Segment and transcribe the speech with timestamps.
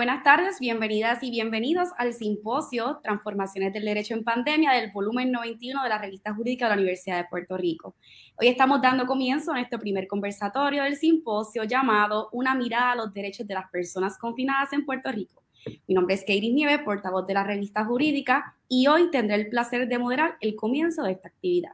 [0.00, 5.82] Buenas tardes, bienvenidas y bienvenidos al simposio Transformaciones del Derecho en Pandemia del volumen 91
[5.82, 7.94] de la revista jurídica de la Universidad de Puerto Rico.
[8.38, 13.12] Hoy estamos dando comienzo a nuestro primer conversatorio del simposio llamado Una mirada a los
[13.12, 15.42] derechos de las personas confinadas en Puerto Rico.
[15.86, 19.86] Mi nombre es Katie Nieves, portavoz de la revista jurídica, y hoy tendré el placer
[19.86, 21.72] de moderar el comienzo de esta actividad.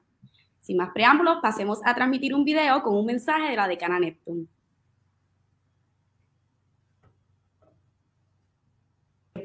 [0.58, 4.48] Sin más preámbulos, pasemos a transmitir un video con un mensaje de la decana Neptune.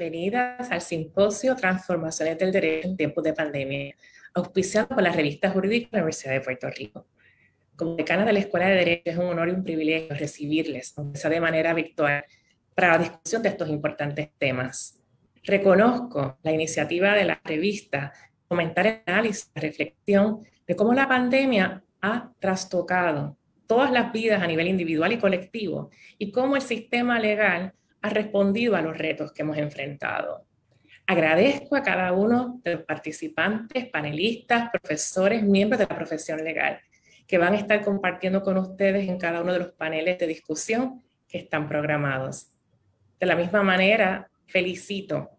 [0.01, 3.95] Bienvenidas al simposio Transformaciones del Derecho en tiempos de pandemia,
[4.33, 7.05] auspiciado por la revista jurídica de la Universidad de Puerto Rico.
[7.75, 11.19] Como decana de la Escuela de Derecho es un honor y un privilegio recibirles, aunque
[11.19, 12.25] sea de manera virtual,
[12.73, 14.99] para la discusión de estos importantes temas.
[15.43, 18.11] Reconozco la iniciativa de la revista,
[18.47, 24.47] comentar el análisis, la reflexión de cómo la pandemia ha trastocado todas las vidas a
[24.47, 29.43] nivel individual y colectivo y cómo el sistema legal ha respondido a los retos que
[29.43, 30.45] hemos enfrentado.
[31.07, 36.79] Agradezco a cada uno de los participantes, panelistas, profesores, miembros de la profesión legal,
[37.27, 41.03] que van a estar compartiendo con ustedes en cada uno de los paneles de discusión
[41.27, 42.51] que están programados.
[43.19, 45.29] De la misma manera, felicito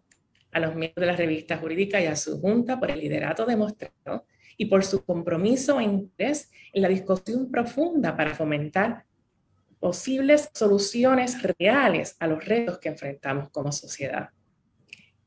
[0.51, 4.25] a los miembros de la revista jurídica y a su junta por el liderato demostrado
[4.57, 9.05] y por su compromiso e interés en la discusión profunda para fomentar
[9.83, 14.29] posibles soluciones reales a los retos que enfrentamos como sociedad.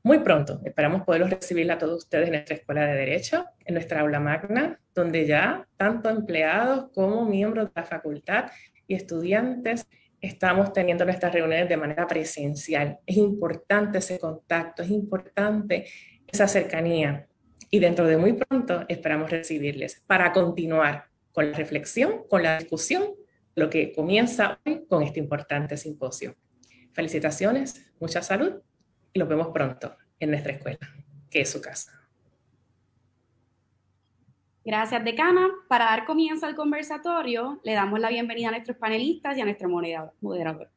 [0.03, 4.01] Muy pronto esperamos poderlos recibir a todos ustedes en nuestra Escuela de Derecho, en nuestra
[4.01, 8.51] aula magna, donde ya tanto empleados como miembros de la facultad
[8.87, 9.87] y estudiantes
[10.23, 12.99] estamos teniendo nuestras reuniones de manera presencial.
[13.05, 15.85] Es importante ese contacto, es importante
[16.27, 17.29] esa cercanía.
[17.69, 23.05] Y dentro de muy pronto esperamos recibirles para continuar con la reflexión, con la discusión
[23.57, 26.37] lo que comienza hoy con este importante simposio.
[26.93, 28.53] Felicitaciones, mucha salud
[29.13, 30.79] y nos vemos pronto en nuestra escuela,
[31.31, 31.93] que es su casa.
[34.63, 35.49] Gracias, decana.
[35.69, 39.69] Para dar comienzo al conversatorio, le damos la bienvenida a nuestros panelistas y a nuestro
[39.69, 40.71] moderador.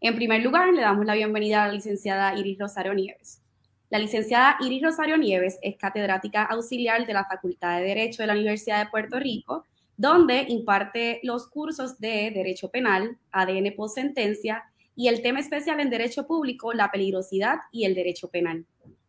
[0.00, 3.42] En primer lugar, le damos la bienvenida a la licenciada Iris Rosario Nieves.
[3.90, 8.32] La licenciada Iris Rosario Nieves es catedrática auxiliar de la Facultad de Derecho de la
[8.32, 9.64] Universidad de Puerto Rico
[9.98, 14.62] donde imparte los cursos de Derecho Penal, ADN post sentencia
[14.94, 18.64] y el tema especial en Derecho Público, la peligrosidad y el Derecho Penal.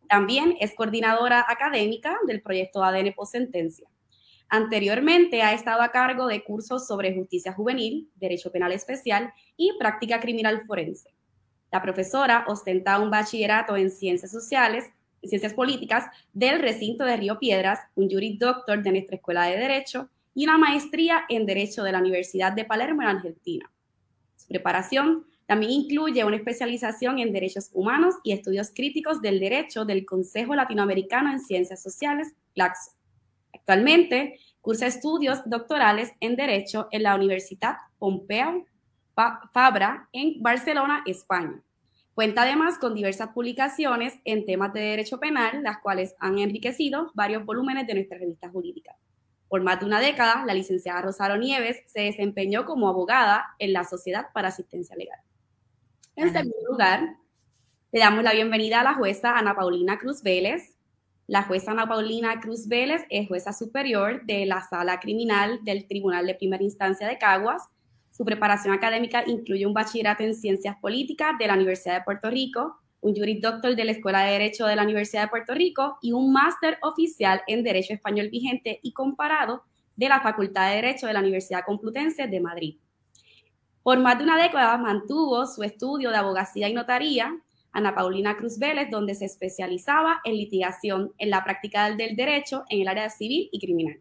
[0.09, 3.87] También es coordinadora académica del proyecto ADN post sentencia.
[4.49, 10.19] Anteriormente ha estado a cargo de cursos sobre justicia juvenil, derecho penal especial y práctica
[10.19, 11.13] criminal forense.
[11.71, 14.85] La profesora ostenta un bachillerato en ciencias sociales
[15.21, 19.57] y ciencias políticas del recinto de Río Piedras, un juris doctor de nuestra Escuela de
[19.57, 23.71] Derecho y una maestría en Derecho de la Universidad de Palermo en Argentina.
[24.35, 30.05] Su preparación también incluye una especialización en Derechos Humanos y Estudios Críticos del Derecho del
[30.05, 32.91] Consejo Latinoamericano en Ciencias Sociales, CLACSO.
[33.53, 38.65] Actualmente cursa estudios doctorales en Derecho en la Universidad Pompeu
[39.53, 41.61] Fabra en Barcelona, España.
[42.13, 47.45] Cuenta además con diversas publicaciones en temas de derecho penal, las cuales han enriquecido varios
[47.45, 48.95] volúmenes de nuestra revista jurídica.
[49.49, 53.83] Por más de una década, la licenciada Rosario Nieves se desempeñó como abogada en la
[53.83, 55.19] Sociedad para Asistencia Legal.
[56.15, 57.15] En segundo lugar,
[57.91, 60.75] le damos la bienvenida a la jueza Ana Paulina Cruz Vélez.
[61.25, 66.27] La jueza Ana Paulina Cruz Vélez es jueza superior de la Sala Criminal del Tribunal
[66.27, 67.69] de Primera Instancia de Caguas.
[68.11, 72.79] Su preparación académica incluye un bachillerato en Ciencias Políticas de la Universidad de Puerto Rico,
[73.01, 76.11] un juris doctor de la Escuela de Derecho de la Universidad de Puerto Rico y
[76.11, 79.63] un máster oficial en Derecho Español Vigente y Comparado
[79.95, 82.77] de la Facultad de Derecho de la Universidad Complutense de Madrid.
[83.83, 87.35] Por más de una década mantuvo su estudio de abogacía y notaría,
[87.71, 92.81] Ana Paulina Cruz Vélez, donde se especializaba en litigación en la práctica del derecho en
[92.81, 93.99] el área civil y criminal.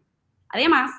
[0.49, 0.91] Además,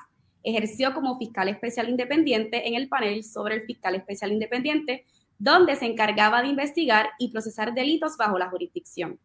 [0.42, 5.04] ejerció como fiscal especial independiente en el panel sobre el fiscal especial independiente
[5.40, 9.18] donde se encargaba de investigar y procesar delitos bajo la jurisdicción.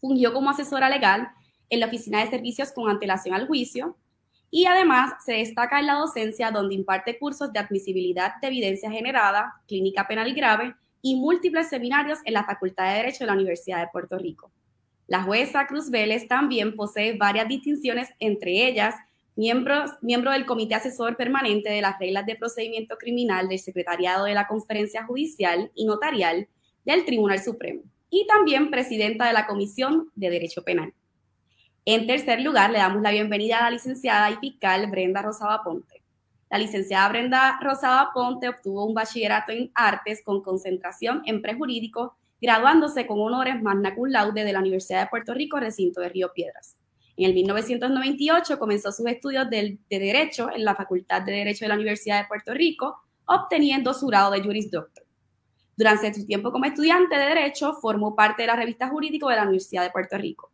[0.00, 1.28] Fungió como asesora legal
[1.70, 3.96] en la Oficina de Servicios con antelación al juicio
[4.50, 9.62] y además se destaca en la docencia donde imparte cursos de admisibilidad de evidencia generada,
[9.68, 13.90] clínica penal grave y múltiples seminarios en la Facultad de Derecho de la Universidad de
[13.92, 14.50] Puerto Rico.
[15.06, 18.96] La jueza Cruz Vélez también posee varias distinciones, entre ellas
[19.38, 24.48] miembro, del Comité Asesor Permanente de las Reglas de Procedimiento Criminal del Secretariado de la
[24.48, 26.48] Conferencia Judicial y Notarial
[26.84, 30.92] del Tribunal Supremo y también presidenta de la Comisión de Derecho Penal.
[31.84, 36.02] En tercer lugar, le damos la bienvenida a la licenciada y fiscal Brenda Rosada Ponte.
[36.50, 43.06] La licenciada Brenda Rosada Ponte obtuvo un bachillerato en artes con concentración en prejurídico graduándose
[43.06, 46.77] con honores magna cum laude de la Universidad de Puerto Rico, recinto de Río Piedras.
[47.18, 51.74] En el 1998 comenzó sus estudios de, Derecho en la Facultad de Derecho de la
[51.74, 55.04] Universidad de Puerto Rico, obteniendo su grado de Juris Doctor.
[55.76, 59.42] Durante su tiempo como estudiante de Derecho, formó parte de la revista jurídico de la
[59.42, 60.52] Universidad de Puerto Rico.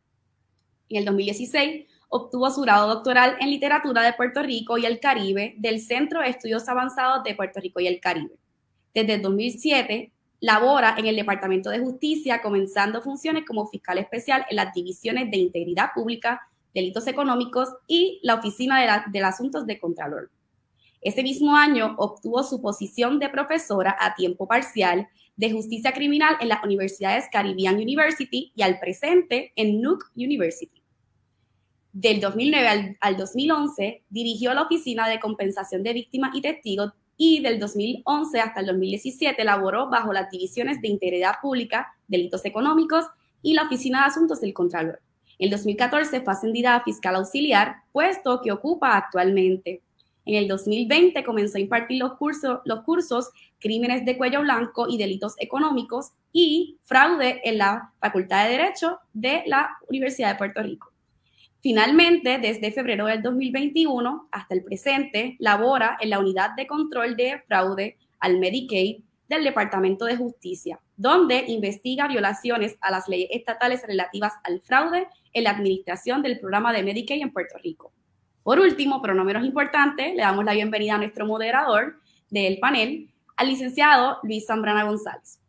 [0.88, 5.56] En el 2016, obtuvo su grado doctoral en Literatura de Puerto Rico y el Caribe
[5.58, 8.38] del Centro de Estudios Avanzados de Puerto Rico y el Caribe.
[8.94, 14.56] Desde el 2007, labora en el Departamento de Justicia, comenzando funciones como fiscal especial en
[14.56, 16.40] las divisiones de Integridad Pública,
[16.74, 20.30] Delitos Económicos y la Oficina de, de Asuntos de Contralor.
[21.00, 26.48] Ese mismo año obtuvo su posición de profesora a tiempo parcial de justicia criminal en
[26.48, 30.82] las universidades Caribbean University y al presente en Nuke University.
[31.92, 37.60] Del 2009 al, 2011 dirigió la Oficina de Compensación de Víctimas y Testigos y del
[37.60, 43.04] 2011 hasta el 2017 laboró bajo las divisiones de Integridad Pública, Delitos Económicos
[43.42, 45.03] y la Oficina de Asuntos del Contralor.
[45.38, 49.82] En el 2014 fue ascendida a fiscal auxiliar, puesto que ocupa actualmente.
[50.26, 54.96] En el 2020 comenzó a impartir los cursos, los cursos Crímenes de Cuello Blanco y
[54.96, 60.92] Delitos Económicos y Fraude en la Facultad de Derecho de la Universidad de Puerto Rico.
[61.60, 67.42] Finalmente, desde febrero del 2021 hasta el presente, labora en la Unidad de Control de
[67.46, 74.34] Fraude al Medicaid del Departamento de Justicia, donde investiga violaciones a las leyes estatales relativas
[74.44, 77.92] al fraude en la administración del programa de Medicaid en Puerto Rico.
[78.42, 82.00] Por último, pero no menos importante, le damos la bienvenida a nuestro moderador
[82.30, 85.40] del panel, al licenciado Luis Zambrana González.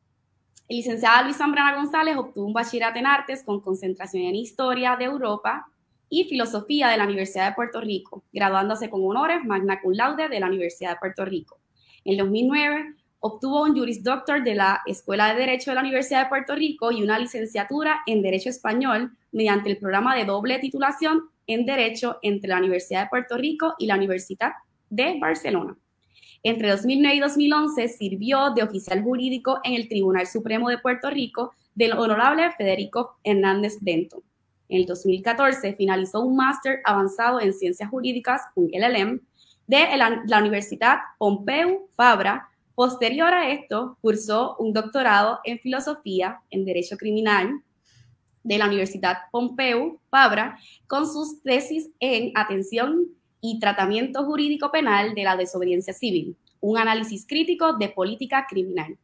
[0.68, 5.06] El licenciado Luis Zambrana González obtuvo un bachillerato en artes con concentración en Historia de
[5.06, 5.68] Europa
[6.10, 10.40] y Filosofía de la Universidad de Puerto Rico, graduándose con honores magna cum laude de
[10.40, 11.60] la Universidad de Puerto Rico.
[12.04, 16.30] En 2009 obtuvo un Juris Doctor de la Escuela de Derecho de la Universidad de
[16.30, 21.66] Puerto Rico y una licenciatura en Derecho Español mediante el programa de doble titulación en
[21.66, 24.52] Derecho entre la Universidad de Puerto Rico y la Universidad
[24.92, 25.76] de Barcelona.
[26.44, 31.52] Entre 2009 y 2011 sirvió de oficial jurídico en el Tribunal Supremo de Puerto Rico
[31.74, 34.22] del honorable Federico Hernández Denton.
[34.70, 39.20] En el 2014 finalizó un máster avanzado en ciencias jurídicas, un LLM,
[39.66, 42.52] de la Universidad Pompeu Fabra.
[42.76, 47.64] Posterior a esto, cursó un doctorado en filosofía en Derecho Criminal
[48.44, 53.08] de la Universidad Pompeu Fabra con sus tesis en atención
[53.40, 58.98] y tratamiento jurídico penal de la desobediencia civil, un análisis crítico de política criminal.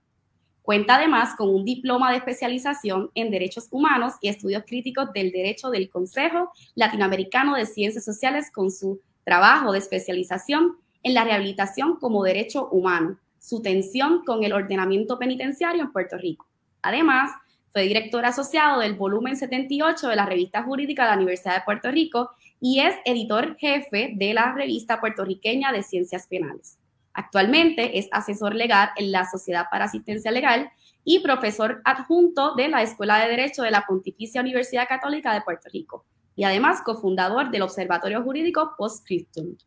[0.63, 5.69] Cuenta además con un diploma de especialización en derechos humanos y estudios críticos del derecho
[5.69, 12.23] del Consejo Latinoamericano de Ciencias Sociales con su trabajo de especialización en la rehabilitación como
[12.23, 16.47] derecho humano, su tensión con el ordenamiento penitenciario en Puerto Rico.
[16.83, 17.31] Además,
[17.73, 21.89] fue director asociado del volumen 78 de la revista jurídica de la Universidad de Puerto
[21.89, 22.29] Rico
[22.59, 26.77] y es editor jefe de la revista puertorriqueña de ciencias penales.
[27.13, 30.69] Actualmente es asesor legal en la Sociedad para Asistencia Legal
[31.03, 35.67] y profesor adjunto de la Escuela de Derecho de la Pontificia Universidad Católica de Puerto
[35.73, 36.05] Rico
[36.35, 39.57] y además cofundador del Observatorio Jurídico Postscriptum.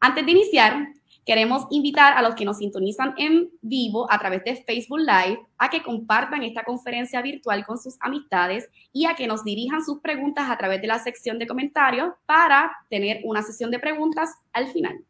[0.00, 0.88] Antes de iniciar,
[1.28, 5.68] Queremos invitar a los que nos sintonizan en vivo a través de Facebook Live a
[5.68, 10.48] que compartan esta conferencia virtual con sus amistades y a que nos dirijan sus preguntas
[10.48, 15.04] a través de la sección de comentarios para tener una sesión de preguntas al final.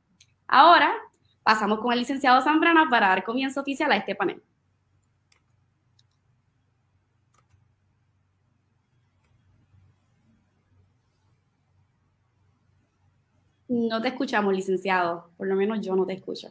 [0.48, 0.92] Ahora
[1.44, 4.42] pasamos con el licenciado Zambrana para dar comienzo oficial a este panel.
[13.68, 15.30] No te escuchamos, licenciado.
[15.36, 16.48] Por lo menos yo no te escucho.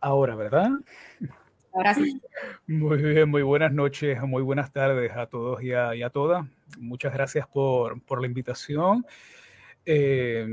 [0.00, 0.70] Ahora, ¿verdad?
[1.72, 2.20] Ahora sí.
[2.66, 6.46] Muy bien, muy buenas noches, muy buenas tardes a todos y a, todas.
[6.78, 9.04] Muchas gracias por, la invitación.
[9.84, 10.46] Eh,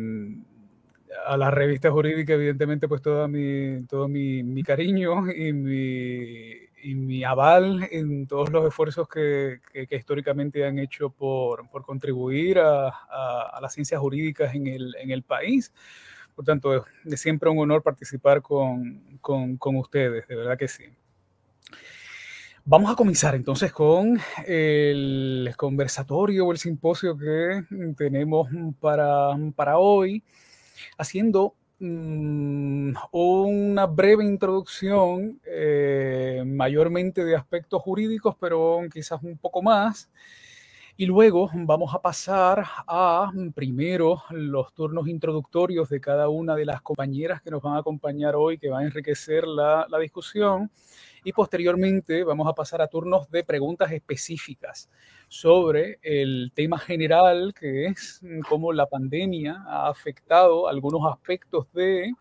[1.28, 7.24] a la revista jurídica, evidentemente, pues todo mi, todo mi cariño y mi, y mi
[7.24, 13.60] aval en todos los esfuerzos que, que, históricamente han hecho por, por contribuir a, a,
[13.60, 15.74] las ciencias jurídicas en el, en el, país.
[16.36, 20.84] Por tanto, es siempre un honor participar con, con, con ustedes, de verdad que sí.
[22.66, 27.64] Vamos a comenzar entonces con el conversatorio o el simposio que
[27.98, 28.48] tenemos
[28.80, 30.24] para, para hoy,
[31.00, 40.10] haciendo Mm, una breve introducción, eh, mayormente de aspectos jurídicos, pero quizás un poco más.
[40.98, 46.66] Y luego vamos a pasar a mm, primero los turnos introductorios de cada una de
[46.66, 50.72] las compañeras que nos van a acompañar hoy, que van a enriquecer la, la discusión.
[51.26, 54.90] Y posteriormente vamos a pasar a turnos de preguntas específicas
[55.28, 62.14] sobre el tema general que es cómo la pandemia ha afectado algunos aspectos de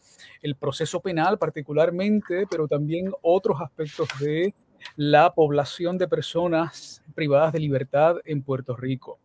[0.43, 4.55] el proceso penal particularmente, pero también otros aspectos de
[4.97, 9.19] la población de personas privadas de libertad en Puerto Rico.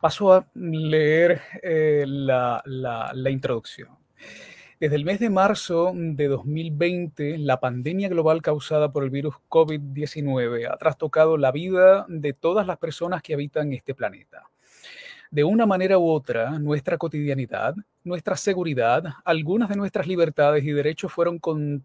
[0.00, 3.88] Paso a leer eh, la, la introducción.
[4.80, 10.68] Desde el mes de marzo de 2020, la pandemia global causada por el virus COVID-19
[10.70, 14.50] ha trastocado la vida de todas las personas que habitan este planeta
[15.34, 17.74] de una manera u otra, nuestra cotidianidad,
[18.04, 21.40] nuestra seguridad, algunas de nuestras libertades y derechos fueron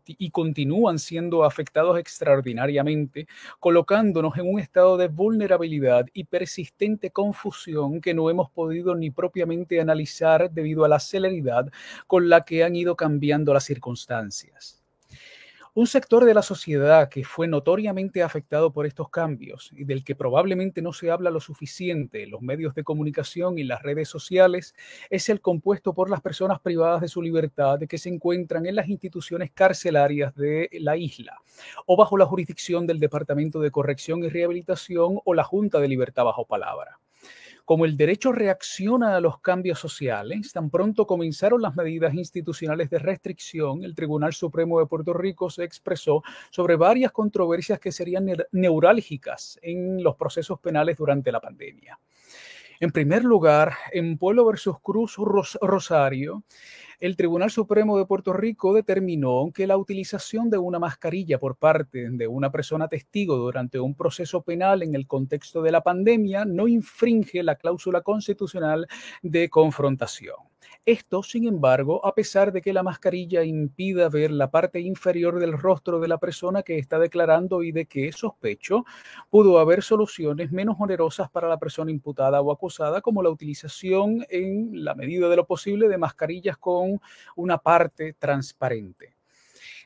[0.05, 3.27] y continúan siendo afectados extraordinariamente,
[3.59, 9.81] colocándonos en un estado de vulnerabilidad y persistente confusión que no hemos podido ni propiamente
[9.81, 11.71] analizar debido a la celeridad
[12.05, 14.78] con la que han ido cambiando las circunstancias.
[15.75, 20.15] Un sector de la sociedad que fue notoriamente afectado por estos cambios y del que
[20.15, 24.73] probablemente no se habla lo suficiente en los medios de comunicación y las redes sociales
[25.11, 28.89] es el compuesto por las personas privadas de su libertad que se encuentran en las
[28.89, 31.37] instituciones carcelarias de la isla
[31.85, 36.23] o bajo la jurisdicción del Departamento de Corrección y Rehabilitación o la Junta de Libertad
[36.23, 36.99] bajo palabra.
[37.69, 42.97] Como el derecho reacciona a los cambios sociales, tan pronto comenzaron las medidas institucionales de
[42.97, 49.59] restricción, el Tribunal Supremo de Puerto Rico se expresó sobre varias controversias que serían neurálgicas
[49.61, 51.99] en los procesos penales durante la pandemia.
[52.81, 56.43] En primer lugar, en Pueblo versus Cruz Rosario,
[57.01, 62.09] el Tribunal Supremo de Puerto Rico determinó que la utilización de una mascarilla por parte
[62.09, 66.69] de una persona testigo durante un proceso penal en el contexto de la pandemia no
[66.69, 68.87] infringe la cláusula constitucional
[69.21, 70.37] de confrontación.
[70.85, 75.53] Esto, sin embargo, a pesar de que la mascarilla impida ver la parte inferior del
[75.53, 78.85] rostro de la persona que está declarando y de que, sospecho,
[79.29, 84.83] pudo haber soluciones menos onerosas para la persona imputada o acusada, como la utilización en
[84.83, 86.99] la medida de lo posible de mascarillas con
[87.35, 89.15] una parte transparente.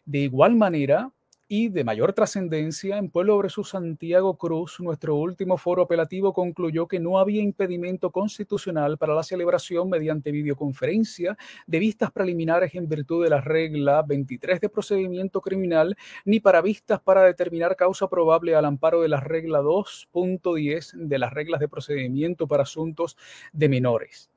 [0.06, 1.12] De igual manera,
[1.56, 7.00] y de mayor trascendencia, en Pueblo versus Santiago Cruz, nuestro último foro apelativo concluyó que
[7.00, 13.30] no había impedimento constitucional para la celebración mediante videoconferencia de vistas preliminares en virtud de
[13.30, 15.96] la regla 23 de procedimiento criminal,
[16.26, 21.34] ni para vistas para determinar causa probable al amparo de la regla 2.10 de las
[21.34, 23.16] reglas de procedimiento para asuntos
[23.52, 24.33] de menores.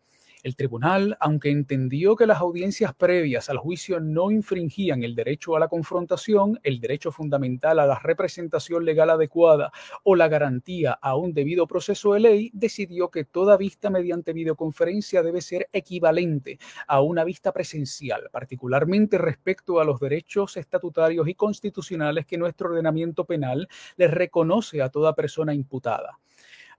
[0.47, 5.59] El tribunal, aunque entendió que las audiencias previas al juicio no infringían el derecho a
[5.59, 9.73] la confrontación, el derecho fundamental a la representación legal adecuada
[10.05, 15.25] o la garantía a un debido proceso de ley, decidió que toda vista mediante videoconferencia
[15.25, 22.25] debe ser equivalente a una vista presencial, particularmente respecto a los derechos estatutarios y constitucionales
[22.25, 26.21] que nuestro ordenamiento penal les reconoce a toda persona imputada.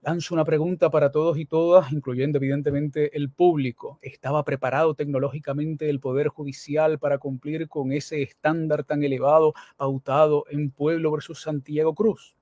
[0.00, 3.98] Lanzo una pregunta para todos y todas, incluyendo evidentemente el público.
[4.02, 10.70] ¿Estaba preparado tecnológicamente el Poder Judicial para cumplir con ese estándar tan elevado pautado en
[10.70, 12.37] Pueblo versus Santiago Cruz?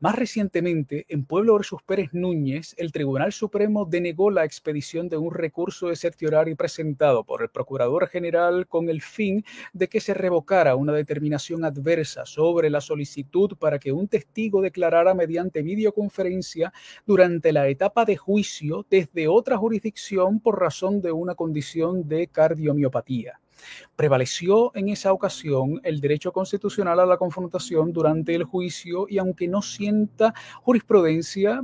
[0.00, 5.34] Más recientemente, en Pueblo versus Pérez Núñez, el Tribunal Supremo denegó la expedición de un
[5.34, 10.76] recurso de certiorari presentado por el Procurador General con el fin de que se revocara
[10.76, 16.72] una determinación adversa sobre la solicitud para que un testigo declarara mediante videoconferencia
[17.04, 23.40] durante la etapa de juicio desde otra jurisdicción por razón de una condición de cardiomiopatía.
[23.96, 29.48] Prevaleció en esa ocasión el derecho constitucional a la confrontación durante el juicio y aunque
[29.48, 31.62] no sienta jurisprudencia,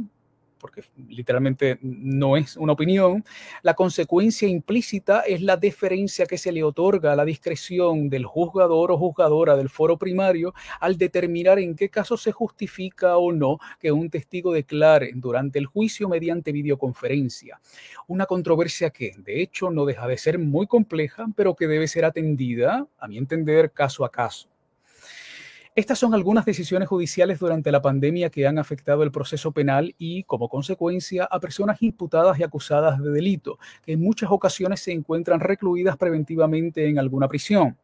[0.65, 3.23] porque literalmente no es una opinión,
[3.61, 8.91] la consecuencia implícita es la deferencia que se le otorga a la discreción del juzgador
[8.91, 13.93] o juzgadora del foro primario al determinar en qué caso se justifica o no que
[13.93, 17.61] un testigo declare durante el juicio mediante videoconferencia.
[18.07, 22.07] Una controversia que, de hecho, no deja de ser muy compleja, pero que debe ser
[22.07, 24.54] atendida, a mi entender, caso a caso.
[25.77, 30.23] Estas son algunas decisiones judiciales durante la pandemia que han afectado el proceso penal y,
[30.23, 35.41] como consecuencia, a personas imputadas y acusadas de delito, que en muchas ocasiones se encuentran
[35.41, 37.77] recluidas preventivamente en alguna prisión.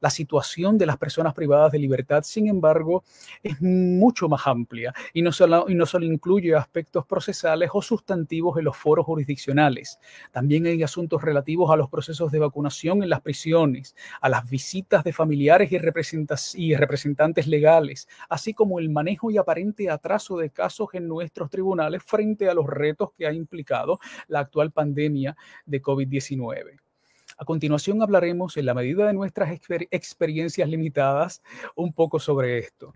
[0.00, 3.04] La situación de las personas privadas de libertad, sin embargo,
[3.42, 5.66] es mucho más amplia y no solo,
[6.00, 10.00] incluye aspectos procesales o sustantivos en los foros jurisdiccionales.
[10.32, 15.04] También hay asuntos relativos a los procesos de vacunación en las prisiones, a las visitas
[15.04, 21.06] de familiares y representantes legales, así como el manejo y aparente atraso de casos en
[21.06, 26.78] nuestros tribunales frente a los retos que ha implicado la actual pandemia de COVID-19.
[27.38, 29.50] A continuación hablaremos, en la medida de nuestras
[29.90, 31.42] experiencias limitadas,
[31.74, 32.94] un poco sobre esto.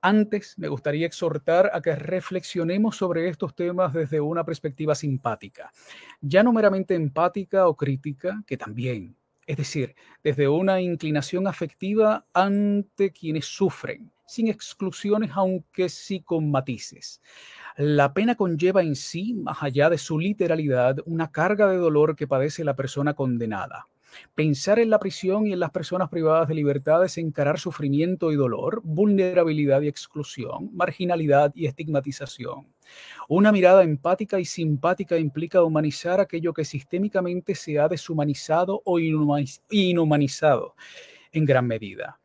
[0.00, 5.72] Antes, me gustaría exhortar a que reflexionemos sobre estos temas desde una perspectiva simpática,
[6.20, 9.16] ya no meramente empática o crítica, que también,
[9.46, 17.22] es decir, desde una inclinación afectiva ante quienes sufren, sin exclusiones, aunque sí con matices.
[17.76, 22.26] La pena conlleva en sí, más allá de su literalidad, una carga de dolor que
[22.26, 23.86] padece la persona condenada.
[24.34, 28.36] Pensar en la prisión y en las personas privadas de libertad es encarar sufrimiento y
[28.36, 32.66] dolor, vulnerabilidad y exclusión, marginalidad y estigmatización.
[33.28, 40.74] Una mirada empática y simpática implica humanizar aquello que sistémicamente se ha deshumanizado o inhumanizado
[41.32, 42.18] en gran medida.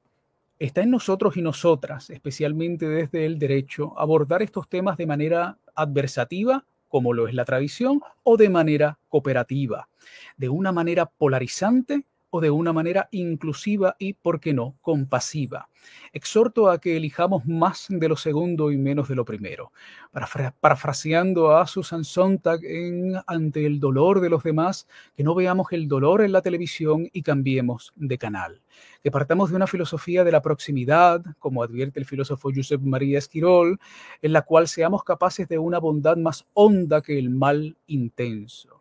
[0.61, 6.65] Está en nosotros y nosotras, especialmente desde el derecho, abordar estos temas de manera adversativa,
[6.87, 9.89] como lo es la tradición, o de manera cooperativa,
[10.37, 15.69] de una manera polarizante o de una manera inclusiva y, por qué no, compasiva.
[16.13, 19.71] Exhorto a que elijamos más de lo segundo y menos de lo primero.
[20.59, 25.87] parafraseando a Susan Sontag en Ante el dolor de los demás, que no veamos el
[25.87, 28.61] dolor en la televisión y cambiemos de canal.
[29.03, 33.79] Que partamos de una filosofía de la proximidad, como advierte el filósofo Josep María Esquirol,
[34.21, 38.80] en la cual seamos capaces de una bondad más honda que el mal intenso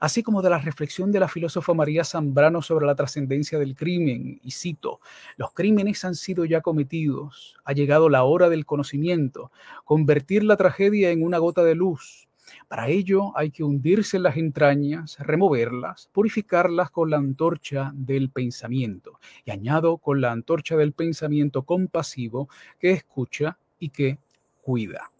[0.00, 4.40] así como de la reflexión de la filósofa María Zambrano sobre la trascendencia del crimen.
[4.42, 5.00] Y cito,
[5.36, 9.50] los crímenes han sido ya cometidos, ha llegado la hora del conocimiento,
[9.84, 12.28] convertir la tragedia en una gota de luz.
[12.68, 19.18] Para ello hay que hundirse en las entrañas, removerlas, purificarlas con la antorcha del pensamiento.
[19.44, 24.18] Y añado con la antorcha del pensamiento compasivo que escucha y que
[24.62, 25.10] cuida.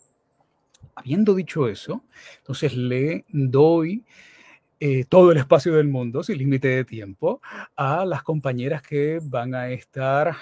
[0.94, 2.03] Habiendo dicho eso,
[2.38, 4.05] entonces le doy
[4.82, 7.42] eh, todo el espacio del mundo, sin límite de tiempo,
[7.76, 10.34] a las compañeras que van a estar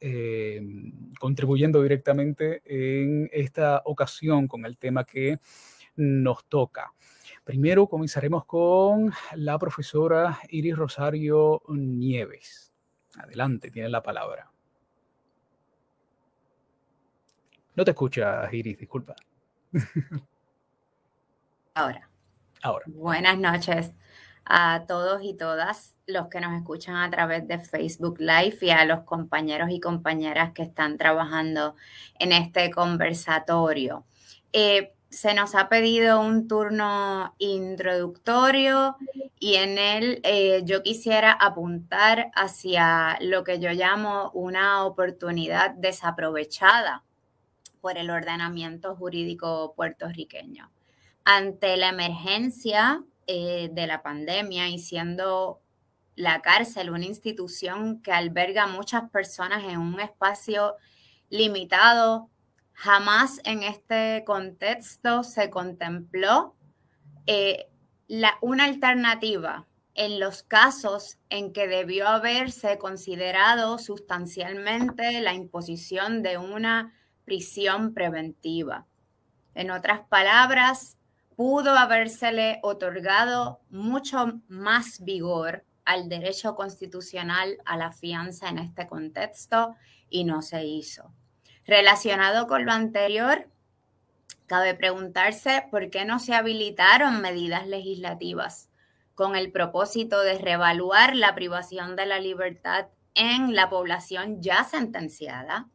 [0.00, 0.60] eh,
[1.20, 5.38] contribuyendo directamente en esta ocasión con el tema que
[5.94, 6.92] nos toca.
[7.44, 12.74] Primero comenzaremos con la profesora Iris Rosario Nieves.
[13.16, 14.50] Adelante, tiene la palabra.
[17.76, 19.14] No te escuchas, Iris, disculpa.
[21.74, 22.13] Ahora.
[22.86, 23.92] Buenas noches
[24.46, 28.86] a todos y todas los que nos escuchan a través de Facebook Live y a
[28.86, 31.76] los compañeros y compañeras que están trabajando
[32.18, 34.06] en este conversatorio.
[34.54, 38.96] Eh, se nos ha pedido un turno introductorio
[39.38, 47.04] y en él eh, yo quisiera apuntar hacia lo que yo llamo una oportunidad desaprovechada
[47.82, 50.73] por el ordenamiento jurídico puertorriqueño
[51.24, 55.60] ante la emergencia eh, de la pandemia y siendo
[56.14, 60.76] la cárcel una institución que alberga muchas personas en un espacio
[61.30, 62.30] limitado,
[62.72, 66.54] jamás en este contexto se contempló
[67.26, 67.66] eh,
[68.06, 76.36] la, una alternativa en los casos en que debió haberse considerado sustancialmente la imposición de
[76.36, 76.92] una
[77.24, 78.86] prisión preventiva.
[79.54, 80.98] En otras palabras,
[81.36, 89.74] pudo habérsele otorgado mucho más vigor al derecho constitucional a la fianza en este contexto
[90.08, 91.12] y no se hizo.
[91.66, 93.48] Relacionado con lo anterior,
[94.46, 98.68] cabe preguntarse por qué no se habilitaron medidas legislativas
[99.14, 105.68] con el propósito de reevaluar la privación de la libertad en la población ya sentenciada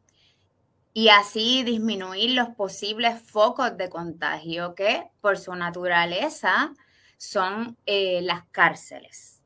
[0.92, 6.72] y así disminuir los posibles focos de contagio que por su naturaleza
[7.16, 9.42] son eh, las cárceles.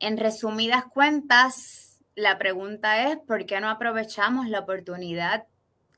[0.00, 5.46] En resumidas cuentas, la pregunta es, ¿por qué no aprovechamos la oportunidad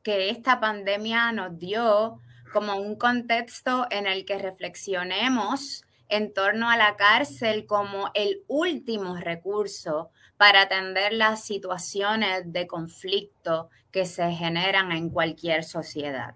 [0.03, 2.20] que esta pandemia nos dio
[2.53, 5.83] como un contexto en el que reflexionemos
[6.14, 13.68] en torno a la cárcel como el último recurso para atender las situaciones de conflicto
[13.90, 16.35] que se generan en cualquier sociedad.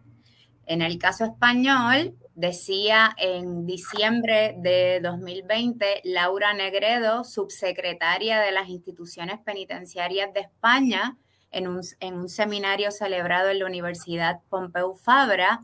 [0.66, 9.38] En el caso español, decía en diciembre de 2020 Laura Negredo, subsecretaria de las instituciones
[9.40, 11.16] penitenciarias de España,
[11.50, 15.62] en un, en un seminario celebrado en la Universidad Pompeu Fabra,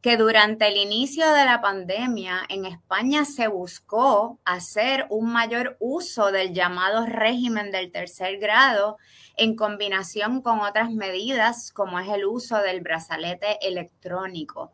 [0.00, 6.32] que durante el inicio de la pandemia en España se buscó hacer un mayor uso
[6.32, 8.96] del llamado régimen del tercer grado
[9.36, 14.72] en combinación con otras medidas como es el uso del brazalete electrónico.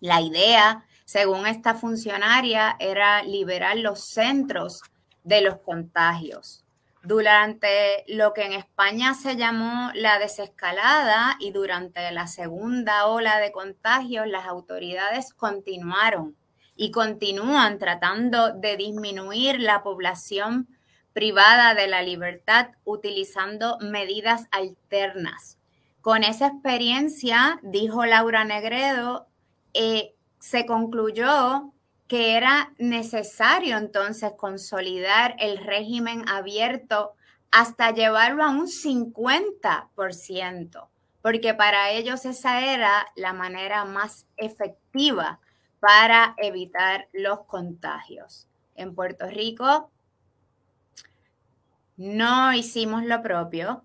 [0.00, 4.82] La idea, según esta funcionaria, era liberar los centros
[5.24, 6.64] de los contagios
[7.02, 13.52] durante lo que en España se llamó la desescalada y durante la segunda ola de
[13.52, 16.36] contagios, las autoridades continuaron
[16.76, 20.68] y continúan tratando de disminuir la población
[21.12, 25.58] privada de la libertad utilizando medidas alternas.
[26.00, 29.26] Con esa experiencia, dijo Laura Negredo,
[29.74, 31.72] eh, se concluyó
[32.10, 37.12] que era necesario entonces consolidar el régimen abierto
[37.52, 40.88] hasta llevarlo a un 50%,
[41.22, 45.38] porque para ellos esa era la manera más efectiva
[45.78, 48.48] para evitar los contagios.
[48.74, 49.92] En Puerto Rico
[51.96, 53.84] no hicimos lo propio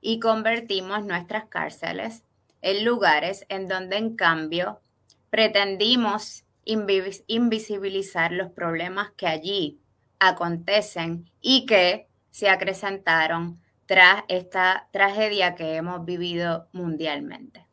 [0.00, 2.24] y convertimos nuestras cárceles
[2.62, 4.80] en lugares en donde en cambio
[5.28, 9.80] pretendimos invisibilizar los problemas que allí
[10.18, 17.66] acontecen y que se acrecentaron tras esta tragedia que hemos vivido mundialmente.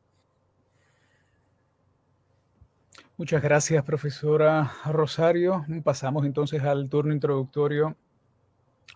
[3.18, 5.66] Muchas gracias, profesora Rosario.
[5.84, 7.96] Pasamos entonces al turno introductorio.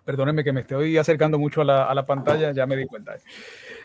[0.06, 3.15] Perdónenme que me estoy acercando mucho a la, a la pantalla, ya me di cuenta.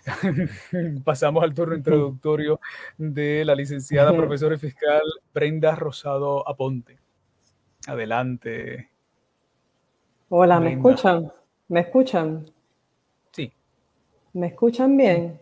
[1.05, 2.61] Pasamos al turno introductorio
[2.97, 6.99] de la licenciada profesora fiscal Brenda Rosado Aponte.
[7.87, 8.91] Adelante.
[10.29, 11.31] Hola, ¿me escuchan?
[11.69, 12.51] ¿Me escuchan?
[13.33, 13.53] Sí.
[14.33, 15.41] ¿Me escuchan bien?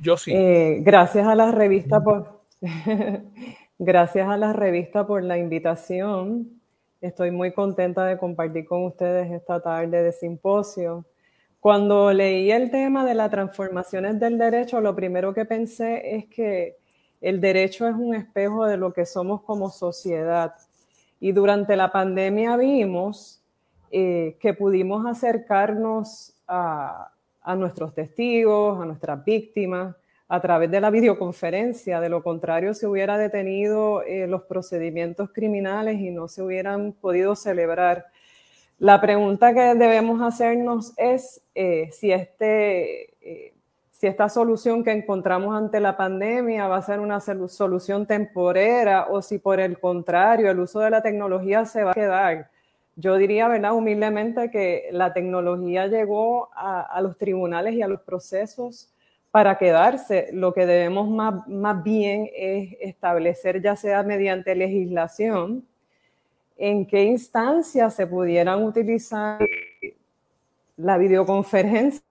[0.00, 0.32] Yo sí.
[0.34, 2.38] Eh, gracias a la revista por
[3.78, 6.60] gracias a la revista por la invitación.
[7.00, 11.04] Estoy muy contenta de compartir con ustedes esta tarde de simposio.
[11.60, 16.76] Cuando leí el tema de las transformaciones del derecho, lo primero que pensé es que
[17.20, 20.54] el derecho es un espejo de lo que somos como sociedad.
[21.20, 23.42] Y durante la pandemia vimos
[23.90, 27.10] eh, que pudimos acercarnos a,
[27.56, 29.96] nuestros testigos, a nuestras víctimas,
[30.28, 32.00] a través de la videoconferencia.
[32.00, 37.34] De lo contrario, se hubiera detenido eh, los procedimientos criminales y no se hubieran podido
[37.34, 38.06] celebrar.
[38.78, 43.54] La pregunta que debemos hacernos es eh, si, este, eh,
[43.90, 49.20] si esta solución que encontramos ante la pandemia va a ser una solución temporera o
[49.20, 52.50] si por el contrario el uso de la tecnología se va a quedar.
[52.94, 53.74] Yo diría, ¿verdad?
[53.74, 58.92] Humildemente que la tecnología llegó a, los tribunales y a los procesos
[59.32, 60.28] para quedarse.
[60.32, 65.67] Lo que debemos más, más bien es establecer, ya sea mediante legislación,
[66.58, 69.38] en qué instancias se pudieran utilizar
[70.76, 72.02] la videoconferencia.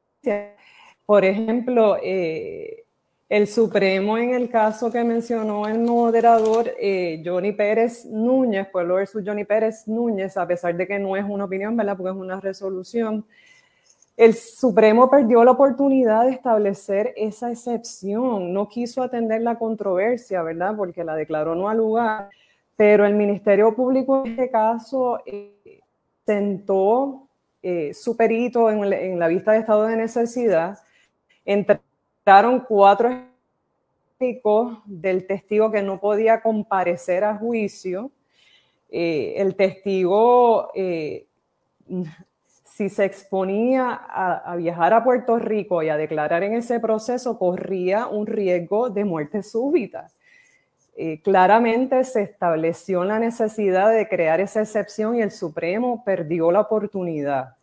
[1.05, 2.86] Por ejemplo, eh,
[3.29, 9.21] el Supremo en el caso que mencionó el moderador eh, Johnny Pérez Núñez, Pueblo versus
[9.25, 11.97] Johnny Pérez Núñez, a pesar de que no es una opinión, ¿verdad?
[11.97, 13.25] Porque es una resolución.
[14.15, 20.73] El Supremo perdió la oportunidad de establecer esa excepción, no quiso atender la controversia, ¿verdad?
[20.75, 22.29] Porque la declaró no al lugar
[22.77, 25.81] pero el Ministerio Público en este caso eh,
[26.23, 27.27] tentó
[27.63, 30.77] eh, su perito en, la vista de estado de necesidad.
[31.43, 33.09] Entraron cuatro
[34.85, 38.11] del testigo que no podía comparecer a juicio.
[38.89, 40.71] Eh, el testigo,
[42.77, 48.07] si se exponía a, viajar a Puerto Rico y a declarar en ese proceso, corría
[48.07, 50.11] un riesgo de muerte súbita.
[50.99, 56.62] Eh, claramente se estableció la necesidad de crear esa excepción y el Supremo perdió la
[56.62, 57.55] oportunidad.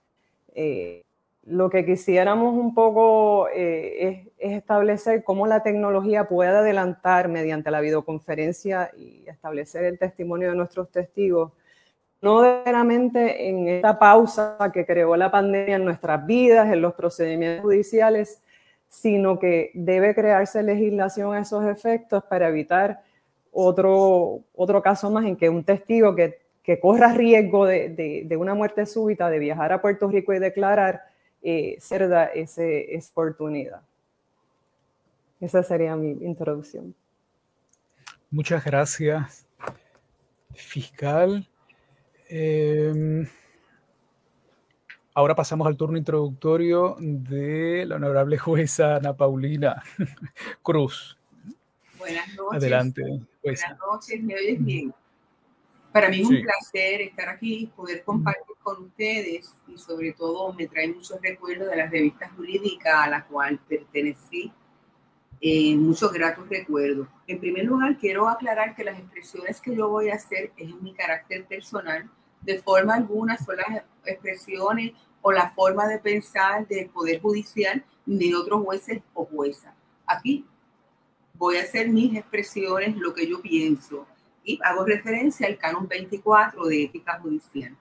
[0.55, 1.03] Eh,
[1.43, 7.81] lo que quisiéramos un poco eh, es, establecer cómo la tecnología puede adelantar mediante la
[7.81, 11.51] videoconferencia y establecer el testimonio de nuestros testigos,
[12.23, 17.65] no meramente en esta pausa que creó la pandemia en nuestras vidas, en los procedimientos
[17.65, 18.41] judiciales,
[18.89, 23.03] sino que debe crearse legislación a esos efectos para evitar
[23.55, 28.55] otro, otro caso más en que un testigo que, que corra riesgo de, de, una
[28.55, 31.03] muerte súbita, de viajar a Puerto Rico y declarar,
[31.43, 32.65] eh, esa
[33.13, 33.83] oportunidad.
[35.41, 36.95] Esa sería mi introducción.
[38.31, 39.47] Muchas gracias,
[40.55, 41.47] fiscal.
[42.29, 43.29] Em,
[45.13, 49.83] ahora pasamos al turno introductorio de la honorable jueza Ana Paulina
[50.63, 51.19] Cruz.
[51.99, 52.57] Buenas noches.
[52.57, 53.03] Adelante.
[53.45, 54.95] Buenas noches, ¿me oyes bien?
[55.93, 60.67] Para mí es un placer estar aquí, poder compartir con ustedes y sobre todo me
[60.67, 64.51] trae muchos recuerdos de la revista jurídica a la cual pertenecí.
[65.43, 67.07] Eh, muchos gratos recuerdos.
[67.27, 70.83] En primer lugar, quiero aclarar que las expresiones que yo voy a hacer es en
[70.83, 72.09] mi carácter personal.
[72.41, 78.35] De forma alguna son las expresiones o la forma de pensar del Poder Judicial de
[78.35, 79.75] otros jueces o juezas.
[80.07, 80.47] Aquí
[81.35, 84.07] voy a hacer mis expresiones, lo que yo pienso
[84.45, 87.77] y hago referencia al canon 24 de ética judicial.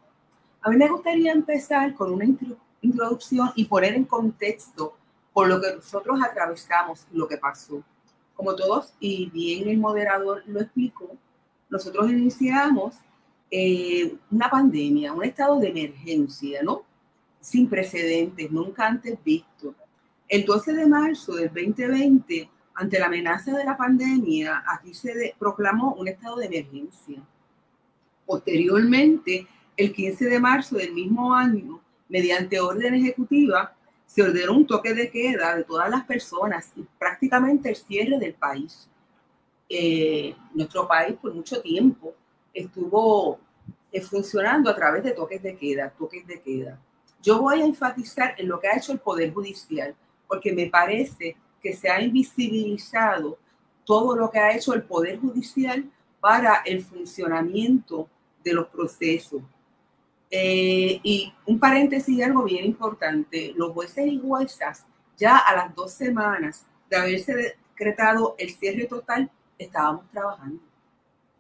[0.62, 2.26] A mí me gustaría empezar con una
[2.82, 4.96] introducción y poner en contexto
[5.34, 7.84] por lo que nosotros atravesamos, lo que pasó.
[8.36, 11.18] Como todos, y bien el moderador lo explicó,
[11.70, 12.96] nosotros iniciamos
[13.52, 16.84] eh, una pandemia, un estado de emergencia, ¿no?
[17.40, 19.76] Sin precedentes, nunca antes visto.
[20.28, 25.94] El 12 de marzo del 2020 ante la amenaza de la pandemia, aquí se proclamó
[25.94, 27.22] un estado de emergencia.
[28.26, 34.94] Posteriormente, el 15 de marzo del mismo año, mediante orden ejecutiva, se ordenó un toque
[34.94, 38.88] de queda de todas las personas y prácticamente el cierre del país.
[39.70, 42.14] Eh, nuestro país por mucho tiempo
[42.54, 43.40] estuvo
[43.92, 46.80] eh, funcionando a través de toques de queda, toques de queda.
[47.22, 49.96] Yo voy a enfatizar en lo que ha hecho el Poder Judicial,
[50.28, 53.40] porque me parece que se ha invisibilizado
[53.86, 58.10] todo lo que ha hecho el Poder Judicial para el funcionamiento
[58.44, 59.42] de los procesos.
[60.30, 64.86] Eh, y un paréntesis algo bien importante, los jueces y juezas
[65.18, 70.62] ya a las dos semanas de haberse decretado el cierre total, estábamos trabajando.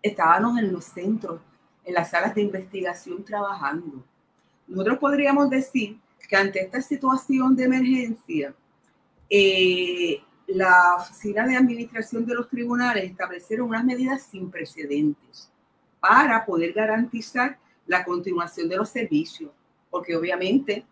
[0.02, 1.42] Estábamos en los centros,
[1.84, 4.04] en las salas de investigación trabajando.
[4.68, 8.54] Nosotros podríamos decir que ante esta situación de emergencia,
[9.36, 15.50] eh, la Oficina de Administración de los Tribunales establecieron unas medidas sin precedentes
[16.00, 19.50] para poder garantizar la continuación de los servicios,
[19.89, 20.86] porque obviamente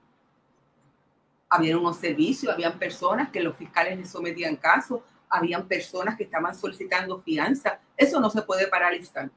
[1.47, 6.55] había unos servicios, habían personas que los fiscales les sometían casos, habían personas que estaban
[6.55, 9.29] solicitando fianza, eso no se puede paralizar.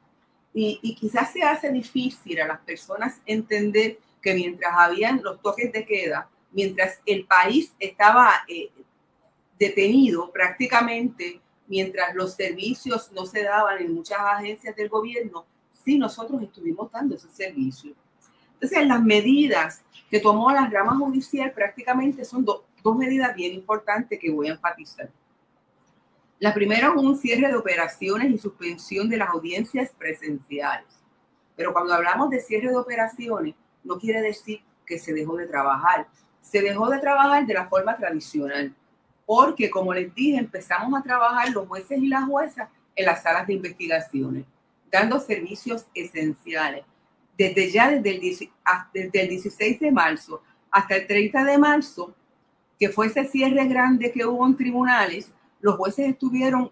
[0.55, 5.71] Y, y, quizás se hace difícil a las personas entender que mientras habían los toques
[5.73, 8.71] de queda, mientras el país estaba eh,
[9.69, 15.47] detenido prácticamente mientras los servicios no se daban en muchas agencias del gobierno,
[15.85, 17.97] sí nosotros estuvimos dando esos servicios.
[18.55, 24.31] Entonces, las medidas que tomó la rama judicial prácticamente son dos medidas bien importantes que
[24.31, 25.11] voy a enfatizar.
[26.39, 30.87] La primera es un cierre de operaciones y suspensión de las audiencias presenciales.
[31.57, 36.07] Pero cuando hablamos de cierre de operaciones, no quiere decir que se dejó de trabajar.
[36.43, 38.75] Se dejó de trabajar de la forma tradicional
[39.27, 43.47] porque como les dije, empezamos a trabajar los jueces y las juezas en las salas
[43.47, 44.45] de investigaciones,
[44.91, 46.85] dando servicios esenciales.
[47.37, 48.51] Desde ya, desde el,
[48.93, 52.15] desde el 16 de marzo hasta el 30 de marzo,
[52.79, 56.71] que fue ese cierre grande que hubo en tribunales, los jueces estuvieron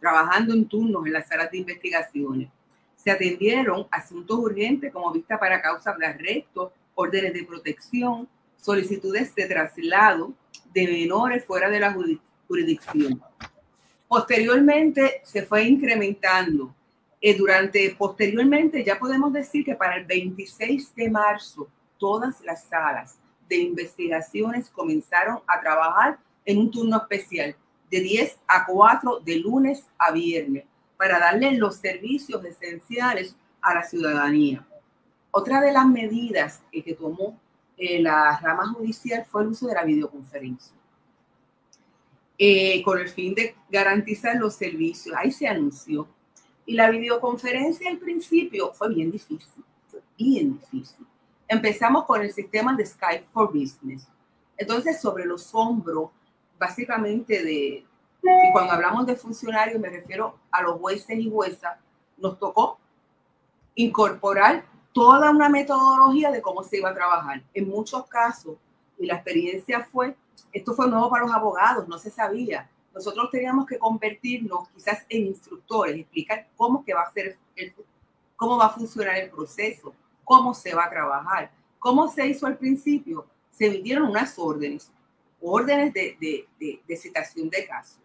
[0.00, 2.48] trabajando en turnos en las salas de investigaciones.
[2.96, 9.46] Se atendieron asuntos urgentes como vista para causas de arresto, órdenes de protección, solicitudes de
[9.46, 10.32] traslado,
[10.72, 11.96] de menores fuera de la
[12.46, 13.22] jurisdicción.
[14.08, 16.74] Posteriormente se fue incrementando.
[17.20, 21.66] Eh, durante, posteriormente ya podemos decir que para el 26 de marzo
[21.98, 27.56] todas las salas de investigaciones comenzaron a trabajar en un turno especial
[27.90, 30.64] de 10 a 4 de lunes a viernes
[30.96, 34.66] para darle los servicios esenciales a la ciudadanía.
[35.30, 37.38] Otra de las medidas que tomó
[37.76, 40.76] eh, la rama judicial fue el uso de la videoconferencia.
[42.38, 45.14] Eh, con el fin de garantizar los servicios.
[45.16, 46.06] Ahí se anunció.
[46.66, 49.64] Y la videoconferencia al principio fue bien difícil,
[50.18, 51.06] bien difícil.
[51.48, 54.08] Empezamos con el sistema de Skype for Business.
[54.56, 56.10] Entonces, sobre los hombros,
[56.58, 57.86] básicamente de,
[58.22, 61.78] y cuando hablamos de funcionarios, me refiero a los jueces y juezas,
[62.16, 62.78] nos tocó
[63.74, 64.64] incorporar
[64.96, 67.42] toda una metodología de cómo se iba a trabajar.
[67.52, 68.56] En muchos casos,
[68.98, 70.16] y la experiencia fue,
[70.54, 72.70] esto fue nuevo para los abogados, no se sabía.
[72.94, 77.36] Nosotros teníamos que convertirnos quizás en instructores, explicar cómo que va a ser
[78.36, 82.56] cómo va a funcionar el proceso, cómo se va a trabajar, cómo se hizo al
[82.56, 83.26] principio.
[83.50, 84.90] Se emitieron unas órdenes,
[85.42, 86.16] órdenes de,
[86.58, 87.98] de, de, citación de caso.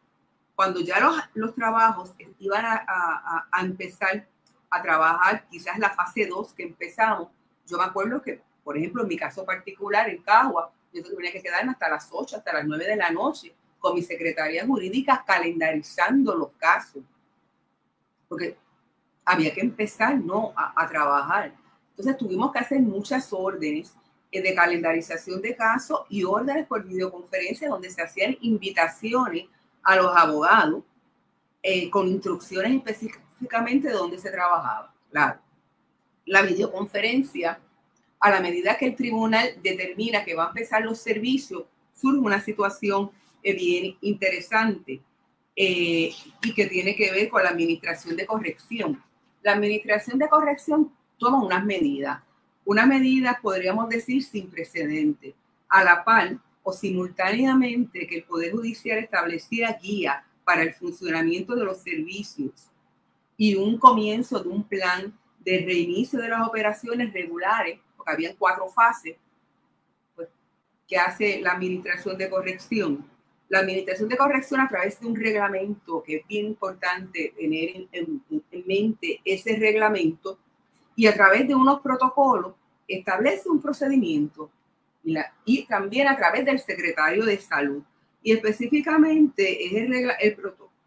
[0.56, 4.28] cuando ya los, los trabajos iban a, empezar
[4.72, 7.28] a trabajar, quizás la fase 2 que empezamos,
[7.68, 11.42] yo me acuerdo que, por ejemplo, en mi caso particular, en Cagua, yo tenía que
[11.42, 16.36] quedarme hasta las 8, hasta las 9 de la noche, con mi secretaría jurídica calendarizando
[16.36, 17.04] los casos.
[18.28, 18.58] Porque
[19.26, 20.54] había que empezar, ¿no?
[20.56, 21.54] A, trabajar.
[21.92, 23.94] Entonces tuvimos que hacer muchas órdenes
[24.32, 29.46] eh, de calendarización de casos y órdenes por videoconferencia donde se hacían invitaciones
[29.84, 30.84] a los abogados
[31.64, 32.72] eh, con instrucciones
[33.42, 34.94] específicamente de dónde se trabajaba.
[35.10, 35.40] Claro,
[36.26, 37.60] la videoconferencia,
[38.20, 41.64] a la medida que el tribunal determina que va a empezar los servicios,
[41.96, 43.12] surge una situación
[43.44, 45.02] eh, bien interesante
[45.54, 46.16] y
[46.56, 49.04] que tiene que ver con la administración de corrección.
[49.44, 52.22] La administración de corrección toma unas medidas
[52.64, 55.34] una medida, podríamos decir, sin precedente,
[55.68, 61.66] a la par o simultáneamente que el Poder Judicial establecía guía para el funcionamiento de
[61.66, 62.71] los servicios
[63.42, 68.68] y un comienzo de un plan de reinicio de las operaciones regulares, porque había cuatro
[68.68, 69.16] fases
[70.16, 70.30] pues,
[70.88, 73.04] que hace la Administración de Corrección.
[73.50, 78.22] La Administración de Corrección a través de un reglamento, que es bien importante tener en,
[78.52, 80.38] en mente ese reglamento,
[80.96, 82.54] y a través de unos protocolos
[82.88, 84.52] establece un procedimiento
[85.04, 87.82] y, la, y también a través del secretario de salud.
[88.22, 90.12] Y específicamente es el,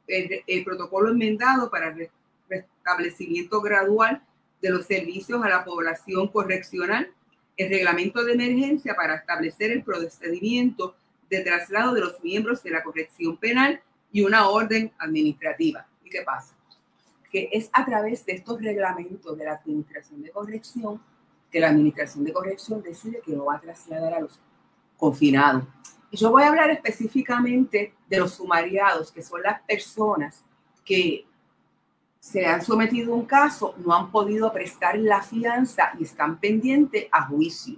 [0.07, 1.93] el, el, protocolo enmendado para
[2.85, 4.23] el restablecimiento gradual
[4.61, 7.11] de los servicios a la población correccional,
[7.57, 10.97] el reglamento de emergencia para establecer el procedimiento
[11.31, 13.81] de traslado de los miembros de la corrección penal
[14.13, 15.87] y una orden administrativa.
[16.05, 16.55] ¿Y qué pasa?
[17.35, 21.01] que es a través de estos reglamentos de la Administración de Corrección
[21.51, 24.39] que la Administración de Corrección decide que no va a trasladar a los
[24.97, 25.65] confinados.
[26.13, 30.45] Y yo voy a hablar específicamente de los sumariados, que son las personas
[30.85, 31.27] que
[32.25, 37.07] se han sometido a un caso, no han podido prestar la fianza y están pendientes
[37.13, 37.77] a juicio,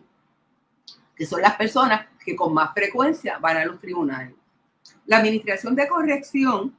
[1.17, 4.37] que son las personas que con más frecuencia van a los tribunales.
[5.07, 6.77] La Administración de Corrección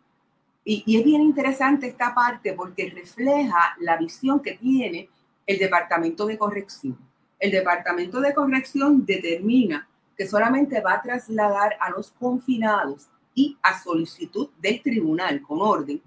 [0.63, 5.09] y, es bien interesante esta parte porque refleja la visión que tiene
[5.45, 6.97] el Departamento de Corrección.
[7.37, 13.77] El Departamento de Corrección determina que solamente va a trasladar a los confinados y a
[13.77, 16.01] solicitud del tribunal con orden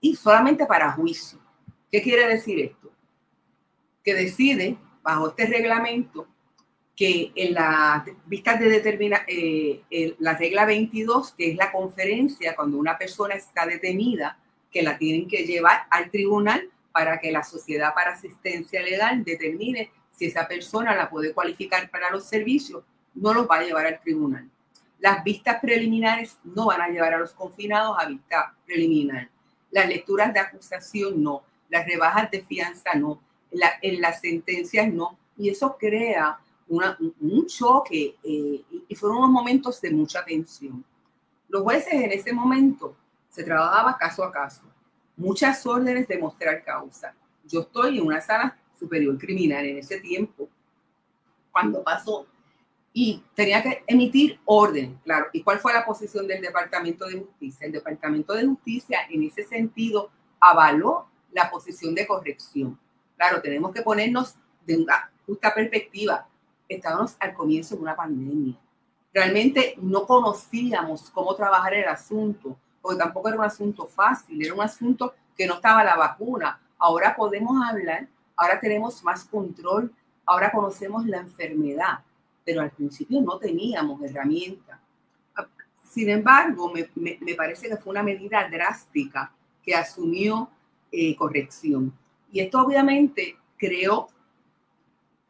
[0.00, 1.38] y solamente para juicio.
[1.90, 2.90] ¿Qué quiere decir esto?
[4.02, 6.26] Que decide, bajo este reglamento,
[6.96, 9.82] que en la vista de determinar eh,
[10.18, 14.38] la regla 22, que es la conferencia cuando una persona está detenida,
[14.70, 19.90] que la tienen que llevar al tribunal para que la Sociedad para Asistencia Legal determine
[20.12, 22.84] si esa persona la puede cualificar para los servicios,
[23.14, 24.50] no los va a llevar al tribunal.
[24.98, 29.30] Las vistas preliminares no van a llevar a los confinados a vista preliminar.
[29.70, 31.42] Las lecturas de acusación no.
[31.68, 33.20] Las rebajas de fianza no.
[33.82, 35.16] en las sentencias no.
[35.36, 40.84] Y eso crea un choque eh, y fueron unos momentos de mucha tensión.
[41.48, 42.94] Los jueces en ese momento
[43.28, 44.62] se trabajaba caso a caso,
[45.16, 47.14] muchas órdenes de mostrar causa.
[47.44, 50.48] Yo estoy en una sala superior criminal en ese tiempo,
[51.50, 52.26] cuando pasó,
[53.02, 55.28] y tenía que emitir orden, claro.
[55.32, 57.64] ¿Y cuál fue la posición del Departamento de Justicia?
[57.66, 62.78] El Departamento de Justicia en ese sentido avaló la posición de corrección.
[63.16, 64.34] Claro, tenemos que ponernos
[64.66, 66.26] de una justa perspectiva
[66.68, 68.54] estábamos al comienzo de una pandemia.
[69.14, 74.60] Realmente no conocíamos cómo trabajar el asunto, porque tampoco era un asunto fácil, era un
[74.60, 76.60] asunto que no estaba la vacuna.
[76.78, 79.90] Ahora podemos hablar, ahora tenemos más control,
[80.26, 82.00] ahora conocemos la enfermedad,
[82.50, 84.80] pero al principio no teníamos herramientas.
[85.88, 89.32] Sin embargo, me, me, parece que fue una medida drástica
[89.62, 90.50] que asumió
[90.90, 91.92] eh, corrección.
[92.32, 94.08] Y esto obviamente creó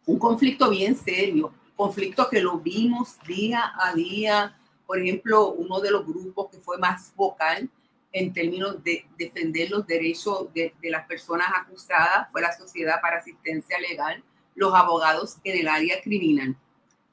[0.07, 4.59] un conflicto bien serio, conflicto que lo vimos día a día.
[4.87, 7.69] Por ejemplo, uno de los grupos que fue más vocal
[8.13, 13.19] en términos de defender los derechos de, de las personas acusadas fue la Sociedad para
[13.19, 16.57] Asistencia Legal, los abogados en el área criminal.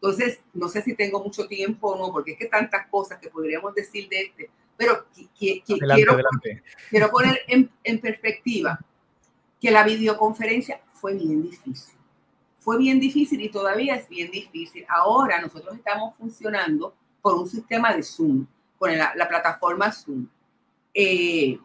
[0.01, 3.29] Entonces, no sé si tengo mucho tiempo o no, porque es que tantas cosas que
[3.29, 5.05] podríamos decir de este, pero
[5.37, 5.63] quiero,
[6.89, 8.79] quiero poner en, en perspectiva
[9.59, 11.97] que la videoconferencia fue bien difícil
[12.67, 14.85] fue bien difícil y todavía es bien difícil.
[14.89, 18.45] Ahora nosotros estamos funcionando por un sistema de Zoom,
[18.77, 20.27] con la, plataforma Zoom.
[20.93, 21.57] Eh,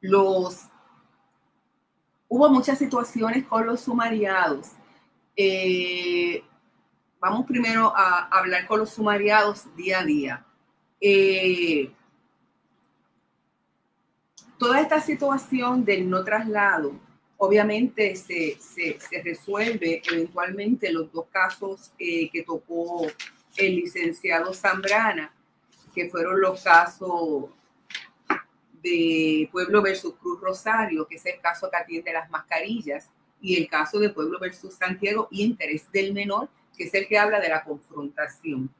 [0.00, 0.64] los,
[2.26, 4.72] hubo muchas situaciones con los sumariados.
[5.36, 6.42] Eh,
[7.20, 10.46] vamos primero a hablar con los sumariados día a día.
[11.00, 11.92] Eh,
[14.58, 16.98] Toda esta situación del no traslado,
[17.38, 23.06] obviamente se, se, resuelve eventualmente los dos casos eh, que tocó
[23.56, 25.34] el licenciado Zambrana,
[25.94, 27.50] que fueron los casos
[28.80, 33.10] de Pueblo versus Cruz Rosario, que es el caso que atiende las mascarillas,
[33.44, 37.18] y el caso de Pueblo versus Santiago y interés del menor, que es el que
[37.18, 38.70] habla de la confrontación.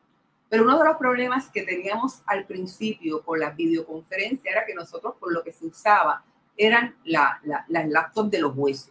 [0.49, 5.17] Pero uno de los problemas que teníamos al principio con las videoconferencias era que nosotros
[5.21, 6.25] por lo que se usaba
[6.57, 8.91] eran la, las laptops de los jueces.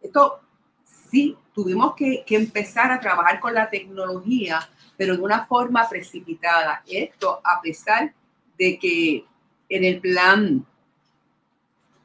[0.00, 0.40] Esto
[0.84, 4.60] sí, tuvimos que, que empezar a trabajar con la tecnología,
[4.96, 6.84] pero de una forma precipitada.
[6.86, 8.14] Esto a pesar
[8.56, 9.24] de que
[9.68, 10.64] en el plan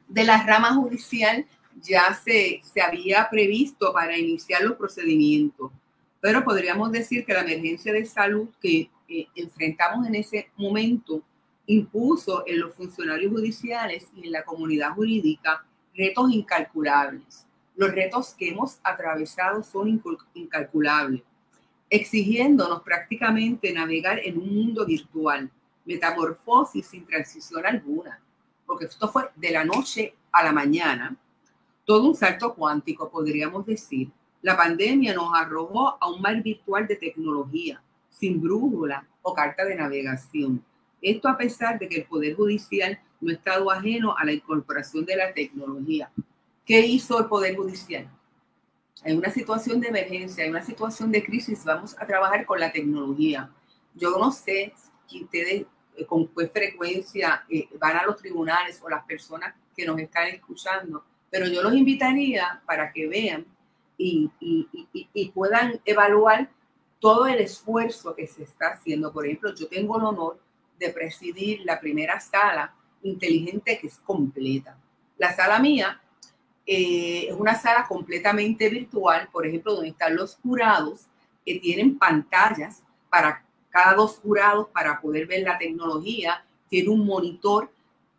[0.08, 1.46] de la rama judicial
[1.82, 5.70] ya se, se había previsto para iniciar los procedimientos,
[6.20, 11.22] pero podríamos decir que la emergencia de salud que eh, enfrentamos en ese momento
[11.66, 15.64] impuso en los funcionarios judiciales y en la comunidad jurídica
[15.94, 17.46] retos incalculables.
[17.76, 20.02] Los retos que hemos atravesado son
[20.34, 21.22] incalculables,
[21.88, 25.50] exigiéndonos prácticamente navegar en un mundo virtual
[25.84, 28.20] metamorfosis sin transición alguna,
[28.66, 31.16] porque esto fue de la noche a la mañana,
[31.84, 34.10] todo un salto cuántico, podríamos decir.
[34.42, 39.74] La pandemia nos arrojó a un mar virtual de tecnología, sin brújula o carta de
[39.74, 40.64] navegación.
[41.02, 45.04] Esto a pesar de que el Poder Judicial no ha estado ajeno a la incorporación
[45.04, 46.10] de la tecnología.
[46.64, 48.08] ¿Qué hizo el Poder Judicial?
[49.02, 52.70] En una situación de emergencia, en una situación de crisis, vamos a trabajar con la
[52.70, 53.50] tecnología.
[53.94, 54.74] Yo no sé
[55.08, 55.66] que ustedes
[55.96, 60.28] eh, con qué frecuencia eh, van a los tribunales o las personas que nos están
[60.28, 63.46] escuchando, pero yo los invitaría para que vean
[63.96, 64.30] y,
[65.34, 66.50] puedan evaluar
[66.98, 69.12] todo el esfuerzo que se está haciendo.
[69.12, 70.40] Por ejemplo, yo tengo el honor
[70.78, 74.76] de presidir la primera sala inteligente que es completa.
[75.18, 76.00] La sala mía
[76.66, 81.06] eh, es una sala completamente virtual, por ejemplo, donde están los jurados
[81.44, 87.70] que tienen pantallas para cada dos jurados para poder ver la tecnología, tiene un monitor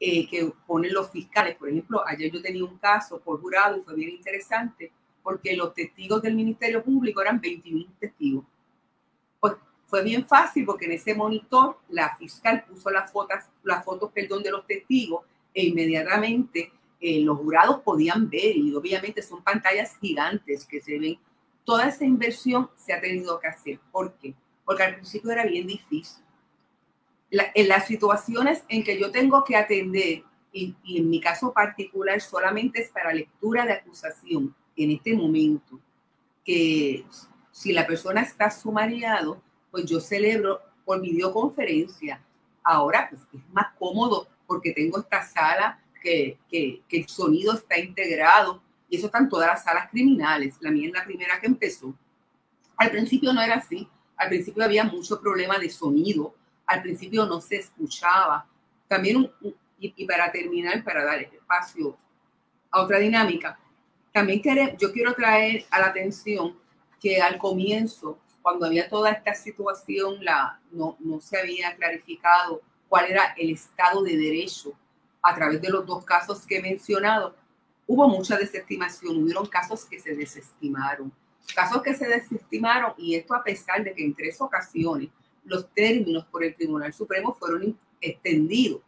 [0.03, 1.55] eh, que ponen los fiscales.
[1.55, 4.91] Por ejemplo, ayer yo tenía un caso por jurado y fue bien interesante
[5.21, 8.43] porque los testigos del Ministerio Público eran 21 testigos.
[9.39, 9.53] Pues
[9.85, 14.41] fue bien fácil porque en ese monitor la fiscal puso las fotos, las fotos perdón,
[14.41, 15.23] de los testigos
[15.53, 21.19] e inmediatamente eh, los jurados podían ver y obviamente son pantallas gigantes que se ven.
[21.63, 23.79] Toda esa inversión se ha tenido que hacer.
[23.91, 24.33] ¿Por qué?
[24.71, 26.23] porque al principio era bien difícil.
[27.31, 32.81] En las situaciones en que yo tengo que atender, y, en mi caso particular solamente
[32.81, 35.79] es para lectura de acusación en este momento,
[36.43, 37.05] que
[37.51, 42.21] si la persona está sumariado, pues yo celebro por videoconferencia.
[42.63, 47.79] Ahora pues es más cómodo porque tengo esta sala que, que, que el sonido está
[47.79, 50.57] integrado y eso están todas las salas criminales.
[50.59, 51.93] La mía es la primera que empezó.
[52.75, 53.87] Al principio no era así.
[54.17, 56.35] Al principio había mucho problema de sonido,
[56.71, 58.45] al principio no se escuchaba.
[58.87, 59.31] También,
[59.79, 61.97] y, para terminar, para dar espacio
[62.69, 63.59] a otra dinámica,
[64.11, 64.41] también
[64.77, 66.57] yo quiero traer a la atención
[66.99, 73.09] que al comienzo, cuando había toda esta situación, la, no, no se había clarificado cuál
[73.09, 74.73] era el estado de derecho
[75.21, 77.35] a través de los dos casos que he mencionado,
[77.87, 81.11] hubo mucha desestimación, hubieron casos que se desestimaron
[81.53, 85.09] casos que se desestimaron y esto a pesar de que en tres ocasiones
[85.43, 88.81] los términos por el Tribunal Supremo fueron extendidos,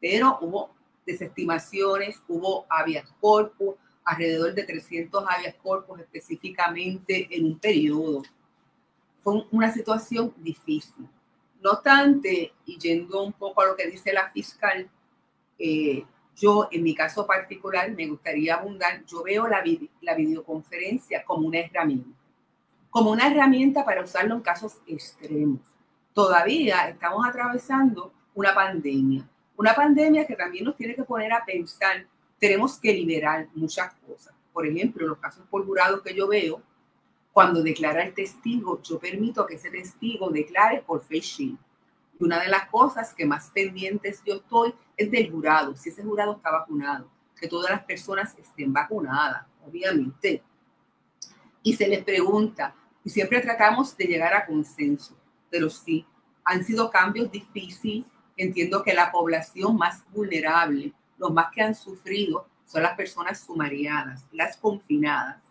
[0.00, 0.70] pero hubo
[1.06, 3.74] desestimaciones, hubo habeas corpus,
[4.04, 8.22] alrededor de 300 habeas corpus específicamente en un periodo.
[9.22, 11.06] Fue una situación difícil.
[11.62, 14.88] No obstante, y yendo un poco a lo que dice la fiscal,
[15.58, 16.04] eh,
[16.36, 19.62] yo, en mi caso particular, me gustaría abundar, yo veo la,
[20.00, 22.18] la videoconferencia como una herramienta,
[22.88, 25.60] como una herramienta para usarlo en casos extremos.
[26.12, 32.06] Todavía estamos atravesando una pandemia, una pandemia que también nos tiene que poner a pensar,
[32.38, 34.34] tenemos que liberar muchas cosas.
[34.52, 36.62] Por ejemplo, los casos por jurado que yo veo,
[37.32, 41.58] cuando declara el testigo, yo permito que ese testigo declare por face y
[42.18, 46.36] una de las cosas que más pendientes yo estoy es del jurado, si ese jurado
[46.36, 47.08] está vacunado,
[47.38, 50.42] que todas las personas estén vacunadas, obviamente.
[51.62, 55.16] Y se les pregunta, y siempre tratamos de llegar a consenso,
[55.50, 56.06] pero sí,
[56.44, 58.06] han sido cambios difíciles.
[58.36, 64.24] Entiendo que la población más vulnerable, los más que han sufrido, son las personas sumariadas,
[64.32, 65.42] las confinadas.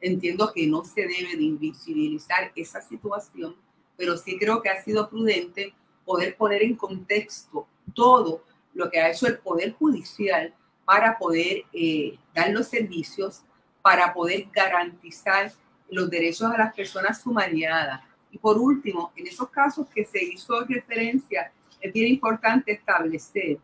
[0.00, 3.56] Entiendo que no se debe de invisibilizar esa situación,
[3.96, 5.74] pero sí creo que ha sido prudente
[6.04, 8.44] poder poner en contexto todo
[8.74, 13.42] lo que ha hecho el Poder Judicial para poder eh, dar los servicios,
[13.82, 15.52] para poder garantizar
[15.90, 18.02] los derechos a las personas sumariadas.
[18.40, 23.58] Por último, en esos casos que se hizo referencia, es bien importante establecer,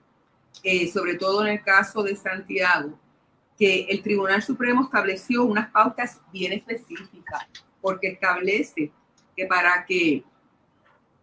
[0.63, 2.99] eh, sobre todo en el caso de Santiago,
[3.59, 7.47] que el Tribunal Supremo estableció unas pautas bien específicas,
[7.81, 8.91] porque establece
[9.37, 10.25] que para que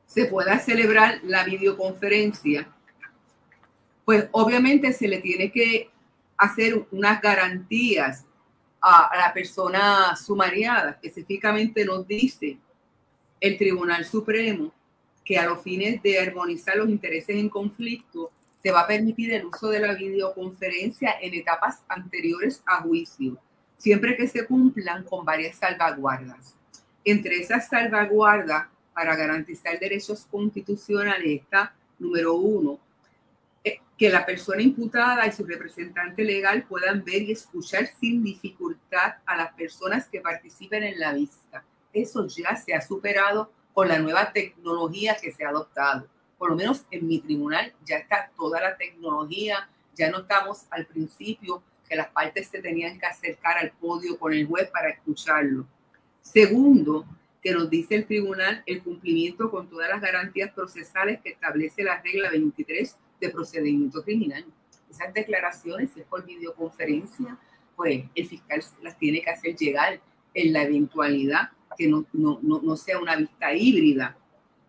[0.05, 2.67] se pueda celebrar la videoconferencia,
[4.05, 5.89] pues obviamente se le tiene que
[6.37, 8.25] hacer unas garantías
[8.81, 10.91] a, la persona sumariada.
[11.01, 12.57] Específicamente nos dice
[13.41, 14.71] el Tribunal Supremo
[15.23, 18.31] que a los fines de armonizar los intereses en conflicto,
[18.61, 23.37] se va a permitir el uso de la videoconferencia en etapas anteriores a juicio,
[23.77, 26.55] siempre que se cumplan con varias salvaguardas.
[27.03, 32.79] Entre esas salvaguardas, para garantizar derechos constitucionales, está, número uno,
[33.63, 39.15] eh, que la persona imputada y su representante legal puedan ver y escuchar sin dificultad
[39.25, 41.63] a las personas que participen en la vista.
[41.93, 46.07] Eso ya se ha superado con la nueva tecnología que se ha adoptado.
[46.37, 50.85] Por lo menos en mi tribunal ya está toda la tecnología, ya no estamos al
[50.85, 55.65] principio que las partes se tenían que acercar al podio con el juez para escucharlo.
[56.21, 57.05] Segundo,
[57.41, 62.01] que nos dice el tribunal el cumplimiento con todas las garantías procesales que establece la
[62.01, 64.45] regla 23 de procedimiento criminal.
[64.89, 67.37] Esas declaraciones, si es por videoconferencia,
[67.75, 69.99] pues el fiscal las tiene que hacer llegar
[70.33, 74.17] en la eventualidad que no, no, no, sea una vista híbrida.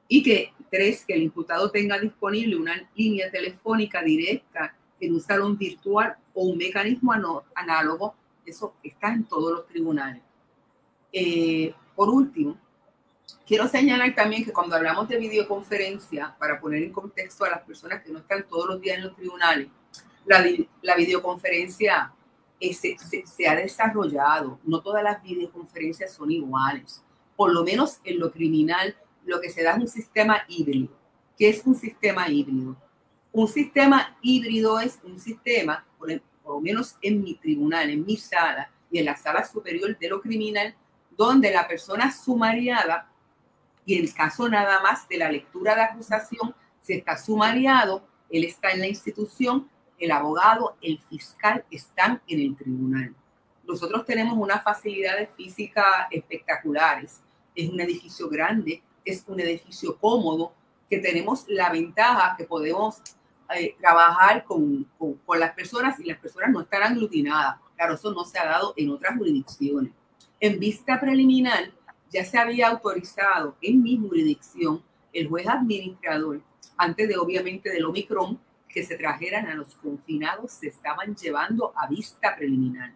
[0.09, 5.57] Y que, tres, que el imputado tenga disponible una línea telefónica directa en un salón
[5.57, 7.13] virtual o un mecanismo
[7.55, 8.15] análogo.
[8.45, 10.23] Eso está en todos los tribunales.
[11.13, 12.59] Eh, por último,
[13.47, 18.03] quiero señalar también que cuando hablamos de videoconferencia, para poner en contexto a las personas
[18.03, 19.69] que no están todos los días en los tribunales,
[20.27, 20.45] la,
[20.83, 22.13] la videoconferencia
[22.63, 24.61] eh, se, ha desarrollado.
[24.63, 27.03] No todas las videoconferencias son iguales.
[27.35, 30.89] Por lo menos en lo criminal, lo que se da es un sistema híbrido.
[31.37, 32.77] ¿Qué es un sistema híbrido?
[33.33, 36.09] Un sistema híbrido es un sistema, por,
[36.45, 40.09] por lo menos en mi tribunal, en mi sala y en la sala superior de
[40.09, 40.73] lo criminal,
[41.17, 43.11] donde la persona sumariada,
[43.85, 48.45] y en el caso nada más de la lectura de acusación, si está sumariado, él
[48.45, 49.69] está en la institución
[50.03, 53.15] el abogado, el fiscal están en el tribunal.
[53.63, 57.21] Nosotros tenemos unas facilidades físicas espectaculares.
[57.55, 60.53] Es un edificio grande, es un edificio cómodo,
[60.91, 63.01] que tenemos la ventaja que podemos
[63.55, 67.61] eh, trabajar con, con, las personas y las personas no están aglutinadas.
[67.77, 69.93] Claro, eso no se ha dado en otras jurisdicciones.
[70.41, 71.71] En vista preliminar,
[72.11, 74.83] ya se había autorizado en mi jurisdicción
[75.13, 76.41] el juez administrador,
[76.77, 78.41] antes de obviamente del Omicron,
[78.73, 82.93] que se trajeran a los confinados se estaban llevando a vista preliminar.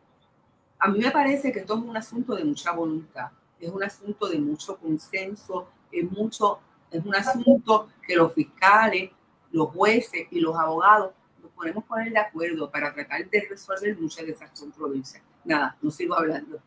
[0.79, 4.29] A mí me parece que esto es un asunto de mucha voluntad, es un asunto
[4.29, 6.61] de mucho consenso, es, mucho,
[6.91, 9.11] es un asunto que los fiscales,
[9.53, 11.13] los jueces y los abogados
[11.43, 15.23] nos podemos poner de acuerdo para tratar de resolver muchas de esas controversias.
[15.45, 16.61] Nada, no sigo hablando.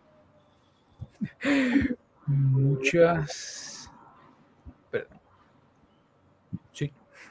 [2.25, 3.78] Muchas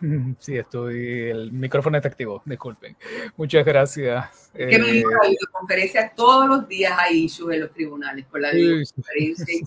[0.39, 1.31] Sí, estoy.
[1.31, 2.97] El micrófono está activo, disculpen.
[3.37, 4.51] Muchas gracias.
[4.55, 8.53] que me dijo la videoconferencia todos los días hay issues en los tribunales por la
[8.53, 9.67] videoconferencia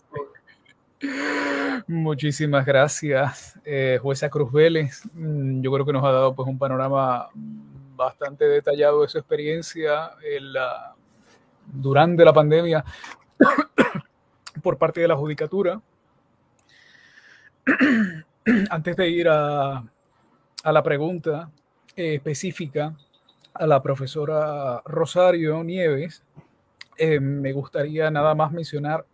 [1.88, 5.02] Muchísimas gracias, eh, jueza Cruz Vélez.
[5.14, 7.30] Mm, yo creo que nos ha dado pues un panorama
[7.96, 10.94] bastante detallado de su experiencia en la,
[11.66, 12.84] durante la pandemia
[14.64, 15.82] por parte de la judicatura.
[18.70, 19.84] Antes de ir a,
[20.64, 21.52] a la pregunta
[21.96, 22.96] eh, específica
[23.54, 26.24] a la profesora Rosario Nieves,
[26.98, 29.06] eh, me gustaría nada más mencionar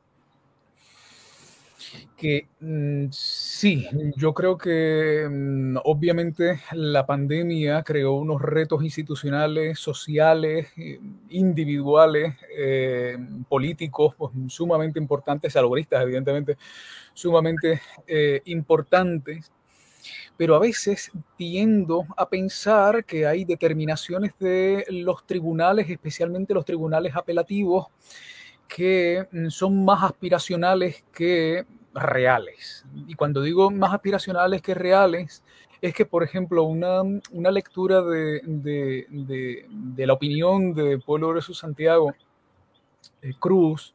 [2.15, 10.67] que mm, sí, yo creo que mm, obviamente la pandemia creó unos retos institucionales, sociales,
[10.77, 12.35] eh, individuales,
[13.49, 16.57] políticos pues, sumamente importantes, salubristas evidentemente,
[17.13, 17.81] sumamente
[18.45, 19.51] importantes
[20.35, 27.15] pero a veces tiendo a pensar que hay determinaciones de los tribunales, especialmente los tribunales
[27.15, 27.87] apelativos,
[28.67, 32.85] que mm, son más aspiracionales que reales.
[33.07, 35.43] Y cuando digo más aspiracionales que reales,
[35.81, 37.03] es que, por ejemplo, una,
[37.51, 39.05] lectura de,
[39.97, 42.13] la opinión de Pueblo de Santiago,
[43.21, 43.93] eh, Cruz,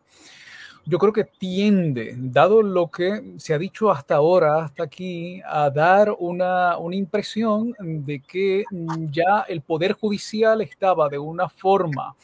[0.84, 5.70] yo creo que tiende, dado lo que se ha dicho hasta ahora, hasta aquí, a
[5.70, 8.64] dar una, una impresión de que
[9.10, 12.16] ya el Poder Judicial estaba de una forma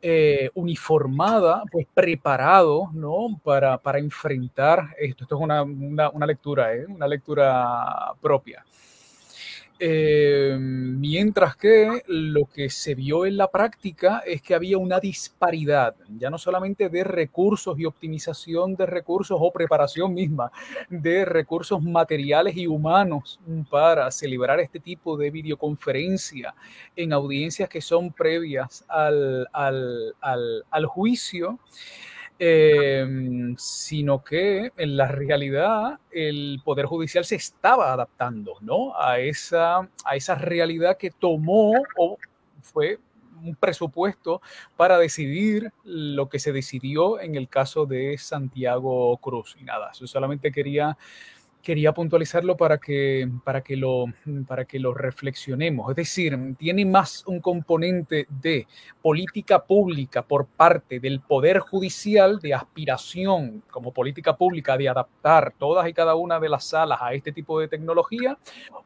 [0.00, 3.40] eh, uniformada, pues preparado, ¿no?
[3.42, 5.24] Para, para enfrentar esto.
[5.24, 6.84] Esto es una, una, una lectura, ¿eh?
[6.86, 8.64] Una lectura propia.
[9.80, 15.96] Eh, mientras que lo que se vio en la práctica es que había una disparidad,
[16.16, 20.52] ya no solamente de recursos y optimización de recursos o preparación misma
[20.88, 26.54] de recursos materiales y humanos para celebrar este tipo de videoconferencia
[26.94, 29.48] en audiencias que son previas al,
[30.86, 31.58] juicio.
[32.36, 39.00] Em, sino que en la realidad el Poder Judicial se estaba adaptando ¿no?
[39.00, 42.18] a, esa, a esa realidad que tomó o
[42.60, 42.98] fue
[43.40, 44.42] un presupuesto
[44.76, 49.56] para decidir lo que se decidió en el caso de Santiago Cruz.
[49.60, 50.96] Y nada, yo solamente quería
[51.64, 54.04] quería puntualizarlo para que, para, que lo,
[54.46, 55.90] para que lo reflexionemos.
[55.90, 58.66] Es decir, tiene más un componente de
[59.02, 65.88] política pública por parte del Poder Judicial, de aspiración como política pública de adaptar todas
[65.88, 68.38] y cada una de las salas a este tipo de tecnología,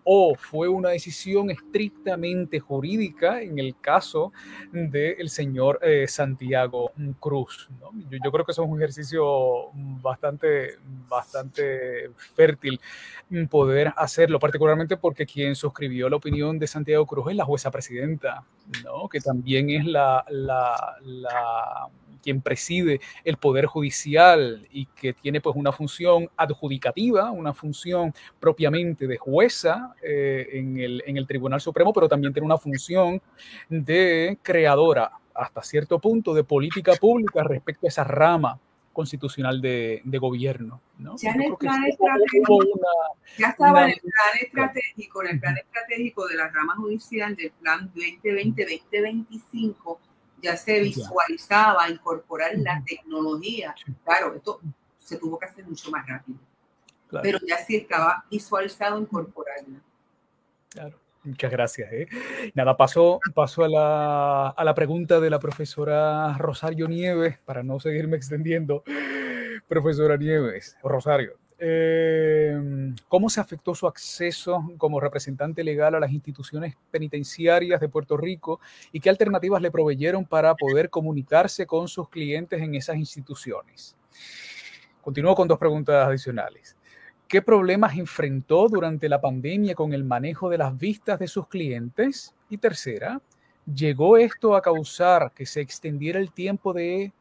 [0.05, 4.33] o fue una decisión estrictamente jurídica en el caso
[4.73, 7.69] del señor eh, Santiago Cruz.
[7.81, 9.71] Yo, yo, creo que eso es un ejercicio
[10.01, 12.68] bastante, bastante fértil
[13.51, 18.43] Poder hacerlo, particularmente porque quien suscribió la opinión de Santiago Cruz es la jueza presidenta,
[18.85, 19.07] ¿no?
[19.09, 21.89] que también es la, la, la
[22.23, 29.07] quien preside el Poder Judicial y que tiene pues una función adjudicativa, una función propiamente
[29.07, 33.21] de jueza eh, en, el, en el Tribunal Supremo, pero también tiene una función
[33.69, 38.59] de creadora hasta cierto punto de política pública respecto a esa rama
[38.99, 40.81] constitucional de, de gobierno.
[40.99, 41.17] ¿no?
[41.19, 42.59] Ya, en el plan estratégico,
[43.39, 47.53] ya estaba en el plan estratégico, en el plan estratégico de la rama judicial del
[47.53, 49.99] plan 2020-2025,
[50.43, 53.73] ya se visualizaba incorporar la tecnología.
[54.05, 54.61] Claro, esto
[54.99, 56.41] se tuvo que hacer mucho más rápido,
[57.07, 57.23] claro.
[57.23, 59.81] pero ya sí estaba visualizado incorporarla.
[60.71, 60.99] Claro.
[61.29, 61.93] Muchas gracias.
[61.93, 62.09] ¿eh?
[62.55, 67.79] Nada, paso, paso a, la, a la pregunta de la profesora Rosario Nieves, para no
[67.79, 68.83] seguirme extendiendo.
[69.69, 72.57] Profesora Nieves, Rosario, eh,
[73.09, 78.61] ¿cómo se afectó su acceso como representante legal a las instituciones penitenciarias de Puerto Rico
[78.93, 83.95] y qué alternativas le proveyeron para poder comunicarse con sus clientes en esas instituciones?
[85.03, 86.78] Continúo con dos preguntas adicionales.
[87.29, 92.35] ¿Qué problemas enfrentó durante la pandemia con el manejo de las vistas de sus clientes?
[92.49, 93.21] Y tercera,
[93.67, 97.13] ¿llegó esto a causar que se extendiera el tiempo de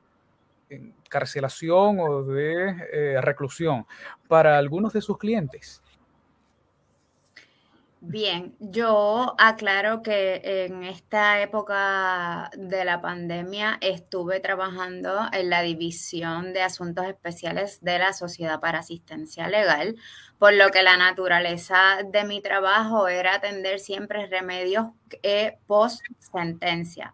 [0.70, 3.86] encarcelación o de eh, reclusión
[4.30, 5.82] para algunos de sus clientes?
[8.10, 16.54] Bien, yo aclaro que en esta época de la pandemia estuve trabajando en la División
[16.54, 19.98] de Asuntos Especiales de la Sociedad para Asistencia Legal,
[20.40, 24.86] por lo que la naturaleza de mi trabajo era atender siempre remedios
[25.22, 26.00] eh, post
[26.32, 27.14] sentencia.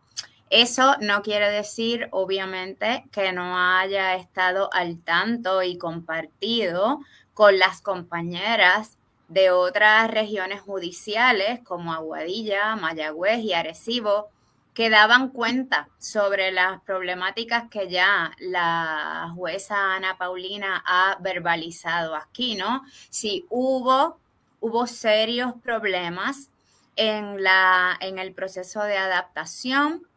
[0.51, 6.99] Eso no quiere decir, obviamente, que no haya estado al tanto y compartido
[7.33, 8.99] con las compañeras
[9.33, 14.29] de otras regiones judiciales como Aguadilla, Mayagüez y Arecibo,
[14.75, 22.55] que daban cuenta sobre las problemáticas que ya la jueza Ana Paulina ha verbalizado aquí,
[22.55, 22.83] ¿no?
[23.09, 24.19] Si hubo,
[24.59, 26.49] hubo serios problemas
[26.95, 30.07] en, la, en el proceso de adaptación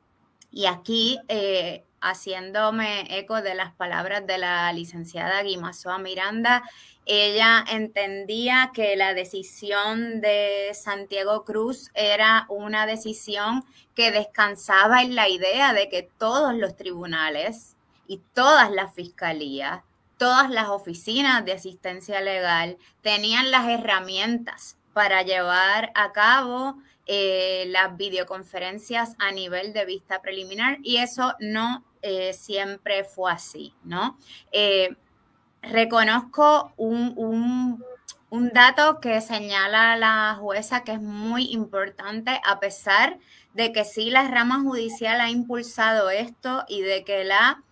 [0.51, 6.62] y aquí, eh, haciéndome eco de las palabras de la licenciada Guimasoa Miranda,
[7.07, 15.28] ella entendía que la decisión de Santiago Cruz era una decisión que descansaba en la
[15.28, 17.76] idea de que todos los tribunales
[18.09, 19.82] y todas las fiscalías,
[20.18, 26.78] todas las oficinas de asistencia legal tenían las herramientas para llevar a cabo
[27.09, 33.75] eh, las videoconferencias a nivel de vista preliminar y eso no eh, siempre fue así,
[33.85, 34.19] ¿no?
[34.51, 34.97] Eh,
[35.63, 37.81] reconozco un,
[38.53, 43.19] dato que señala la jueza que es muy importante, a pesar
[43.55, 47.63] de que sí la rama judicial ha impulsado esto y de que la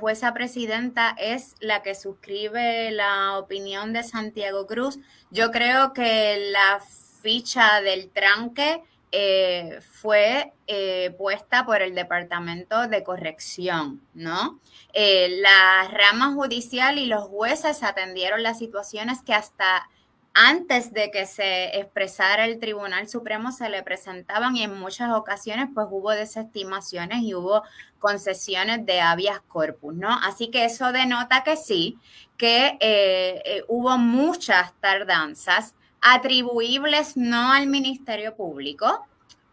[0.00, 4.98] jueza presidenta es la que suscribe la opinión de Santiago Cruz.
[5.30, 6.80] Yo creo que la
[7.26, 14.60] ficha del tranque eh, fue eh, puesta por el Departamento de Corrección, ¿no?
[14.92, 19.88] Eh, la rama judicial y los jueces atendieron las situaciones que hasta
[20.34, 25.66] antes de que se expresara el Tribunal Supremo se le presentaban y en muchas ocasiones
[25.74, 27.64] pues hubo desestimaciones y hubo
[27.98, 30.16] concesiones de habeas corpus, ¿no?
[30.22, 31.98] Así que eso denota que sí,
[32.36, 39.06] que hubo muchas tardanzas atribuibles no al Ministerio Público,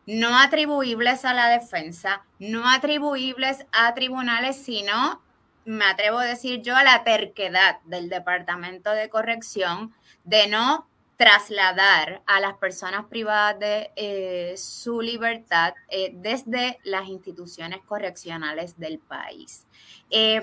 [0.05, 5.21] no atribuibles a la defensa, no atribuibles a tribunales, sino,
[5.65, 9.93] me atrevo a decir yo, a la terquedad del Departamento de Corrección
[10.25, 17.79] de no trasladar a las personas privadas de eh, su libertad eh, desde las instituciones
[17.85, 19.65] correccionales del país.
[20.09, 20.41] Eh,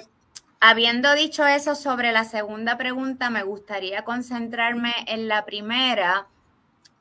[0.63, 6.27] Habiendo dicho eso sobre la segunda pregunta, me gustaría concentrarme en la primera,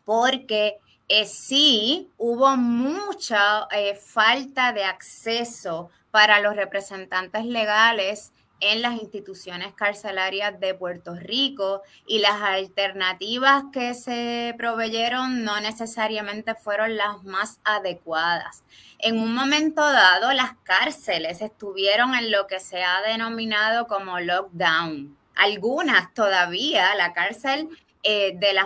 [0.05, 0.78] porque
[1.10, 9.74] eh, sí hubo mucha eh, falta de acceso para los representantes legales en las instituciones
[9.74, 17.60] carcelarias de Puerto Rico y las alternativas que se proveyeron no necesariamente fueron las más
[17.64, 18.64] adecuadas.
[18.99, 25.18] En un momento dado, las cárceles estuvieron en lo que se ha denominado como lockdown.
[25.36, 27.70] Algunas todavía, la cárcel
[28.03, 28.66] eh, de la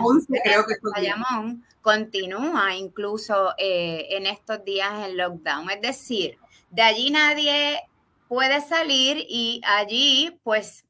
[0.94, 5.70] Bayamón continúa incluso eh, en estos días en lockdown.
[5.70, 6.38] Es decir,
[6.70, 7.80] de allí nadie
[8.34, 10.84] puede salir y allí pues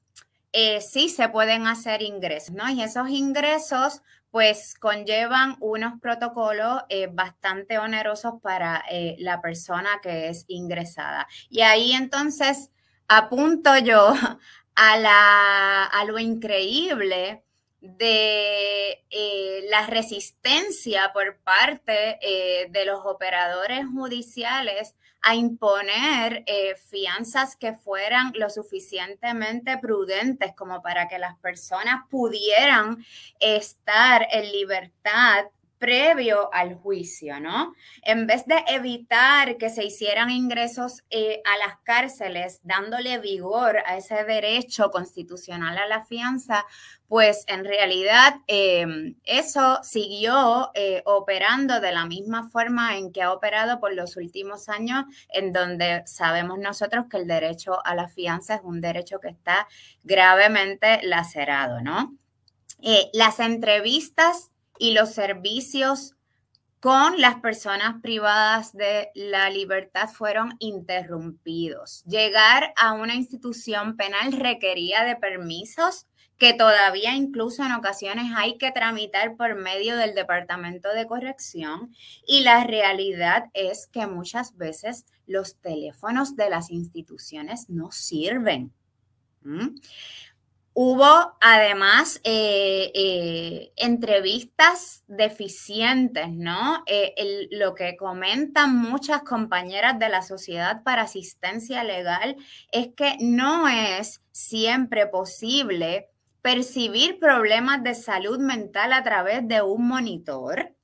[0.53, 2.71] eh, sí se pueden hacer ingresos, ¿no?
[2.71, 10.31] Y esos ingresos pues conllevan unos protocolos eh, bastante onerosos para eh, la persona que
[10.31, 11.29] es ingresada.
[11.51, 12.71] Y ahí entonces
[13.09, 14.15] apunto yo
[14.75, 17.45] a, la, a lo increíble
[17.83, 19.05] de
[19.69, 22.19] la resistencia por parte
[22.71, 24.95] de los operadores judiciales
[25.27, 33.05] a imponer eh, fianzas que fueran lo suficientemente prudentes como para que las personas pudieran
[33.41, 35.47] estar en libertad
[35.85, 37.75] previo al juicio, ¿no?
[38.01, 43.99] En vez de evitar que se hicieran ingresos eh, a las cárceles, dándole vigor a
[43.99, 46.65] ese derecho constitucional a la fianza,
[47.07, 53.35] pues en realidad em, eso siguió eh, operando de la misma forma en que ha
[53.35, 58.55] operado por los últimos años, en donde sabemos nosotros que el derecho a la fianza
[58.55, 59.69] es un derecho que está
[60.03, 62.17] gravemente lacerado, ¿no?
[62.81, 66.15] Eh, las entrevistas y los servicios
[66.81, 72.05] con las personas privadas de la libertad fueron interrumpidos.
[72.05, 76.07] Llegar a una institución penal requería de permisos
[76.37, 81.95] que todavía incluso en ocasiones hay que tramitar por medio del Departamento de Corrección
[82.27, 88.73] y la realidad es que muchas veces los teléfonos de las instituciones no sirven.
[90.77, 96.83] Hubo además eh, eh, entrevistas deficientes, ¿no?
[96.87, 102.37] Eh, lo que comentan muchas compañeras de la Sociedad para Asistencia Legal
[102.73, 106.09] es que no es siempre posible
[106.43, 110.75] percibir problemas de salud mental a través de un monitor,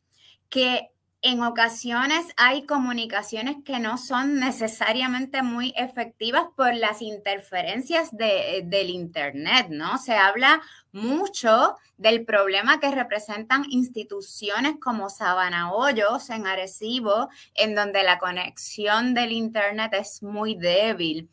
[0.49, 0.90] que
[1.23, 8.89] en ocasiones hay comunicaciones que no son necesariamente muy efectivas por las interferencias de, del
[8.89, 9.99] Internet, ¿no?
[9.99, 10.63] Se habla
[10.93, 19.13] mucho del problema que representan instituciones como Sabana Hoyos en Arecibo, en donde la conexión
[19.13, 21.29] del Internet es muy débil,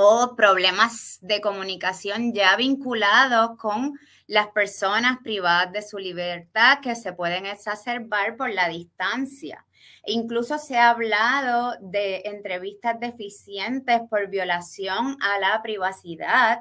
[0.00, 7.12] o problemas de comunicación ya vinculados con las personas privadas de su libertad que se
[7.12, 9.66] pueden exacerbar por la distancia.
[10.06, 16.60] Incluso se ha hablado de entrevistas deficientes por violación a la privacidad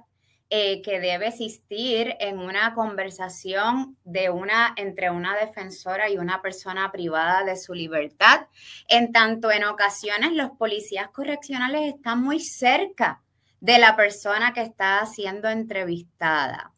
[0.50, 6.92] eh, que debe existir en una conversación de una, entre una defensora y una persona
[6.92, 8.48] privada de su libertad.
[8.88, 13.22] En tanto, en ocasiones los policías correccionales están muy cerca
[13.60, 16.74] de la persona que está siendo entrevistada.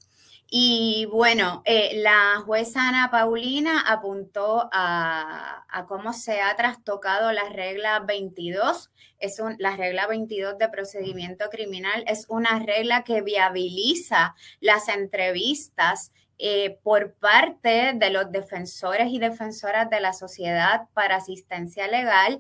[0.52, 8.00] Y bueno, eh, la jueza Ana Paulina apuntó a, cómo se ha trastocado la regla
[8.00, 8.90] 22.
[9.20, 16.80] Es la regla 22 de procedimiento criminal es una regla que viabiliza las entrevistas eh,
[16.84, 22.40] por parte de los defensores y defensoras de la sociedad para asistencia legal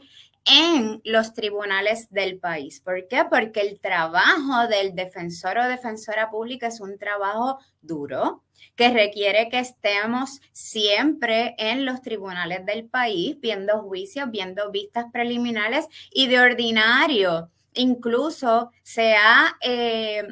[0.49, 2.81] en los tribunales del país.
[2.81, 3.23] ¿Por qué?
[3.29, 8.43] Porque el trabajo del defensor o defensora pública es un trabajo duro
[8.75, 15.87] que requiere que estemos siempre en los tribunales del país viendo juicios, viendo vistas preliminares
[16.11, 17.49] y de ordinario.
[17.73, 20.27] Incluso se ha eh,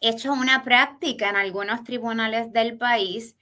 [0.00, 3.36] hecho una práctica en algunos tribunales del país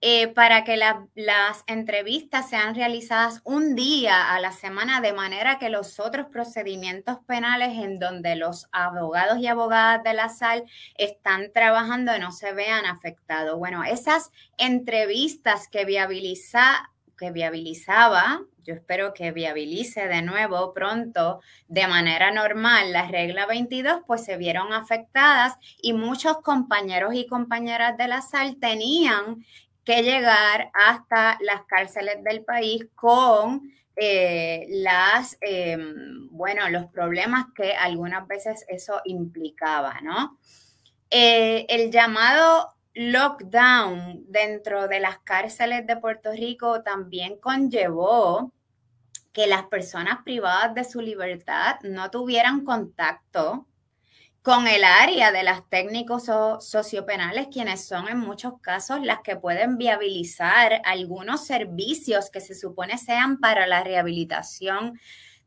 [0.00, 5.70] eh, para que las entrevistas sean realizadas un día a la semana, de manera que
[5.70, 10.64] los otros procedimientos penales en donde los abogados y abogadas de la sal
[10.96, 13.58] están trabajando no se vean afectados.
[13.58, 21.86] Bueno, esas entrevistas que viabiliza que viabilizaba, yo espero que viabilice de nuevo pronto de
[21.88, 28.08] manera normal la regla 22, pues se vieron afectadas y muchos compañeros y compañeras de
[28.08, 29.44] la sal tenían
[29.88, 37.72] que llegar hasta las cárceles del país con eh, las, em, bueno, los problemas que
[37.72, 40.38] algunas veces eso implicaba, ¿no?
[41.08, 48.52] Eh, el llamado lockdown dentro de las cárceles de Puerto Rico también conllevó
[49.32, 53.66] que las personas privadas de su libertad no tuvieran contacto
[54.48, 56.24] con el área de las técnicos
[56.64, 62.96] sociopenales, quienes son en muchos casos las que pueden viabilizar algunos servicios que se supone
[62.96, 64.98] sean para la rehabilitación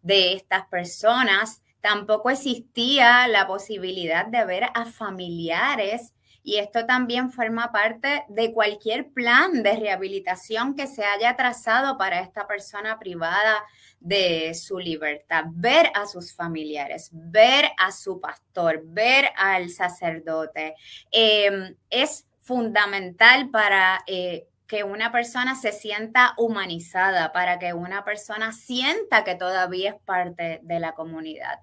[0.03, 1.63] de estas personas.
[1.81, 6.13] Tampoco existía la posibilidad de ver a familiares
[6.43, 12.21] y esto también forma parte de cualquier plan de rehabilitación que se haya trazado para
[12.21, 13.63] esta persona privada
[13.99, 20.75] de su libertad, ver a sus familiares, ver a su pastor, ver al sacerdote.
[21.11, 28.53] Em, es fundamental para eh, que una persona se sienta humanizada, para que una persona
[28.53, 31.59] sienta que todavía es parte de la comunidad.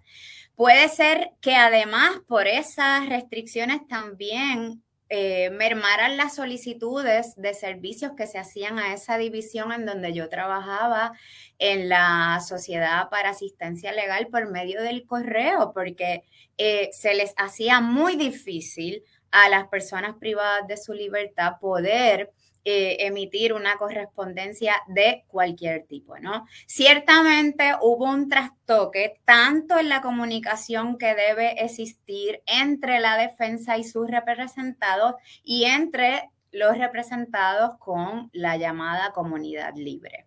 [0.59, 8.27] Puede ser que además por esas restricciones también eh, mermaran las solicitudes de servicios que
[8.27, 11.13] se hacían a esa división en donde yo trabajaba
[11.61, 16.25] en la Sociedad para Asistencia Legal por medio del correo, porque
[16.57, 22.33] eh, se les hacía muy difícil a las personas privadas de su libertad poder
[22.65, 26.47] eh, emitir una correspondencia de cualquier tipo, ¿no?
[26.67, 33.85] Ciertamente hubo un trastoque tanto en la comunicación que debe existir entre la defensa y
[33.85, 40.27] sus representados y entre los representados con la llamada comunidad libre.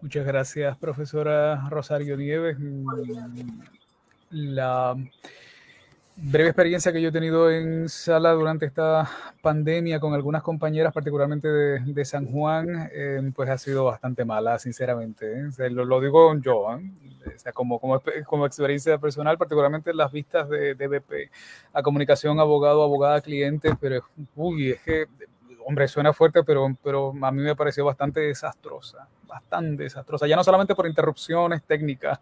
[0.00, 2.56] Muchas gracias, profesora Rosario Nieves.
[4.30, 4.96] La
[6.16, 9.08] breve experiencia que yo he tenido en sala durante esta
[9.40, 15.32] pandemia con algunas compañeras, particularmente de, San Juan, eh, pues ha sido bastante mala, sinceramente.
[15.32, 15.70] ¿eh?
[15.70, 16.90] lo, digo yo, ¿eh?
[17.34, 21.30] o sea, como, como, como, experiencia personal, particularmente en las vistas de, de BP,
[21.72, 24.04] a comunicación abogado, abogada, cliente, pero
[24.36, 25.06] uy, es que,
[25.66, 30.44] hombre, suena fuerte, pero, pero a mí me pareció bastante desastrosa, bastante desastrosa, ya no
[30.44, 32.20] solamente por interrupciones técnicas,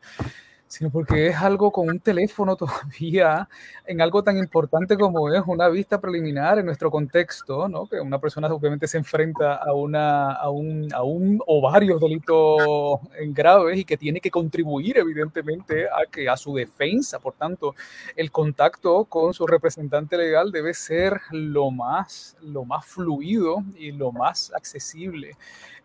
[0.70, 3.48] sino porque es algo con un teléfono todavía,
[3.84, 7.88] en algo tan importante como es una vista preliminar en nuestro contexto, ¿no?
[7.88, 13.00] que una persona obviamente se enfrenta a, una, a, un, a un o varios delitos
[13.32, 17.18] graves y que tiene que contribuir evidentemente a, que, a su defensa.
[17.18, 17.74] Por tanto,
[18.14, 24.12] el contacto con su representante legal debe ser lo más, lo más fluido y lo
[24.12, 25.36] más accesible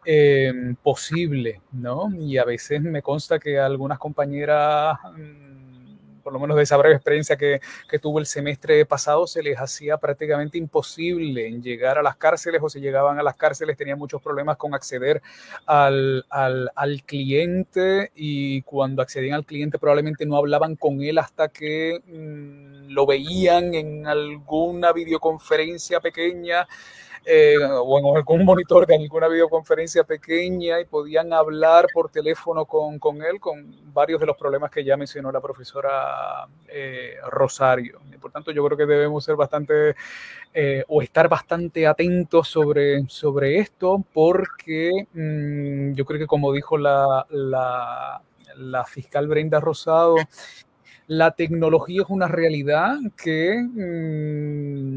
[0.08, 2.12] Em, posible, ¿no?
[2.16, 6.96] Y a veces me consta que algunas compañeras, mm, por lo menos de esa breve
[6.96, 12.04] experiencia que, que, tuvo el semestre pasado, se les hacía prácticamente imposible en llegar a
[12.04, 15.24] las cárceles o si llegaban a las cárceles tenían muchos problemas con acceder
[15.66, 21.48] al, al, al cliente y cuando accedían al cliente probablemente no hablaban con él hasta
[21.50, 26.68] que mm, lo veían en alguna videoconferencia pequeña
[27.28, 33.00] eh, o en algún monitor de alguna videoconferencia pequeña y podían hablar por teléfono con,
[33.00, 38.00] con él con varios de los problemas que ya mencionó la profesora eh, Rosario.
[38.22, 39.96] Por tanto, yo creo que debemos ser bastante
[40.54, 46.78] eh, o estar bastante atentos sobre, sobre esto porque mm, yo creo que como dijo
[46.78, 48.22] la, la,
[48.56, 50.16] la fiscal Brenda Rosado,
[51.08, 54.96] la tecnología es una realidad que mm,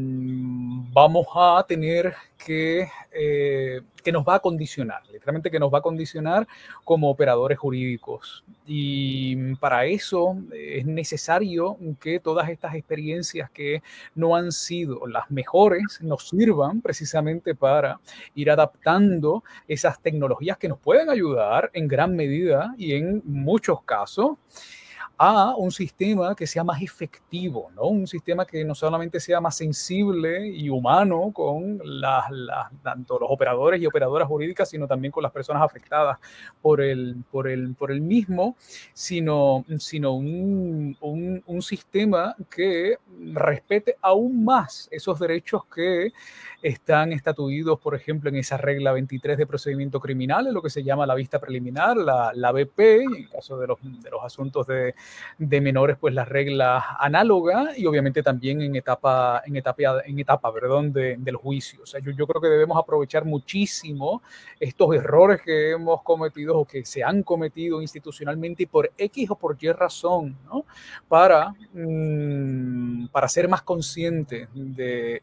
[0.91, 5.03] vamos a tener que, eh, que nos va a condicionar.
[5.11, 6.47] literalmente que nos va a condicionar
[6.83, 8.43] como operadores jurídicos.
[8.65, 13.83] Y para eso es necesario que todas estas experiencias que
[14.15, 17.99] no han sido las mejores nos sirvan precisamente para
[18.33, 24.37] ir adaptando esas tecnologías que nos pueden ayudar en gran medida y en muchos casos
[25.21, 27.87] a un sistema que sea más efectivo, ¿no?
[27.87, 32.23] Un sistema que no solamente sea más sensible y humano con las,
[32.81, 36.19] tanto los operadores y operadoras jurídicas, sino también con las personas afectadas
[36.61, 38.55] por el, por el, por el mismo,
[38.93, 42.95] sino, sino un, un, sistema que
[43.33, 46.13] respete aún más esos derechos que
[46.61, 50.81] están estatuidos, por ejemplo, en esa regla 23 de procedimiento criminal, en lo que se
[50.81, 54.65] llama la vista preliminar, la, la BP, en el caso de los, de los asuntos
[54.67, 54.95] de,
[55.37, 60.53] de, menores, pues las reglas análogas y obviamente también en etapa, en etapa, en etapa
[60.53, 61.83] perdón, de, del juicio.
[61.83, 64.21] O sea, yo, yo creo que debemos aprovechar muchísimo
[64.59, 69.35] estos errores que hemos cometido o que se han cometido institucionalmente y por X o
[69.35, 70.65] por Y razón, ¿no?
[71.07, 75.21] Para, mmm, para ser más conscientes de,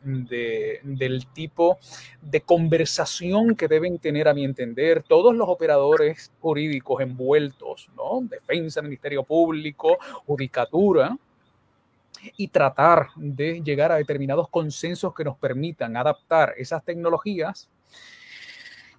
[0.83, 1.79] del tipo
[2.23, 8.21] de conversación que deben tener, a mi entender, todos los operadores jurídicos envueltos, ¿no?
[8.23, 9.76] Defensa, Ministerio Público,
[10.27, 11.17] Judicatura,
[12.37, 17.69] y tratar de llegar a determinados consensos que nos permitan adaptar esas tecnologías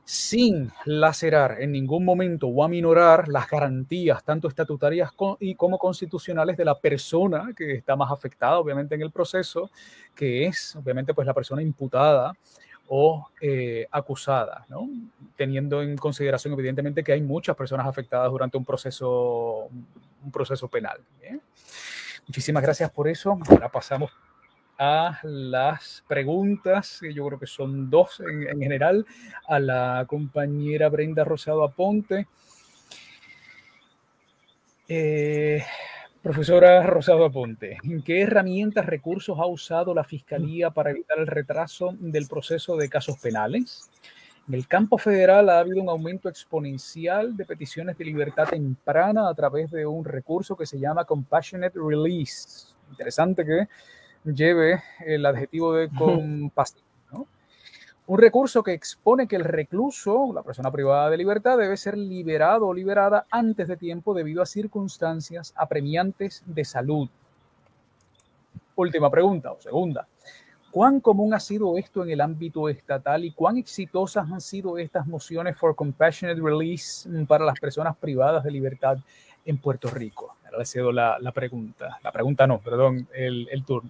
[0.06, 5.12] sin lacerar en ningún momento o aminorar las garantías tanto estatutarias
[5.42, 9.70] y como constitucionales de la persona que está más afectada obviamente en el proceso,
[10.16, 12.32] que es obviamente pues la persona imputada
[12.88, 14.66] o eh, acusada,
[15.36, 19.68] teniendo en consideración evidentemente que hay muchas personas afectadas durante un proceso,
[20.28, 21.00] un proceso penal.
[22.28, 23.40] Muchísimas gracias por eso.
[23.50, 24.12] Ahora pasamos
[24.78, 29.06] a las preguntas, que yo creo que son dos en, en general,
[29.48, 32.28] a la compañera Brenda Rosado Aponte.
[34.90, 35.64] Eh,
[36.22, 41.96] profesora Rosado Aponte, ¿en qué herramientas, recursos ha usado la Fiscalía para evitar el retraso
[42.00, 43.90] del proceso de casos penales?
[44.48, 49.34] En el campo federal ha habido un aumento exponencial de peticiones de libertad temprana a
[49.34, 52.74] través de un recurso que se llama Compassionate Release.
[52.90, 53.68] Interesante que
[54.24, 56.86] lleve el adjetivo de compasivo.
[57.12, 57.28] ¿no?
[58.06, 62.68] Un recurso que expone que el recluso, la persona privada de libertad, debe ser liberado
[62.68, 67.10] o liberada antes de tiempo debido a circunstancias apremiantes de salud.
[68.78, 70.08] Última pregunta o segunda.
[70.78, 75.08] ¿Cuán común ha sido esto en el ámbito estatal y cuán exitosas han sido estas
[75.08, 79.00] mociones for compassionate release para las personas privadas de libertad
[79.44, 80.36] en Puerto Rico?
[80.46, 81.98] Ahora le la, la pregunta.
[82.04, 83.90] La pregunta no, perdón, el, el turno.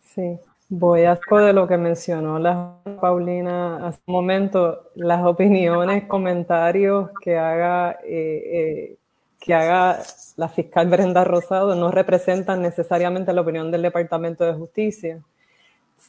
[0.00, 0.38] Sí,
[0.70, 1.12] voy a
[1.44, 8.42] de lo que mencionó la Paulina hace un momento, las opiniones, comentarios que haga, eh,
[8.86, 8.96] eh,
[9.44, 9.98] que haga
[10.36, 15.20] la fiscal Brenda Rosado no representan necesariamente la opinión del Departamento de Justicia.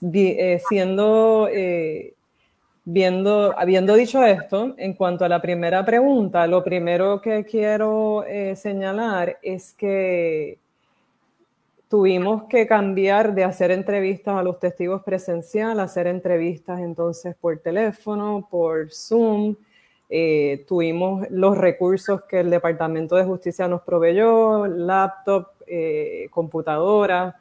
[0.01, 2.13] Eh, siendo, eh,
[2.85, 8.55] viendo, habiendo dicho esto, en cuanto a la primera pregunta, lo primero que quiero eh,
[8.55, 10.59] señalar es que
[11.89, 17.57] tuvimos que cambiar de hacer entrevistas a los testigos presencial a hacer entrevistas entonces por
[17.59, 19.55] teléfono, por Zoom.
[20.15, 27.35] Eh, tuvimos los recursos que el Departamento de Justicia nos proveyó, laptop, eh, computadora.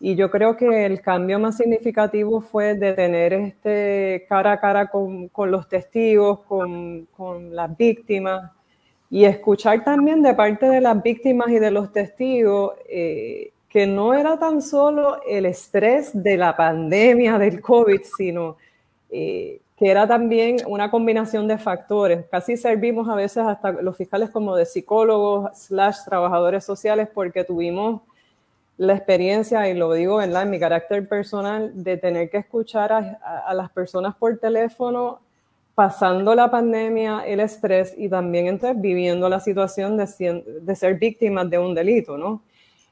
[0.00, 4.86] Y yo creo que el cambio más significativo fue de tener este cara a cara
[4.86, 8.50] con, con los testigos, con, con las víctimas,
[9.10, 14.14] y escuchar también de parte de las víctimas y de los testigos eh, que no
[14.14, 18.56] era tan solo el estrés de la pandemia del COVID, sino
[19.10, 22.24] eh, que era también una combinación de factores.
[22.30, 28.00] Casi servimos a veces hasta los fiscales como de psicólogos slash trabajadores sociales porque tuvimos
[28.78, 33.54] la experiencia, y lo digo en mi carácter personal, de tener que escuchar a, a,
[33.54, 35.20] las personas por teléfono
[35.74, 41.48] pasando la pandemia, el estrés y también entonces viviendo la situación de, de ser víctimas
[41.48, 42.42] de un delito, ¿no?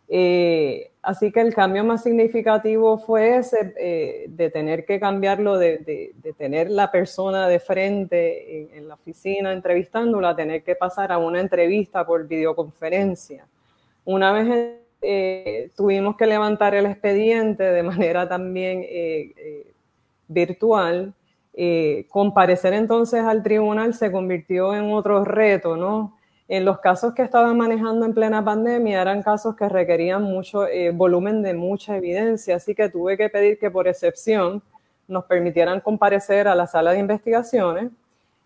[0.09, 6.15] Eh, así que el cambio más significativo fue ese, eh, de tener que cambiarlo, de,
[6.37, 12.07] tener la persona de frente en, la oficina entrevistándola, tener que pasar a una entrevista
[12.07, 13.47] por videoconferencia.
[14.05, 18.87] Una vez eh, tuvimos que levantar el expediente de manera también
[20.29, 21.15] virtual,
[22.09, 26.15] comparecer entonces al tribunal se convirtió en otro reto, ¿no?
[26.55, 30.93] En los casos que estaban manejando en plena pandemia eran casos que requerían mucho eh,
[30.93, 34.63] volumen de mucha evidencia, así que tuve que pedir que por excepción
[35.09, 37.91] nos permitieran comparecer a la sala de investigaciones.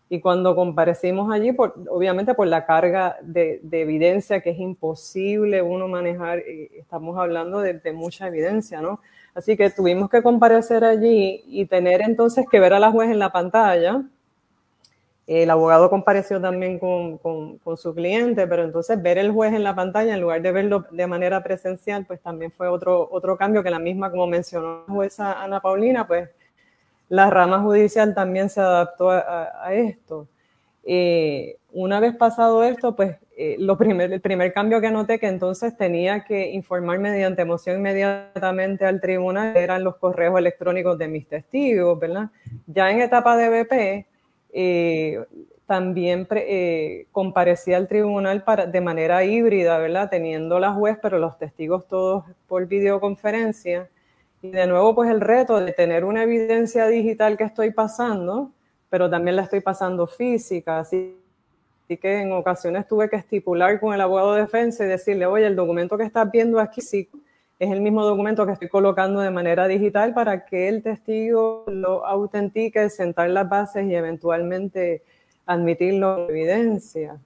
[0.08, 5.86] Y cuando comparecimos allí, por, obviamente por la carga de, evidencia que es imposible uno
[5.86, 9.00] manejar, eh, estamos hablando de, de, mucha evidencia, ¿no?
[9.34, 13.18] Así que tuvimos que comparecer allí y tener entonces que ver a la juez en
[13.18, 14.02] la pantalla
[15.28, 19.74] el abogado compareció también con, con, su cliente, pero entonces ver el juez en la
[19.74, 23.70] pantalla en lugar de verlo de manera presencial, pues también fue otro, otro cambio que
[23.70, 26.30] la misma, como mencionó la jueza Ana Paulina, pues
[27.10, 30.28] la rama judicial también se adaptó a, esto.
[30.82, 35.28] Eh, una vez pasado esto, pues eh, lo primer, el primer cambio que noté que
[35.28, 41.28] entonces tenía que informar mediante emoción inmediatamente al tribunal eran los correos electrónicos de mis
[41.28, 42.30] testigos, ¿verdad?
[42.66, 44.06] Ya en etapa de BP,
[44.52, 45.24] eh,
[45.66, 50.08] también eh, comparecía al tribunal para, de manera híbrida, ¿verdad?
[50.08, 53.90] Teniendo la juez, pero los testigos todos por videoconferencia.
[54.40, 58.52] Y de nuevo, pues el reto de tener una evidencia digital que estoy pasando,
[58.88, 60.78] pero también la estoy pasando física.
[60.78, 61.18] Así,
[61.86, 65.56] que en ocasiones tuve que estipular con el abogado de defensa y decirle, oye, el
[65.56, 67.10] documento que estás viendo aquí sí
[67.58, 72.06] es el mismo documento que estoy colocando de manera digital para que el testigo lo
[72.06, 75.02] autentique, sentar las bases y eventualmente
[75.44, 77.18] admitirlo en evidencia.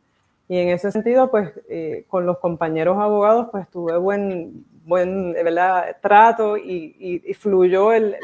[0.48, 5.96] Y en ese sentido, pues eh, con los compañeros abogados, pues tuve buen, buen ¿verdad?
[6.00, 8.16] trato y, fluyó el,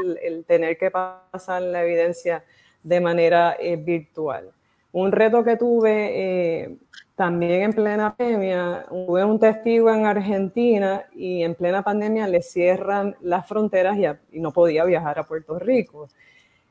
[0.47, 2.43] tener que pasar la evidencia
[2.83, 4.51] de manera eh, virtual.
[4.93, 6.77] Un reto que tuve eh,
[7.19, 13.17] también en plena pandemia, hubo un testigo en Argentina y en plena pandemia le cierran
[13.21, 13.99] las fronteras
[14.31, 16.09] y, no podía viajar a Puerto Rico.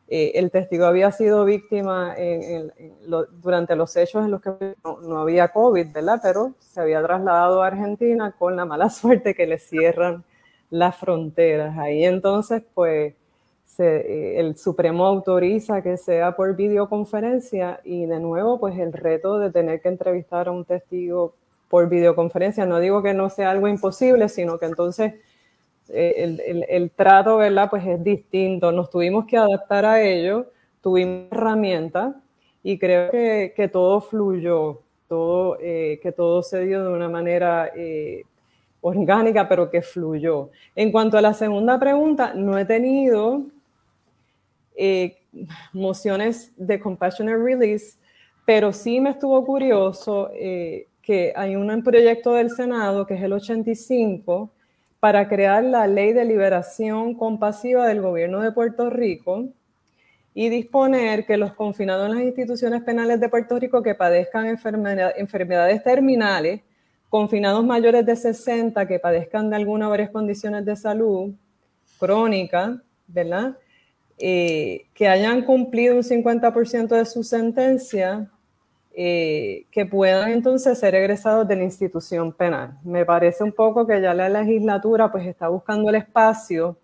[0.08, 2.16] Eh, el testigo había sido víctima
[3.42, 6.22] durante los hechos en los que no, había COVID, ¿verdad?
[6.24, 10.24] Pero se había trasladado a Argentina con la mala suerte que le cierran
[10.70, 11.78] las fronteras.
[11.78, 13.16] Ahí entonces, pues,
[13.80, 19.52] eh, el Supremo autoriza que sea por videoconferencia y de nuevo, pues el reto de
[19.52, 21.34] tener que entrevistar a un testigo
[21.70, 25.16] por videoconferencia, no digo que no sea algo imposible, sino que entonces
[25.90, 27.70] eh, el, trato, ¿verdad?
[27.70, 30.48] Pues es distinto, nos tuvimos que adaptar a ello,
[30.82, 32.16] tuvimos herramientas
[32.64, 37.72] y creo que, todo fluyó, todo, eh, que todo se dio de una manera
[38.82, 40.50] orgánica, pero que fluyó.
[40.76, 43.44] En cuanto a la segunda pregunta, no he tenido
[44.78, 45.18] eh,
[45.74, 47.98] mociones de compassionate release,
[48.46, 53.34] pero sí me estuvo curioso eh, que hay un proyecto del Senado, que es el
[53.34, 54.52] 85,
[55.00, 59.50] para crear la ley de liberación compasiva del gobierno de Puerto Rico
[60.34, 65.84] y disponer que los confinados en las instituciones penales de Puerto Rico que padezcan enfermedades
[65.84, 66.62] terminales,
[67.10, 71.34] confinados mayores de 60 que padezcan de alguna o varias condiciones de salud
[72.00, 73.58] crónica, ¿verdad?
[74.20, 78.28] Eh, que hayan cumplido un 50% de su sentencia,
[78.94, 82.76] eh, que puedan entonces ser egresados de la institución penal.
[82.84, 86.78] Me parece un poco que ya la legislatura pues está buscando el espacio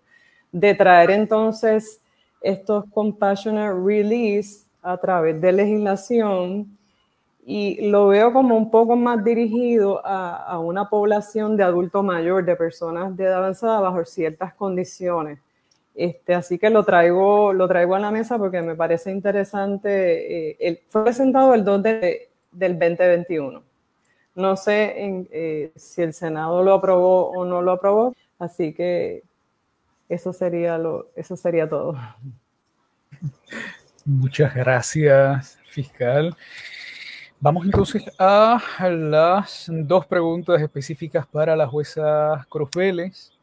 [0.52, 2.00] de traer entonces
[2.40, 6.78] estos compassionate release a través de legislación
[7.44, 12.44] y lo veo como un poco más dirigido a, a una población de adulto mayor,
[12.44, 15.40] de personas de edad avanzada bajo ciertas condiciones.
[15.94, 20.68] Este, así que lo traigo, lo traigo a la mesa porque me parece interesante.
[20.68, 23.62] Eh, fue presentado el 2 de, del 2021.
[24.34, 24.94] No sé
[25.30, 29.22] eh, si el Senado lo aprobó o no lo aprobó, así que
[30.08, 31.96] eso sería, lo, eso sería todo.
[34.04, 36.36] Muchas gracias, fiscal.
[37.38, 38.60] Vamos entonces a
[38.90, 43.33] las dos preguntas específicas para la jueza Cruz Vélez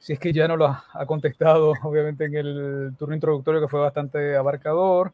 [0.00, 3.80] si es que ya no lo ha, contestado, obviamente en el turno introductorio que fue
[3.80, 5.12] bastante abarcador.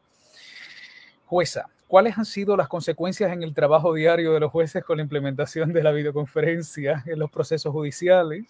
[1.25, 5.03] Jueza, ¿cuáles han sido las consecuencias en el trabajo diario de los jueces con la
[5.03, 8.45] implementación de la videoconferencia en los procesos judiciales?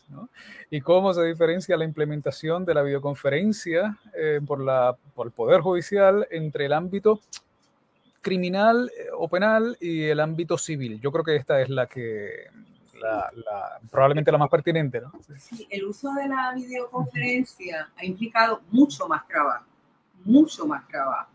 [0.70, 5.62] ¿Y cómo se diferencia la implementación de la videoconferencia eh, por, la, por el Poder
[5.62, 7.20] Judicial entre el ámbito
[8.22, 11.02] criminal eh, o penal y el ámbito civil?
[11.02, 12.46] Yo creo que esta es la que
[13.00, 15.12] la, probablemente la más pertinente, ¿no?
[15.38, 19.66] Sí, el uso de la videoconferencia ha implicado mucho más trabajo,
[20.24, 21.30] mucho más trabajo.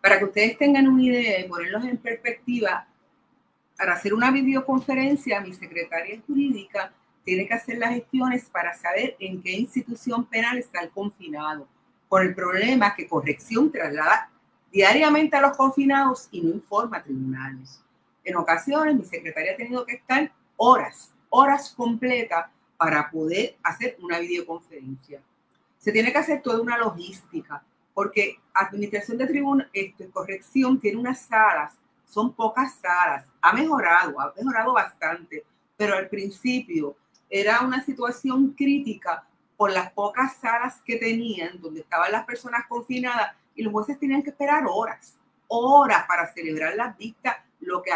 [0.00, 2.86] Para que ustedes tengan una idea y ponerlos en perspectiva,
[3.76, 6.92] para hacer una videoconferencia, mi secretaria jurídica
[7.24, 11.68] tiene que hacer las gestiones para saber en qué institución penal está el confinado,
[12.08, 14.30] por el problema que corrección traslada
[14.72, 17.82] diariamente a los confinados y no informa a tribunales.
[18.24, 24.18] En ocasiones, mi secretaria ha tenido que estar horas, horas completas para poder hacer una
[24.18, 25.22] videoconferencia.
[25.78, 27.62] Se tiene que hacer toda una logística,
[27.94, 31.74] porque administración de tribuna, este, corrección tiene unas salas,
[32.06, 35.44] son pocas salas, ha mejorado, ha mejorado bastante,
[35.76, 36.96] pero al principio
[37.30, 39.24] era una situación crítica
[39.56, 44.22] por las pocas salas que tenían, donde estaban las personas confinadas y los jueces tenían
[44.22, 45.16] que esperar horas,
[45.48, 47.90] horas para celebrar las vistas, lo que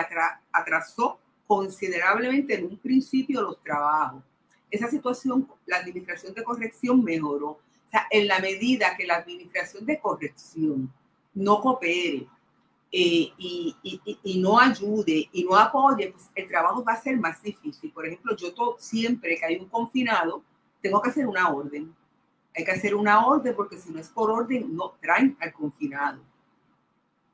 [0.53, 1.19] atrasó
[1.55, 4.23] considerablemente en un principio los trabajos.
[4.71, 7.51] Esa situación, la administración de corrección mejoró.
[7.51, 10.91] O sea, en la medida que la administración de corrección
[11.35, 12.27] no coopere
[12.91, 17.19] eh, y, y, y, no ayude y no apoye, pues el trabajo va a ser
[17.19, 17.93] más difícil.
[17.93, 20.43] Por ejemplo, yo todo, siempre que hay un confinado,
[20.81, 21.95] tengo que hacer una orden.
[22.57, 26.23] Hay que hacer una orden porque si no es por orden, no traen al confinado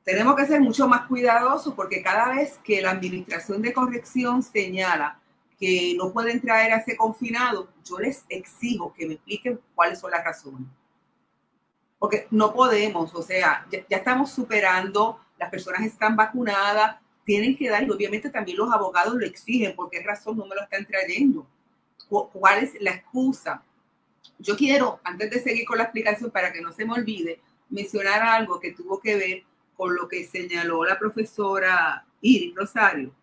[0.09, 5.19] tenemos que ser mucho más cuidadosos porque cada vez que la administración de corrección señala
[5.59, 10.09] que no pueden traer a ese confinado, yo les exijo que me expliquen cuáles son
[10.09, 10.67] las razones.
[11.99, 17.83] Porque no podemos, o sea, ya, estamos superando, las personas están vacunadas, tienen que dar,
[17.83, 21.45] y obviamente también los abogados lo exigen, ¿por qué razón no me lo están trayendo?
[22.07, 23.61] ¿Cuál es la excusa?
[24.39, 28.23] Yo quiero, antes de seguir con la explicación, para que no se me olvide, mencionar
[28.23, 29.48] algo que tuvo que ver
[29.79, 33.13] por lo que señaló la profesora Iris Rosario,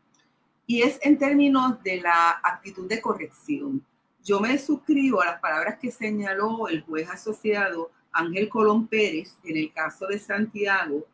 [0.67, 3.85] y es en términos de la actitud de corrección.
[4.25, 9.59] Yo me suscribo a las palabras que señaló el juez asociado Ángel Colón Pérez en
[9.59, 11.05] el caso de Santiago,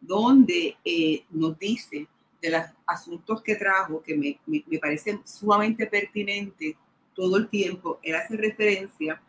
[0.00, 2.06] donde eh, nos dice
[2.40, 6.76] de los asuntos que trajo, que me, me, me parecen sumamente pertinentes
[7.12, 9.20] todo el tiempo, él hace referencia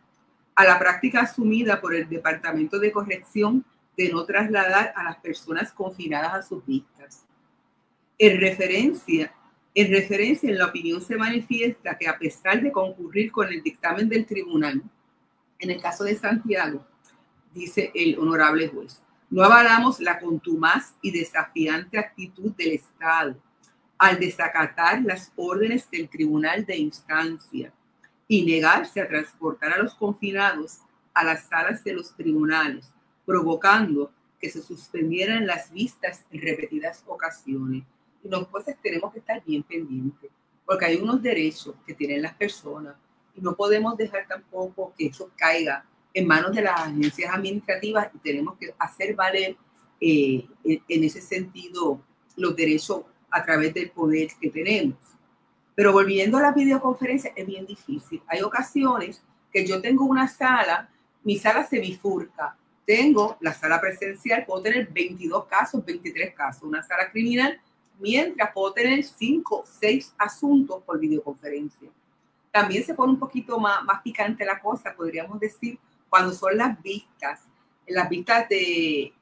[0.54, 3.66] a la práctica asumida por el Departamento de Corrección
[3.98, 7.26] de no trasladar a las personas confinadas a sus vistas.
[8.18, 9.34] En referencia,
[9.76, 14.10] en referencia en la opinión se manifiesta que a pesar de concurrir con el dictamen
[14.10, 14.82] del tribunal,
[15.60, 16.86] en el caso de Santiago,
[17.54, 23.36] dice el honorable juez, no avalamos la contumaz y desafiante actitud del Estado
[23.98, 27.74] al desacatar las órdenes del tribunal de instancia
[28.28, 30.80] y negarse a transportar a los confinados
[31.14, 32.94] a las salas de los tribunales
[33.26, 37.84] provocando que se suspendieran las vistas en repetidas ocasiones.
[38.24, 40.30] Y los jueces tenemos que estar bien pendientes,
[40.66, 42.96] porque hay unos derechos que tienen las personas
[43.36, 48.18] y no podemos dejar tampoco que eso caiga en manos de las agencias administrativas y
[48.20, 49.56] tenemos que hacer valer
[50.00, 52.02] eh, en ese sentido
[52.36, 54.98] los derechos a través del poder que tenemos.
[55.76, 58.22] Pero volviendo a la videoconferencia, es bien difícil.
[58.28, 60.90] Hay ocasiones que yo tengo una sala,
[61.24, 66.84] mi sala se bifurca tengo la sala presencial, puedo tener 22 casos, 23 casos, una
[66.84, 67.60] sala criminal,
[68.00, 71.90] mientras puedo tener 5, 6 asuntos por videoconferencia.
[72.52, 75.80] También se pone un poquito más, más picante la cosa, podríamos decir,
[76.10, 77.42] cuando son las vistas,
[77.88, 79.14] las vistas de,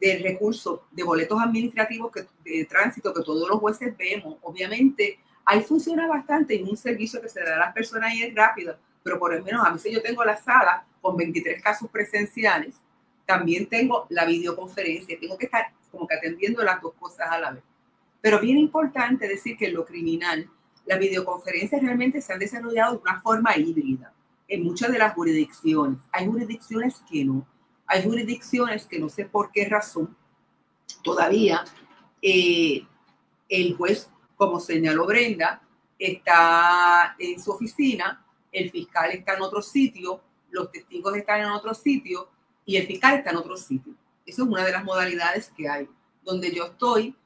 [0.00, 4.36] de recursos, de boletos administrativos que, de tránsito que todos los jueces vemos.
[4.42, 8.34] Obviamente, ahí funciona bastante y un servicio que se da a las personas y es
[8.34, 12.76] rápido, pero por lo menos a si yo tengo la sala con 23 casos presenciales,
[13.30, 17.52] también tengo la videoconferencia, tengo que estar como que atendiendo las dos cosas a la
[17.52, 17.62] vez.
[18.20, 20.50] Pero bien importante decir que en lo criminal,
[20.84, 24.12] las videoconferencias realmente se han desarrollado de una forma híbrida
[24.48, 26.00] en muchas de las jurisdicciones.
[26.10, 27.46] Hay jurisdicciones que no.
[27.86, 30.16] Hay jurisdicciones que no sé por qué razón
[31.04, 31.64] todavía
[32.20, 32.84] eh,
[33.48, 35.62] el juez, como señaló Brenda,
[35.96, 40.20] está en su oficina, el fiscal está en otro sitio,
[40.50, 42.28] los testigos están en otro sitio
[42.70, 43.94] y el fiscal está en otro sitio.
[44.24, 45.88] Eso es una de las modalidades que hay.
[46.22, 47.16] Donde yo estoy,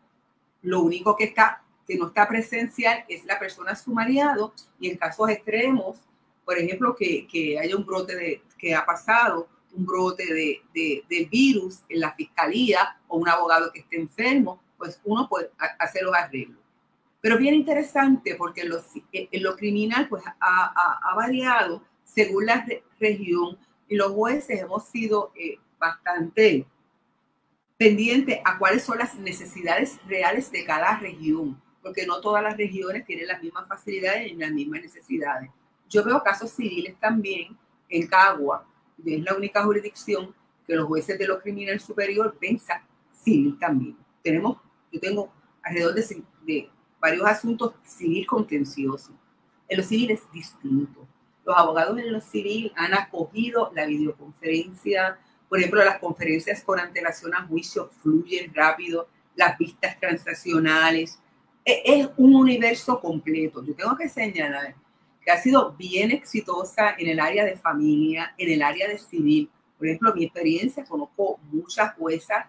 [0.63, 5.29] lo único que está que no está presencial es la persona sumariado y en casos
[5.29, 5.99] extremos,
[6.47, 11.05] por ejemplo, que, que haya un brote de, que ha pasado, un brote de, de,
[11.11, 16.05] de, virus en la fiscalía o un abogado que esté enfermo, pues uno puede hacer
[16.05, 16.59] los arreglos.
[17.21, 22.47] Pero bien interesante porque en lo, en lo criminal pues ha, ha, ha variado según
[22.47, 22.65] la
[22.99, 23.59] región,
[23.89, 26.67] y los jueces hemos sido eh, bastante
[27.77, 33.05] pendientes a cuáles son las necesidades reales de cada región, porque no todas las regiones
[33.05, 35.51] tienen las mismas facilidades y las mismas necesidades.
[35.89, 37.57] Yo veo casos civiles también
[37.89, 38.67] en Cagua,
[39.05, 40.35] y es la única jurisdicción
[40.67, 42.83] que los jueces de lo criminal superior pensan
[43.13, 43.97] civil también.
[44.23, 44.59] Tenemos,
[44.91, 45.33] yo tengo
[45.63, 46.71] alrededor de, de
[47.01, 49.15] varios asuntos civil contenciosos.
[49.69, 51.07] En los civiles es distinto
[51.45, 55.19] los abogados en lo civil han acogido la videoconferencia,
[55.49, 61.21] por ejemplo, las conferencias con antelación a juicio fluyen rápido, las vistas transaccionales.
[61.65, 63.65] E, es un universo completo.
[63.65, 64.75] Yo tengo que señalar
[65.25, 69.51] que ha sido bien exitosa en el área de familia, en el área de civil,
[69.79, 72.47] Por ejemplo, mi experiencia, conozco muchas juezas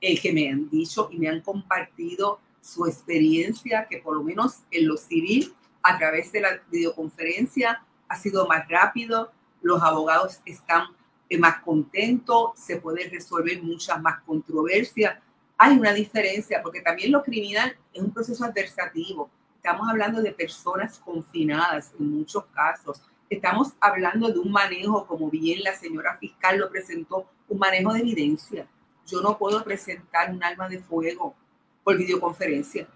[0.00, 4.60] eh, que me han dicho y me han compartido su experiencia, que por lo menos
[4.70, 10.84] en lo civil, a través de la videoconferencia, ha sido más rápido, los abogados están
[11.28, 15.18] eh, más contentos, se pueden resolver muchas más controversias.
[15.58, 19.30] Hay una diferencia, porque también lo criminal es un proceso adversativo.
[19.56, 23.02] Estamos hablando de personas confinadas en muchos casos.
[23.28, 28.00] Estamos hablando de un manejo, como bien la señora fiscal lo presentó, un manejo de
[28.00, 28.66] evidencia.
[29.06, 31.34] Yo no puedo presentar un arma de fuego
[31.82, 32.86] por videoconferencia.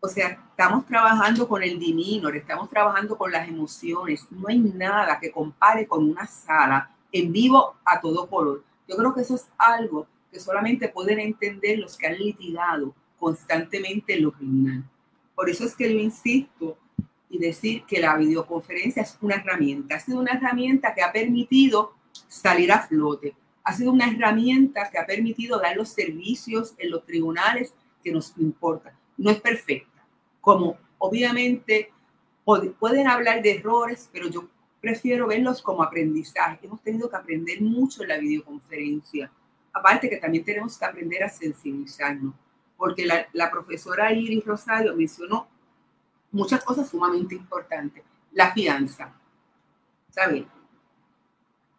[0.00, 4.26] O sea, estamos trabajando con el divino, estamos trabajando con las emociones.
[4.30, 8.62] No hay nada que compare con una sala en vivo a todo color.
[8.86, 14.14] Yo creo que eso es algo que solamente pueden entender los que han litigado constantemente
[14.14, 14.84] en lo criminal.
[15.34, 16.76] Por eso es que yo insisto
[17.28, 19.96] y decir que la videoconferencia es una herramienta.
[19.96, 21.94] Ha sido una herramienta que ha permitido
[22.28, 23.34] salir a flote.
[23.64, 28.32] Ha sido una herramienta que ha permitido dar los servicios en los tribunales que nos
[28.38, 28.95] importan.
[29.16, 30.04] No es perfecta.
[30.40, 31.92] Como obviamente
[32.78, 34.48] pueden hablar de errores, pero yo
[34.80, 36.66] prefiero verlos como aprendizaje.
[36.66, 39.30] Hemos tenido que aprender mucho en la videoconferencia.
[39.72, 42.34] Aparte que también tenemos que aprender a sensibilizarnos,
[42.76, 45.48] porque la, profesora Iris Rosario mencionó
[46.30, 48.04] muchas cosas sumamente importantes.
[48.32, 49.12] La fianza,
[50.10, 50.44] ¿sabes?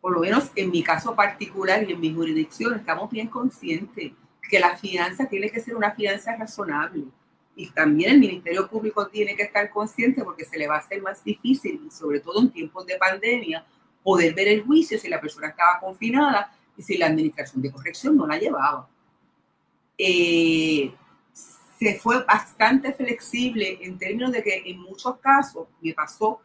[0.02, 4.12] Por lo menos en mi caso particular y en mi jurisdicción estamos bien conscientes
[4.50, 7.06] que la fianza tiene que ser una fianza razonable.
[7.60, 11.02] Y también el Ministerio Público tiene que estar consciente porque se le va a hacer
[11.02, 13.66] más difícil, y sobre todo en tiempos de pandemia,
[14.04, 18.16] poder ver el juicio si la persona estaba confinada y si la administración de corrección
[18.16, 18.88] no la llevaba.
[19.98, 20.94] Eh,
[21.80, 26.40] se fue bastante flexible en términos de que en muchos casos me pasó,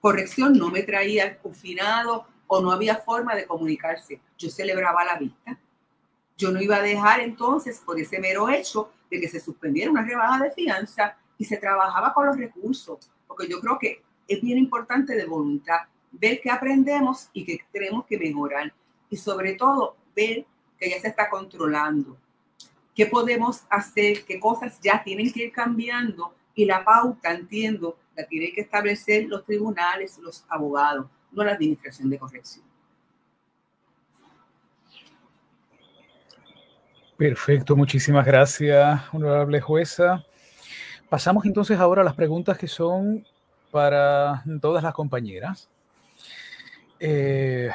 [0.00, 4.20] corrección no me traía confinado o no había forma de comunicarse.
[4.36, 5.58] Yo celebraba la vista.
[6.36, 10.04] Yo no iba a dejar entonces por ese mero hecho de que se suspendiera una
[10.04, 14.58] rebaja de fianza y se trabajaba con los recursos, porque yo creo que es bien
[14.58, 15.80] importante de voluntad
[16.12, 18.72] ver qué aprendemos y qué tenemos que mejorar.
[19.08, 20.44] Y sobre todo ver
[20.78, 22.16] que ya se está controlando.
[22.94, 28.26] Qué podemos hacer, qué cosas ya tienen que ir cambiando y la pauta, entiendo, la
[28.26, 32.65] tienen que establecer los tribunales, los abogados, no la administración de corrección.
[37.16, 40.22] Perfecto, muchísimas gracias, honorable jueza.
[41.08, 43.26] Pasamos entonces ahora a las preguntas que son
[43.70, 45.70] para todas las compañeras.
[47.00, 47.70] Eh,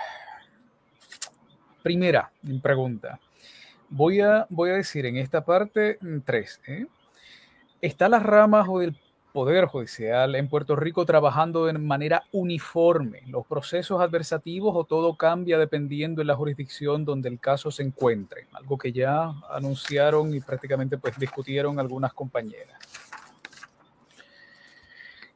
[1.82, 2.32] primera
[2.62, 3.20] pregunta.
[3.90, 6.62] Voy a, voy a decir en esta parte mm, tres.
[6.68, 6.86] ¿eh?
[7.82, 8.96] ¿Está las ramas o del
[9.32, 15.58] Poder Judicial en Puerto Rico trabajando de manera uniforme los procesos adversativos o todo cambia
[15.58, 18.48] dependiendo de la jurisdicción donde el caso se encuentre?
[18.52, 22.78] Algo que ya anunciaron y prácticamente pues discutieron algunas compañeras.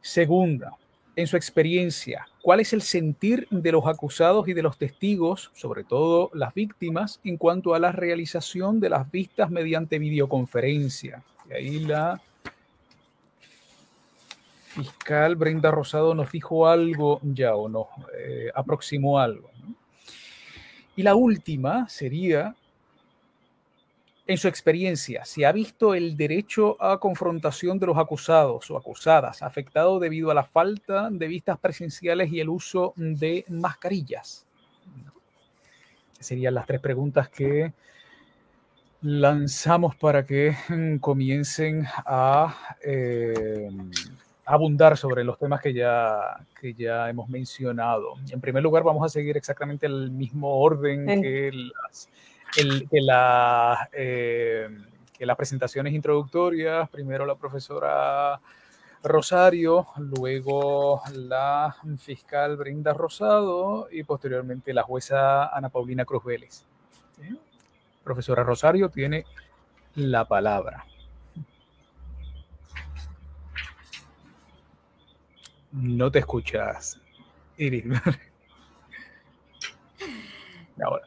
[0.02, 0.74] Segunda,
[1.16, 5.86] en su experiencia, ¿cuál es el sentir de los acusados y de los testigos, sobre
[5.86, 11.24] todo las víctimas, en cuanto a la realización de las vistas mediante videoconferencia?
[11.50, 12.22] Y ahí la
[14.76, 17.88] fiscal Brenda Rosado nos dijo algo ya o no,
[18.18, 19.50] eh, aproximó algo.
[20.98, 22.56] Y la última sería
[24.28, 29.44] en su experiencia, ¿se ha visto el derecho a confrontación de los acusados o acusadas
[29.44, 34.46] afectado debido a la falta de vistas presenciales y el uso de mascarillas?
[36.20, 37.72] Serían las tres preguntas que
[39.02, 43.70] lanzamos para que mm, comiencen a eh,
[44.46, 48.14] abundar sobre los temas que ya, que ya hemos mencionado.
[48.30, 52.10] En primer lugar, vamos a seguir exactamente el mismo orden que las
[52.58, 54.70] el, que, la, eh,
[55.18, 58.40] que las presentaciones introductorias, primero la profesora
[59.04, 66.66] Rosario, luego la fiscal Brinda Rosado y posteriormente la jueza Ana Paulina Cruz Vélez.
[68.04, 69.26] Profesora Rosario tiene
[69.96, 70.86] la palabra.
[75.76, 76.98] No te escuchas,
[77.58, 77.84] Iris.
[80.84, 81.06] Ahora.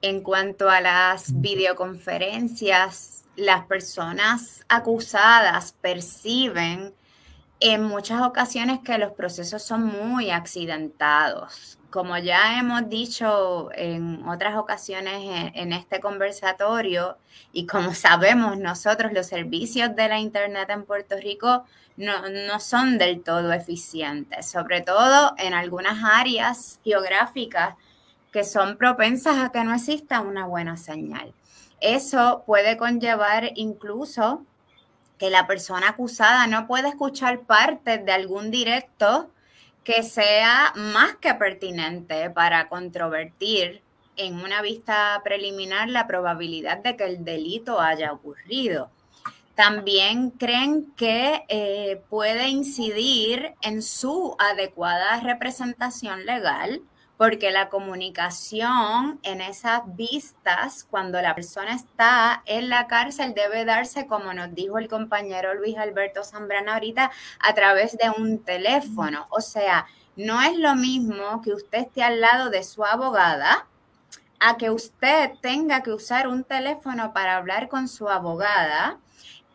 [0.00, 6.94] En cuanto a las videoconferencias, las personas acusadas perciben
[7.60, 11.78] en muchas ocasiones que los procesos son muy accidentados.
[11.94, 17.18] Como ya hemos dicho en otras ocasiones en, este conversatorio
[17.52, 21.62] y como sabemos nosotros, los servicios de la Internet en Puerto Rico
[21.96, 27.76] no, no son del todo eficientes, sobre todo en algunas áreas geográficas
[28.32, 31.32] que son propensas a que no exista una buena señal.
[31.80, 34.42] Eso puede conllevar incluso
[35.16, 39.30] que la persona acusada no pueda escuchar partes de algún directo
[39.84, 43.82] que sea más que pertinente para controvertir
[44.16, 48.90] en una vista preliminar la probabilidad de que el delito haya ocurrido.
[49.54, 56.82] También creen que eh, puede incidir en su adecuada representación legal,
[57.16, 64.06] porque la comunicación en esas vistas, cuando la persona está en la cárcel, debe darse,
[64.06, 69.26] como nos dijo el compañero Luis Alberto Zambrana ahorita, a través de un teléfono.
[69.30, 69.86] O sea,
[70.16, 73.66] no es lo mismo que usted esté al lado de su abogada
[74.40, 78.98] a que usted tenga que usar un teléfono para hablar con su abogada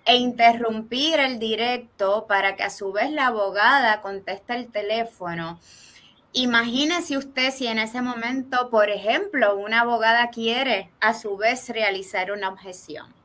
[0.06, 5.60] e interrumpir el directo para que a su vez la abogada conteste el teléfono.
[6.34, 12.32] Imagínese usted si en ese momento, por ejemplo, una abogada quiere a su vez realizar
[12.32, 13.20] una objeción.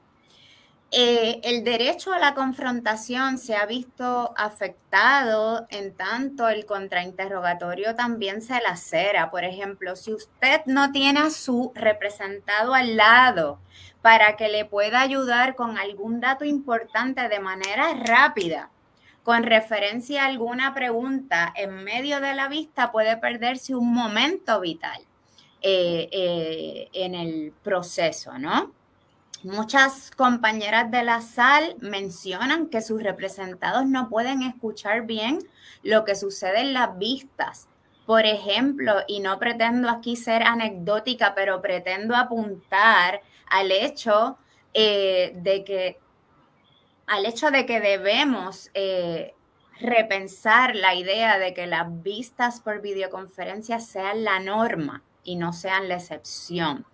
[0.97, 8.41] Eh, el derecho a la confrontación se ha visto afectado en tanto el contrainterrogatorio también
[8.41, 9.29] se lacera.
[9.31, 13.59] Por ejemplo, si usted no tiene a su representado al lado
[14.03, 18.71] para que le pueda ayudar con algún dato importante de manera rápida,
[19.25, 25.01] con referencia a alguna pregunta en medio de la vista, puede perderse un momento vital
[25.63, 28.73] eh, eh, en el proceso, ¿no?
[29.43, 35.39] Muchas compañeras de la SAL mencionan que sus representados no pueden escuchar bien
[35.83, 37.69] lo que sucede en las vistas.
[38.07, 44.37] Por ejemplo, y no pretendo aquí ser anecdótica, pero pretendo apuntar al hecho
[44.75, 45.99] eh, de que
[47.07, 49.35] al hecho de que debemos eh,
[49.81, 55.89] repensar la idea de que las vistas por videoconferencia sean la norma y no sean
[55.89, 56.87] la excepción.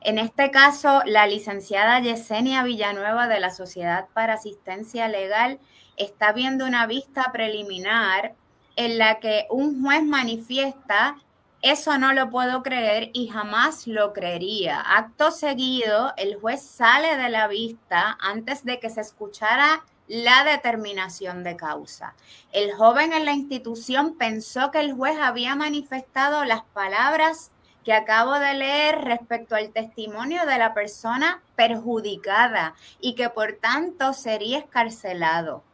[0.00, 5.58] En este caso, la licenciada Yesenia Villanueva de la Sociedad para Asistencia Legal
[5.96, 8.34] está viendo una vista preliminar
[8.76, 11.16] en la que un juez manifiesta
[11.64, 14.80] eso no lo puedo creer y jamás lo creería.
[14.80, 21.42] Acto seguido, el juez sale de la vista antes de que se escuchara la determinación
[21.42, 22.16] de causa.
[22.52, 27.50] El joven en la institución pensó que el juez había manifestado las palabras
[27.82, 34.12] que acabo de leer respecto al testimonio de la persona perjudicada y que por tanto
[34.12, 35.64] sería escarcelado.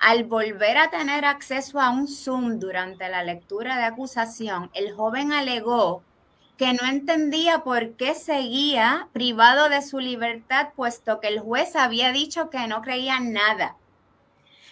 [0.00, 5.32] Al volver a tener acceso a un Zoom durante la lectura de acusación, el joven
[5.32, 6.02] alegó
[6.56, 12.12] que no entendía por qué seguía privado de su libertad, puesto que el juez había
[12.12, 13.76] dicho que no creía nada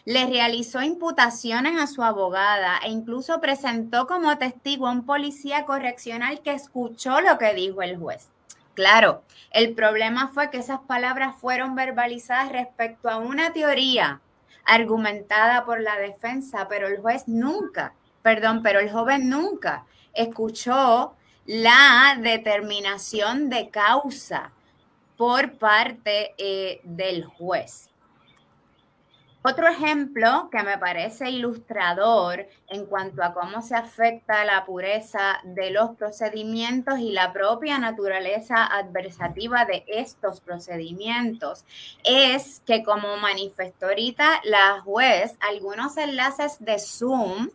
[0.09, 6.41] le realizó imputaciones a su abogada e incluso presentó como testigo a un policía correccional
[6.41, 8.31] que escuchó lo que dijo el juez.
[8.73, 14.23] Claro, el problema fue que esas palabras fueron verbalizadas respecto a una teoría
[14.69, 21.15] argumentada por la defensa, pero el juez nunca, perdón, pero el joven nunca escuchó
[21.47, 24.53] la determinación de causa
[25.17, 27.88] por parte eh, del juez.
[29.49, 35.71] Otro ejemplo que me parece ilustrador en cuanto a cómo se afecta la pureza de
[35.71, 41.65] los procedimientos y la propia naturaleza adversativa de estos procedimientos
[42.05, 47.49] es que como manifestó ahorita la juez, algunos enlaces de Zoom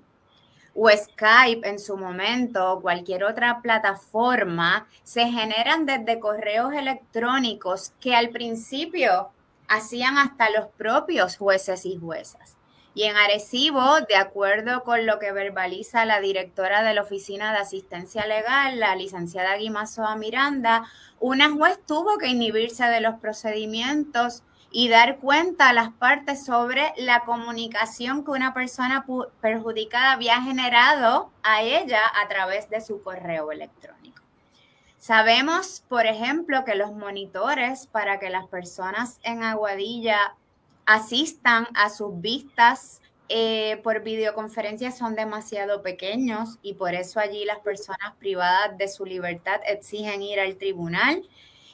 [0.73, 8.15] o Skype en su momento o cualquier otra plataforma se generan desde correos electrónicos que
[8.15, 9.29] al principio
[9.73, 12.57] hacían hasta los propios jueces y juezas.
[12.95, 17.57] Y en Arecibo, de acuerdo con lo que verbaliza la directora de la Oficina de
[17.57, 20.83] Asistencia Legal, la licenciada Guimazoa Miranda,
[21.19, 26.93] una juez tuvo que inhibirse de los procedimientos y dar cuenta a las partes sobre
[26.97, 29.05] la comunicación que una persona
[29.41, 33.92] perjudicada había generado a ella a través de su correo electrónico.
[35.03, 40.37] Sabemos, por ejemplo, que los monitores para que las personas en Aguadilla
[40.85, 47.59] asistan a sus vistas eh, por videoconferencia son demasiado pequeños y por eso allí las
[47.59, 51.27] personas privadas de su libertad exigen ir al tribunal.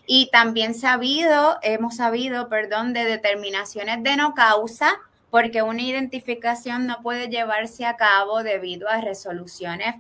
[0.08, 4.98] Y también sabido, hemos sabido, perdón, de determinaciones de no causa,
[5.30, 9.98] porque una identificación no puede llevarse a cabo debido a resoluciones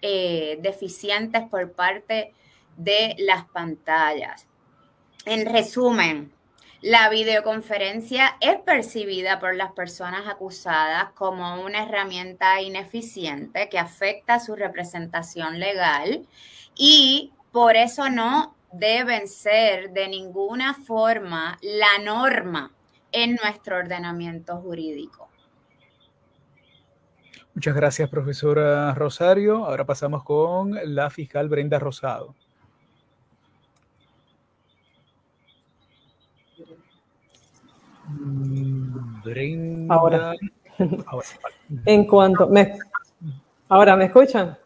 [0.00, 2.32] eh, deficientes por parte
[2.76, 4.46] de las pantallas.
[5.26, 6.32] En resumen,
[6.82, 14.54] la videoconferencia es percibida por las personas acusadas como una herramienta ineficiente que afecta su
[14.54, 16.26] representación legal
[16.76, 22.70] Y por eso no deben ser de ninguna forma la norma
[23.12, 25.30] en nuestro ordenamiento jurídico.
[27.54, 29.64] Muchas gracias, profesora Rosario.
[29.64, 32.34] Ahora pasamos con la fiscal Brenda Rosado.
[39.88, 40.34] Ahora.
[41.86, 42.48] En cuanto.
[42.48, 42.78] Me,
[43.68, 44.56] ahora, ¿me escuchan?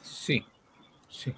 [0.00, 0.44] Sí,
[1.08, 1.34] sí.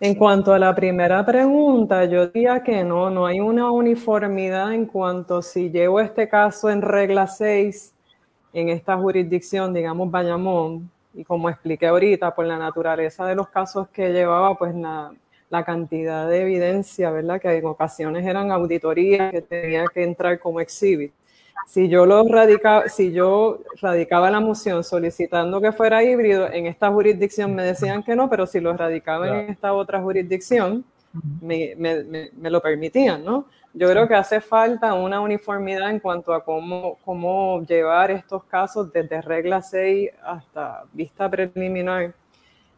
[0.00, 4.86] En cuanto a la primera pregunta, yo diría que no, no hay una uniformidad en
[4.86, 7.94] cuanto si llevo este caso en regla 6
[8.52, 13.88] en esta jurisdicción, digamos Bayamón, y como expliqué ahorita, por la naturaleza de los casos
[13.88, 15.12] que llevaba, pues la,
[15.52, 17.38] la cantidad de evidencia, ¿verdad?
[17.38, 21.12] Que en ocasiones eran auditorías que tenía que entrar como exhibit.
[21.66, 26.90] Si yo lo radicaba, si yo radicaba la moción solicitando que fuera híbrido, en esta
[26.90, 30.86] jurisdicción me decían que no, pero si lo radicaba en esta otra jurisdicción,
[31.42, 33.44] me, me, me, lo permitían, ¿no?
[33.74, 38.90] Yo creo que hace falta una uniformidad en cuanto a cómo, cómo llevar estos casos
[38.90, 42.14] desde regla 6 hasta vista preliminar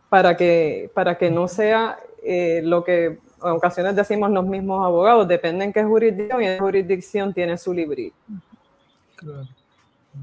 [0.08, 5.28] para que, para que no sea eh, lo que en ocasiones decimos los mismos abogados,
[5.28, 8.16] depende en qué jurisdicción y esa jurisdicción tiene su librito.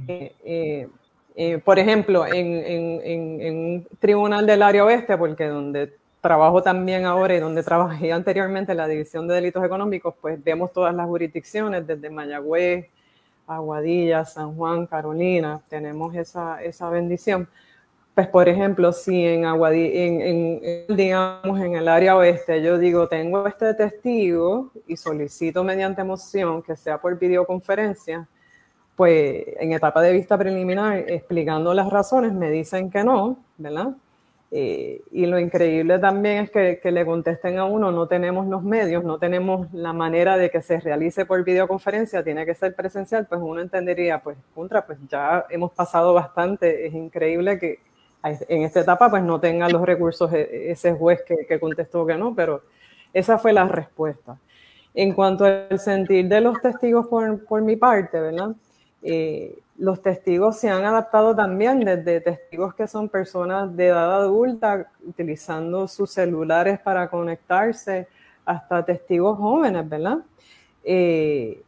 [0.07, 0.87] Eh,
[1.35, 3.01] eh, por ejemplo, en, en,
[3.41, 8.71] en, un tribunal del área oeste, porque donde trabajo también ahora y donde trabajé anteriormente
[8.71, 12.87] en la División de Delitos Económicos, pues vemos todas las jurisdicciones, desde Mayagüez,
[13.47, 17.47] Aguadilla, San Juan, Carolina, tenemos esa, esa bendición.
[18.13, 23.47] Pues, por ejemplo, si en, Aguadilla, en, digamos, en el área oeste yo digo, tengo
[23.47, 28.27] este testigo y solicito mediante moción que sea por videoconferencia,
[28.97, 33.95] pues en etapa de vista preliminar, explicando las razones, me dicen que no, ¿verdad?
[34.51, 38.61] Eh, y lo increíble también es que, que, le contesten a uno, no tenemos los
[38.63, 43.25] medios, no tenemos la manera de que se realice por videoconferencia, tiene que ser presencial,
[43.27, 47.79] pues uno entendería, pues, contra, pues ya hemos pasado bastante, es increíble que
[48.23, 52.17] en esta etapa pues no tenga los recursos e, ese juez que, que contestó que
[52.17, 52.61] no, pero
[53.13, 54.37] esa fue la respuesta.
[54.93, 58.55] En cuanto al sentir de los testigos por, por mi parte, ¿verdad?
[59.03, 64.91] Eh, los testigos se han adaptado también desde testigos que son personas de edad adulta
[65.03, 68.07] utilizando sus celulares para conectarse
[68.45, 70.19] hasta testigos jóvenes, ¿verdad?
[70.83, 71.63] Eh,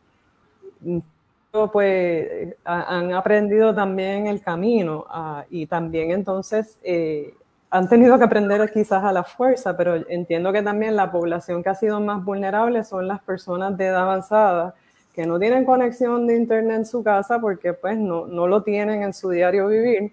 [1.72, 7.36] pues han aprendido también el camino ah, y también entonces eh,
[7.70, 11.70] han tenido que aprender quizás a la fuerza, pero entiendo que también la población que
[11.70, 14.74] ha sido más vulnerable son las personas de edad avanzada
[15.14, 19.04] que no tienen conexión de internet en su casa porque pues no, no lo tienen
[19.04, 20.12] en su diario vivir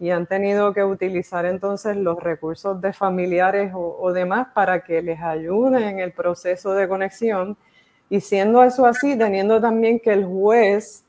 [0.00, 5.02] y han tenido que utilizar entonces los recursos de familiares o, o, demás para que
[5.02, 7.56] les ayuden en el proceso de conexión.
[8.10, 11.04] Y siendo eso así, teniendo también que el juez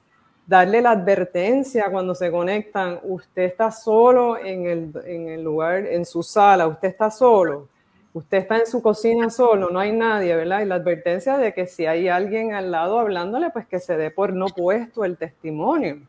[0.47, 6.05] darle la advertencia cuando se conectan, usted está solo en el, en el lugar, en
[6.05, 7.67] su sala, usted está solo
[8.13, 10.61] usted está en su cocina solo, no hay nadie, ¿verdad?
[10.61, 14.11] Y la advertencia de que si hay alguien al lado hablándole, pues que se dé
[14.11, 16.01] por no puesto el testimonio,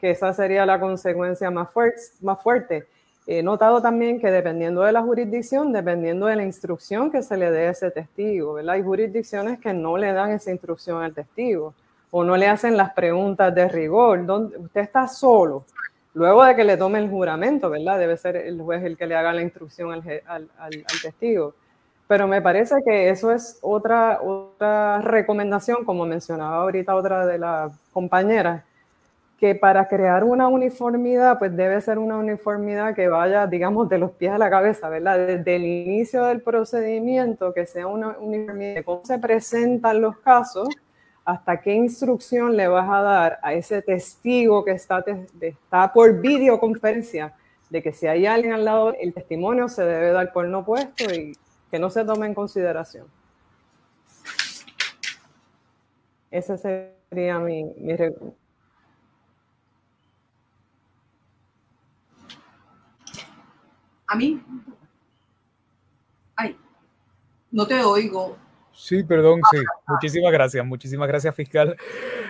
[0.00, 1.68] que esa sería la consecuencia más,
[2.20, 2.86] más fuerte.
[3.26, 7.50] He notado también que dependiendo de la jurisdicción, dependiendo de la instrucción que se le
[7.50, 8.74] dé a ese testigo, ¿verdad?
[8.74, 11.72] Hay jurisdicciones que no le dan esa instrucción al testigo
[12.10, 14.26] o no le hacen las preguntas de rigor.
[14.26, 15.64] ¿Dónde, usted está solo,
[16.12, 17.98] luego de que le tome el juramento, ¿verdad?
[17.98, 20.50] Debe ser el juez el que le haga la instrucción al,
[21.02, 21.54] testigo.
[22.06, 27.72] Pero me parece que eso es otra, otra recomendación, como mencionaba ahorita otra de las
[27.90, 28.62] compañeras,
[29.44, 34.12] que para crear una uniformidad, pues debe ser una uniformidad que vaya, digamos, de los
[34.12, 35.18] pies a la cabeza, ¿verdad?
[35.18, 40.66] Desde el inicio del procedimiento, que sea una uniformidad cómo se presentan los casos,
[41.26, 45.04] hasta qué instrucción le vas a dar a ese testigo que está,
[45.38, 47.34] está por videoconferencia
[47.68, 51.04] de que si hay alguien al lado, el testimonio se debe dar por no puesto
[51.12, 51.36] y
[51.70, 53.08] que no se tome en consideración.
[56.30, 57.94] Ese sería mi, mi
[64.14, 64.40] A mí,
[66.36, 66.56] ay,
[67.50, 68.38] no te oigo.
[68.72, 69.56] Sí, perdón, sí.
[69.88, 71.76] Muchísimas gracias, muchísimas gracias, fiscal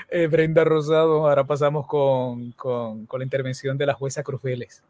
[0.08, 1.28] eh, Brenda Rosado.
[1.28, 4.82] Ahora pasamos con, con, con, la intervención de la jueza Cruz Vélez.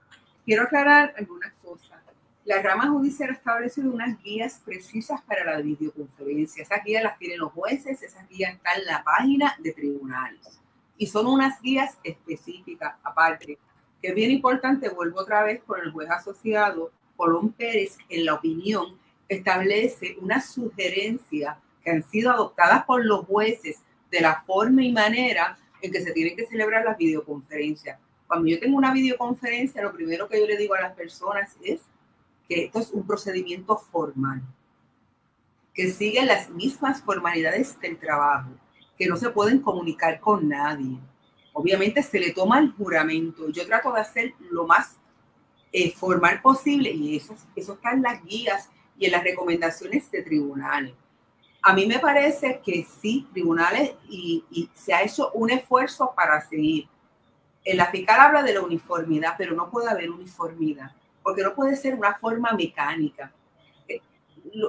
[0.45, 2.01] Quiero aclarar algunas cosas.
[2.45, 6.63] La rama judicial ha establecido unas guías precisas para la videoconferencia.
[6.63, 10.61] Esas guías las tienen los jueces, esas guías están en la página de tribunales.
[10.97, 13.59] Y son unas guías específicas, aparte,
[14.07, 18.99] es bien importante, vuelvo otra vez con el juez asociado, Colón Pérez, en la opinión,
[19.29, 25.59] establece una sugerencia que han sido adoptadas por los jueces de la forma y manera
[25.81, 27.99] en que se tienen que celebrar las videoconferencias.
[28.27, 31.83] Cuando yo tengo una videoconferencia, lo primero que yo le digo a las personas es
[32.49, 34.43] que esto es un procedimiento formal,
[35.73, 38.51] que sigue las mismas formalidades del trabajo,
[38.97, 40.99] que no se pueden comunicar con nadie.
[41.57, 43.49] Obviamente se le toma el juramento.
[43.49, 44.99] Yo trato de hacer lo más
[45.73, 50.95] eh, formal posible y eso, está en las guías y en las recomendaciones de tribunales.
[51.63, 56.89] A mí me parece que sí, tribunales, y, se ha hecho un esfuerzo para seguir.
[57.65, 60.91] La fiscal habla de la uniformidad, pero no puede haber uniformidad,
[61.23, 63.33] porque no puede ser una forma mecánica.
[63.89, 64.01] Eh,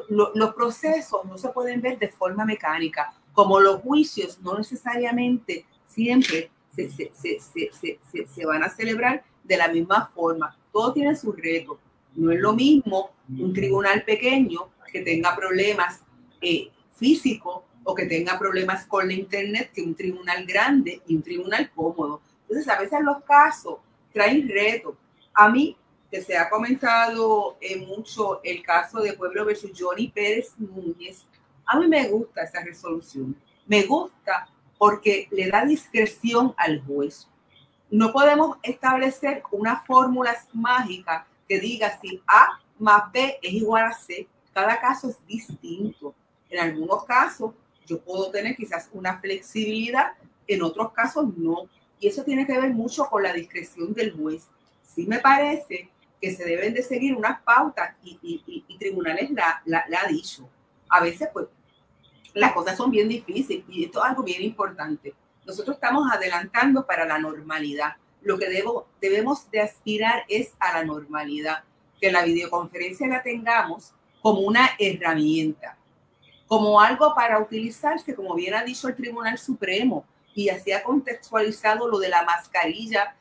[0.09, 6.51] los procesos no se pueden ver de forma mecánica, como los juicios no necesariamente siempre
[6.76, 10.57] se, se, se, se, van a celebrar de la misma forma.
[10.72, 11.80] Todo tiene su reto.
[12.15, 16.02] No es lo mismo un tribunal pequeño que tenga problemas
[16.41, 21.23] eh, físicos o que tenga problemas con la internet que un tribunal grande y un
[21.23, 22.22] tribunal cómodo.
[22.41, 23.77] Entonces, a veces los casos
[24.11, 24.95] traen retos.
[25.34, 25.77] A mí,
[26.10, 31.26] que se ha comentado eh, mucho el caso de Pueblo versus Johnny Pérez Núñez,
[31.65, 33.35] a mí me gusta esa resolución.
[33.65, 34.47] Me gusta
[34.77, 37.27] porque le da discreción al juez.
[37.89, 43.93] No podemos establecer una fórmula mágica que diga si A más B es igual a
[43.93, 44.27] C.
[44.53, 46.14] Cada caso es distinto.
[46.49, 47.53] En algunos casos
[47.85, 50.14] yo puedo tener quizás una flexibilidad,
[50.47, 51.69] en otros casos no.
[51.99, 54.47] Y eso tiene que ver mucho con la discreción del juez.
[54.84, 55.89] Sí me parece
[56.22, 60.49] que se deben de seguir unas pautas y, y, tribunales la, la, la, ha dicho.
[60.89, 61.47] A veces pues
[62.35, 65.15] las cosas son bien difíciles y esto es algo bien importante.
[65.45, 67.95] Nosotros estamos adelantando para la normalidad.
[68.21, 68.49] Lo que
[69.01, 71.63] debemos de aspirar es a la normalidad,
[71.99, 75.77] que la videoconferencia la tengamos como una herramienta,
[76.47, 81.87] como algo para utilizarse, como bien ha dicho el Tribunal Supremo, y así ha contextualizado
[81.87, 83.15] lo de la mascarilla,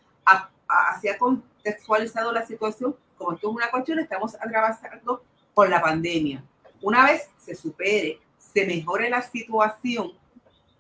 [0.67, 5.23] así ha contextualizado la situación, como esto es una cuestión, estamos atravesando
[5.53, 6.43] por la pandemia.
[6.81, 8.19] Una vez se supere
[8.55, 10.13] se mejore la situación,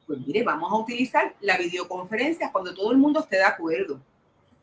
[0.07, 4.01] pues mire, vamos a utilizar la videoconferencia cuando todo el mundo esté de acuerdo.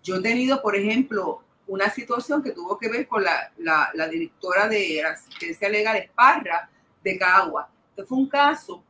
[0.02, 4.68] Yo he tenido, por ejemplo, una situación que tuvo que ver con la, la, directora
[4.68, 6.70] de asistencia legal Esparra
[7.04, 7.70] de Cagua.
[7.90, 8.84] Este fue un caso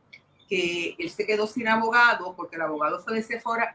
[0.48, 3.24] que él se quedó sin abogado porque el abogado fue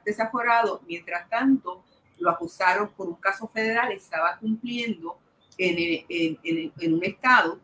[0.04, 0.80] desaforado.
[0.86, 1.82] Mientras tanto,
[2.18, 5.18] lo acusaron por un caso federal, estaba cumpliendo
[5.58, 7.58] en, en, en, en un estado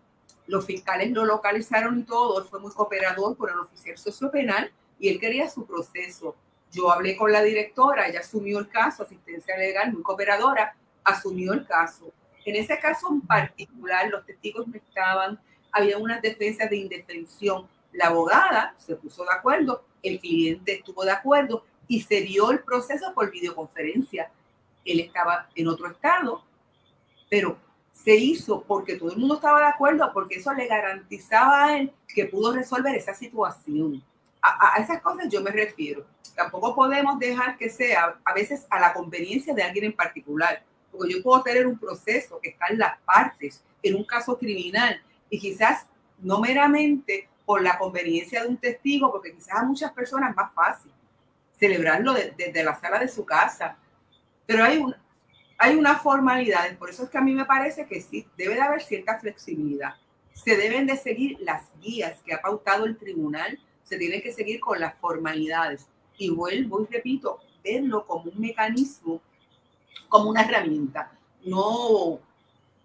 [0.46, 5.20] los fiscales lo localizaron y todo, fue muy cooperador con el oficial sociopenal y él
[5.20, 6.36] quería su proceso.
[6.70, 10.74] Yo hablé con la directora, ella asumió el caso, asistencia legal, muy cooperadora,
[11.04, 12.12] asumió el caso.
[12.44, 15.38] En ese caso en particular, los testigos no estaban,
[15.70, 17.68] había unas defensas de indefensión.
[17.92, 22.60] La abogada se puso de acuerdo, el cliente estuvo de acuerdo y se dio el
[22.60, 24.30] proceso por videoconferencia.
[24.84, 26.42] Él estaba en otro estado,
[27.28, 27.58] pero
[28.02, 31.92] se hizo porque todo el mundo estaba de acuerdo, porque eso le garantizaba a él
[32.08, 34.02] que pudo resolver esa situación.
[34.40, 36.04] A, esas cosas yo me refiero.
[36.34, 41.12] Tampoco podemos dejar que sea a veces a la conveniencia de alguien en particular, porque
[41.12, 45.00] yo puedo tener un proceso que está en las partes, en un caso criminal,
[45.30, 45.86] y quizás
[46.18, 50.52] no meramente por la conveniencia de un testigo, porque quizás a muchas personas es más
[50.54, 50.92] fácil
[51.58, 53.76] celebrarlo desde la sala de su casa.
[54.46, 54.94] Pero hay un,
[55.62, 58.62] hay una formalidad, por eso es que a mí me parece que sí, debe de
[58.62, 59.94] haber cierta flexibilidad.
[60.34, 64.58] Se deben de seguir las guías que ha pautado el tribunal, se tienen que seguir
[64.58, 65.86] con las formalidades.
[66.18, 69.20] Y vuelvo y repito, verlo como un mecanismo,
[70.08, 71.16] como una herramienta.
[71.44, 72.18] No,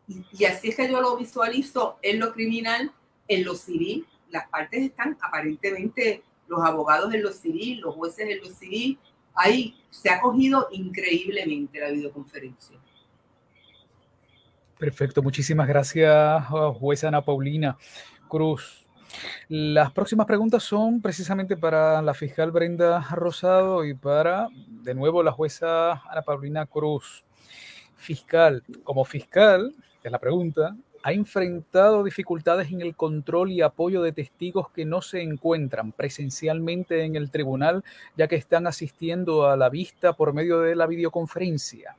[0.08, 2.92] y así es que yo lo visualizo en lo criminal,
[3.28, 4.06] en lo civil.
[4.30, 9.00] Las partes están aparentemente, los abogados en lo civil, los jueces en lo civil,
[9.38, 12.78] ahí se ha cogido increíblemente la videoconferencia.
[14.78, 16.46] Perfecto, muchísimas gracias,
[16.80, 17.78] jueza Ana Paulina
[18.28, 18.86] Cruz.
[19.48, 25.32] Las próximas preguntas son precisamente para la fiscal Brenda Rosado y para, de nuevo, la
[25.32, 27.24] jueza Ana Paulina Cruz.
[27.96, 29.74] Fiscal, como fiscal,
[30.04, 30.76] es la pregunta,
[31.08, 37.06] ha enfrentado dificultades en el control y apoyo de testigos que no se encuentran presencialmente
[37.06, 37.86] en el tribunal,
[38.18, 41.96] ya que están asistiendo a la vista por medio de la videoconferencia.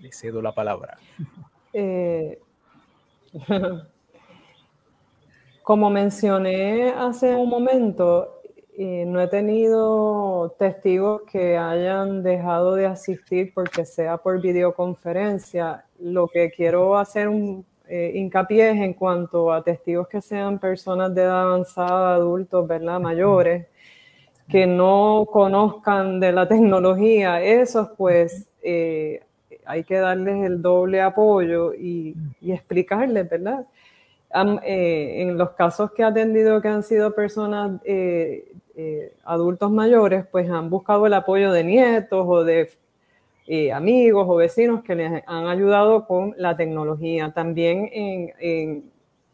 [0.00, 0.98] Le cedo la palabra.
[1.72, 2.40] Eh,
[5.62, 8.39] como mencioné hace un momento,
[8.80, 15.84] no he tenido testigos que hayan dejado de asistir porque sea por videoconferencia.
[15.98, 21.14] Lo que quiero hacer un eh, hincapié es en cuanto a testigos que sean personas
[21.14, 23.00] de edad avanzada, adultos, ¿verdad?
[23.00, 23.66] Mayores,
[24.48, 27.42] que no conozcan de la tecnología.
[27.42, 29.22] Esos, pues, eh,
[29.66, 33.66] hay que darles el doble apoyo y, y explicarles, ¿verdad?
[34.32, 38.49] Eh, en los casos que he atendido que han sido personas eh,
[38.82, 42.70] eh, adultos mayores, pues han buscado el apoyo de nietos o de
[43.74, 47.32] amigos o vecinos que les han ayudado con la tecnología.
[47.34, 47.90] También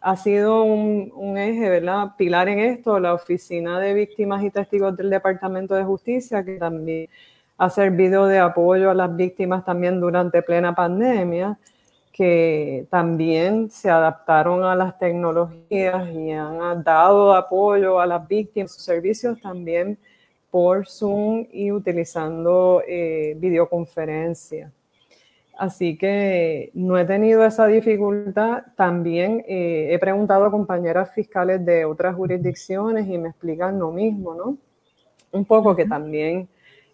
[0.01, 2.12] ha sido un, un, eje, ¿verdad?
[2.16, 7.09] Pilar en esto, la Oficina de Víctimas y Testigos del Departamento de Justicia, que también
[7.59, 11.59] ha servido de apoyo a las víctimas también durante plena pandemia
[12.16, 18.84] que también se adaptaron a las tecnologías y han dado apoyo a las víctimas, sus
[18.84, 19.98] servicios también
[20.51, 24.72] por Zoom y utilizando eh, videoconferencia.
[25.59, 28.62] Así que no he tenido esa dificultad.
[28.76, 34.34] También eh, he preguntado a compañeras fiscales de otras jurisdicciones y me explican lo mismo,
[34.34, 34.56] ¿no?
[35.32, 36.48] Un poco que también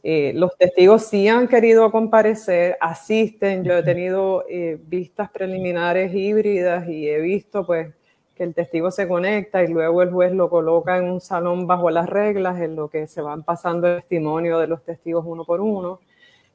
[0.04, 3.62] eh, los testigos sí han querido comparecer, asisten.
[3.62, 7.94] Yo he tenido eh, vistas preliminares híbridas y he visto pues
[8.34, 11.90] que el testigo se conecta y luego el juez lo coloca en un salón bajo
[11.90, 15.60] las reglas en lo que se van pasando el testimonio de los testigos uno por
[15.60, 16.00] uno.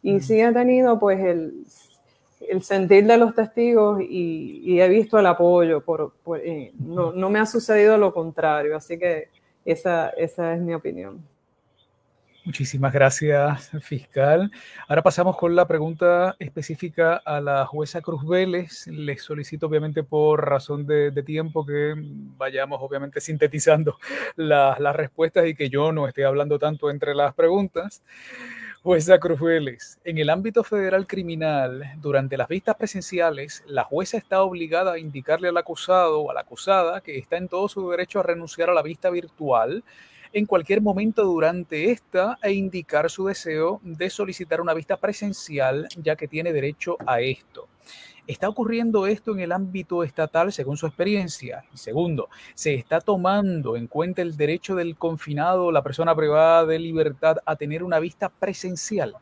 [0.03, 1.63] Y sí he tenido pues el,
[2.41, 5.81] el sentir de los testigos y, he visto el apoyo.
[5.81, 6.13] Por,
[6.43, 9.29] eh, no, no, me ha sucedido lo contrario, así que
[9.63, 11.23] esa, esa es mi opinión.
[12.47, 14.49] Muchísimas gracias, fiscal.
[14.87, 18.87] Ahora pasamos con la pregunta específica a la jueza Cruz Vélez.
[18.87, 23.97] Les solicito, obviamente, por razón de, tiempo, que vayamos, obviamente, sintetizando
[24.37, 28.01] las respuestas y que yo no esté hablando tanto entre las preguntas.
[28.81, 34.41] Jueza Cruz Vélez, en el ámbito federal criminal, durante las vistas presenciales, la jueza está
[34.41, 38.21] obligada a indicarle al acusado o a la acusada que está en todo su derecho
[38.21, 39.83] a renunciar a la vista virtual
[40.33, 46.15] en cualquier momento durante esta e indicar su deseo de solicitar una vista presencial, ya
[46.15, 47.67] que tiene derecho a esto.
[48.27, 51.63] ¿Está ocurriendo esto en el ámbito estatal según su experiencia?
[51.73, 56.77] Y segundo, ¿se está tomando en cuenta el derecho del confinado, la persona privada de
[56.77, 59.15] libertad, a tener una vista presencial?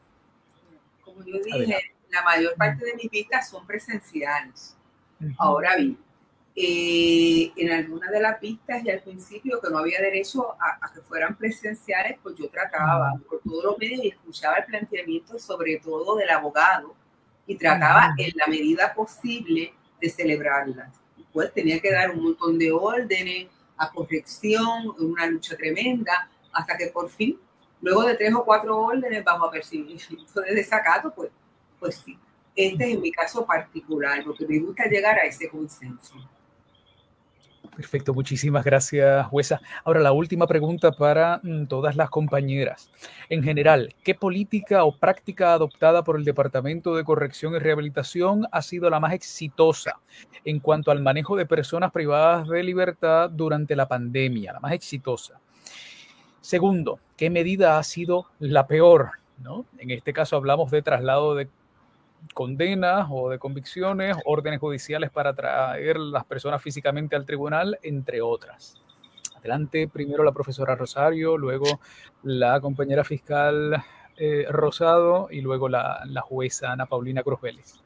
[1.01, 4.75] Como yo dije, la mayor parte de mis vistas son presenciales.
[5.37, 5.97] Ahora bien,
[6.57, 11.01] eh, en algunas de las pistas y al principio que no había derecho a, que
[11.01, 16.15] fueran presenciales, pues yo trataba por todos los medios y escuchaba el planteamiento sobre todo
[16.15, 16.95] del abogado
[17.45, 20.95] y trataba en la medida posible de celebrarlas.
[21.33, 26.87] Pues tenía que dar un montón de órdenes a corrección, una lucha tremenda, hasta que
[26.87, 27.37] por fin,
[27.81, 31.31] luego de tres o cuatro órdenes bajo apercibimiento de desacato, pues,
[31.81, 32.17] pues sí.
[32.55, 36.15] Este es mi caso particular, porque me gusta llegar a ese consenso.
[37.75, 39.59] Perfecto, muchísimas gracias, jueza.
[39.83, 42.89] Ahora la última pregunta para mm, todas las compañeras.
[43.27, 48.61] En general, ¿qué política o práctica adoptada por el Departamento de Corrección y Rehabilitación ha
[48.61, 49.99] sido la más exitosa
[50.45, 54.53] en cuanto al manejo de personas privadas de libertad durante la pandemia?
[54.53, 55.41] La más exitosa.
[56.39, 59.11] Segundo, ¿qué medida ha sido la peor?
[59.39, 59.65] ¿No?
[59.79, 61.49] En este caso hablamos de traslado de
[62.33, 68.81] condenas o de convicciones, órdenes judiciales para traer las personas físicamente al tribunal, entre otras.
[69.37, 71.79] Adelante, primero la profesora Rosario, luego
[72.23, 73.83] la compañera fiscal
[74.17, 77.84] eh, Rosado y luego la, la, jueza Ana Paulina Cruz Vélez.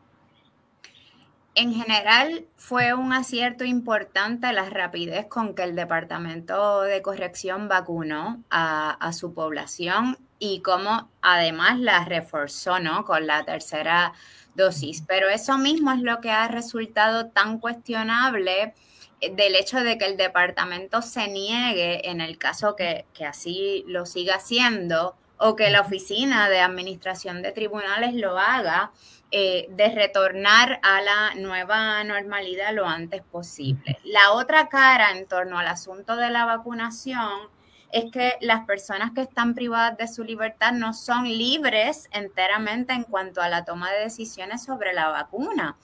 [1.60, 8.41] En general, fue un acierto importante la rapidez con que el Departamento de Corrección vacunó
[8.49, 13.03] a, a su población y cómo además la reforzó, ¿no?
[13.03, 14.14] Con la tercera
[14.56, 15.03] dosis.
[15.06, 18.73] Pero eso mismo es lo que ha resultado tan cuestionable
[19.19, 24.06] eh, del hecho de que el departamento se niegue, en el caso que, así lo
[24.06, 28.91] siga haciendo, o que la oficina de administración de tribunales lo haga,
[29.32, 33.98] eh, de retornar a la nueva normalidad lo antes posible.
[34.03, 37.49] La otra cara en torno al asunto de la vacunación
[37.91, 43.03] es que las personas que están privadas de su libertad no son libres enteramente en
[43.03, 45.78] cuanto a la toma de decisiones sobre la vacuna.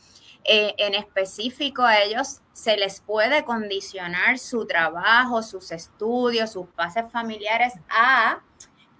[0.44, 7.11] Eh, en específico a ellos se les puede condicionar su trabajo, sus estudios, sus pases
[7.11, 8.41] familiares a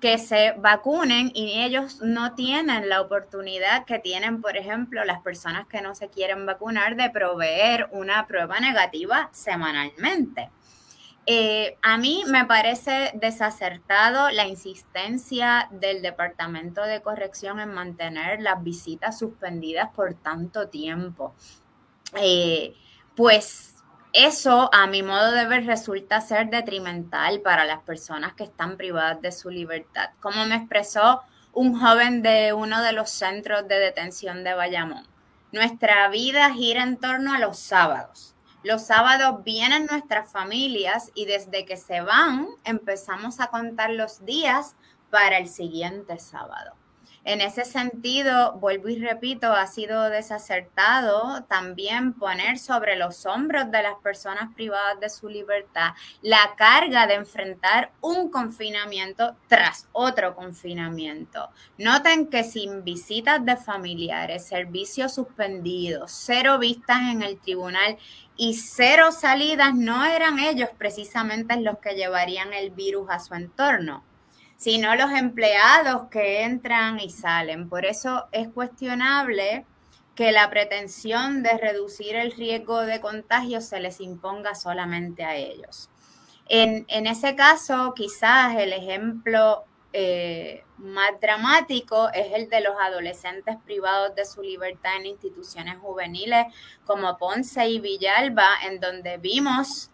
[0.06, 5.66] que se vacunen y ellos no tienen la oportunidad que tienen, por ejemplo, las personas
[5.66, 10.52] que no se quieren vacunar de proveer una prueba negativa semanalmente.
[11.26, 18.64] Eh, a mí me parece desacertado la insistencia del Departamento de Corrección en mantener las
[18.64, 21.34] visitas suspendidas por tanto tiempo.
[22.22, 22.76] Eh,
[23.16, 23.75] pues
[24.16, 29.22] eso, a mi modo de ver, resulta ser detrimental para las personas que están privadas
[29.22, 30.10] de su libertad.
[30.20, 31.22] Como me expresó
[31.54, 35.08] un joven de uno de los centros de detención de Bayamón,
[35.52, 38.36] nuestra vida gira en torno a los sábados
[38.66, 44.76] los sábados vienen nuestras familias y desde que se van empezamos a contar los días
[45.12, 46.74] para el siguiente sábado.
[47.28, 53.82] En ese sentido, vuelvo y repito, ha sido desacertado también poner sobre los hombros de
[53.82, 61.50] las personas privadas de su libertad la carga de enfrentar un confinamiento tras otro confinamiento.
[61.80, 67.98] Noten que sin visitas de familiares, servicios suspendidos, cero vistas en el tribunal
[68.38, 74.04] y cero salidas, no eran ellos precisamente los que llevarían el virus a su entorno
[74.58, 77.70] sino los empleados que entran y salen.
[77.70, 79.66] Por eso es cuestionable
[80.16, 85.90] que la pretensión de reducir el riesgo de contagio se les imponga solamente a ellos.
[86.48, 94.16] En, ese caso, quizás el ejemplo eh, más dramático es el de los adolescentes privados
[94.16, 96.46] de su libertad en instituciones juveniles
[96.86, 99.90] como Ponce y Villalba, en donde vimos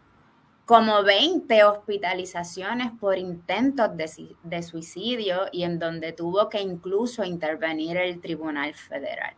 [0.66, 8.22] como 20 hospitalizaciones por intentos de, suicidio y en donde tuvo que incluso intervenir el
[8.22, 9.34] Tribunal Federal.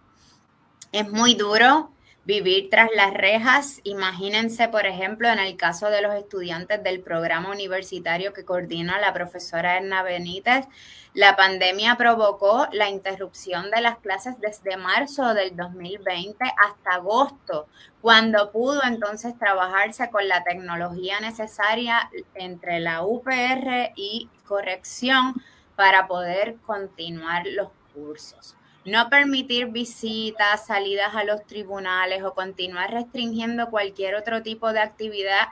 [0.92, 1.92] Es muy duro
[2.26, 3.82] vivir tras las rejas.
[3.84, 9.14] Imagínense, por ejemplo, en el caso de los estudiantes del programa universitario que coordina la
[9.14, 10.66] profesora Erna Benítez,
[11.14, 17.68] la pandemia provocó la interrupción de las clases desde marzo del 2020 hasta agosto,
[18.02, 25.36] cuando pudo entonces trabajarse con la tecnología necesaria entre la UPR y corrección
[25.76, 28.56] para poder continuar los cursos.
[28.86, 35.50] No permitir visitas, salidas a los tribunales o continuar restringiendo cualquier otro tipo de actividad,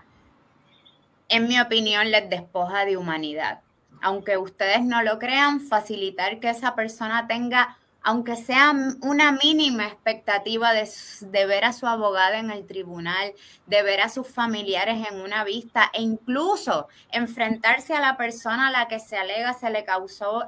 [1.30, 3.62] en mi opinión, les despoja de humanidad.
[4.02, 10.74] Aunque ustedes no lo crean, facilitar que esa persona tenga, aunque sea una mínima expectativa
[10.74, 13.34] de, ver a su abogada en el tribunal,
[13.68, 18.72] de ver a sus familiares en una vista e incluso enfrentarse a la persona a
[18.72, 20.48] la que se alega se le causó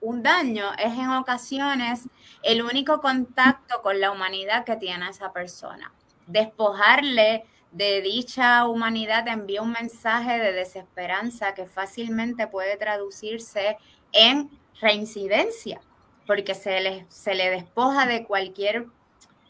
[0.00, 2.08] un daño, es en ocasiones
[2.42, 5.92] el único contacto con la humanidad que tiene esa persona.
[6.26, 13.76] Despojarle de dicha humanidad envía un mensaje de desesperanza que fácilmente puede traducirse
[14.12, 14.50] en
[14.80, 15.80] reincidencia,
[16.26, 18.86] porque se le, se despoja de cualquier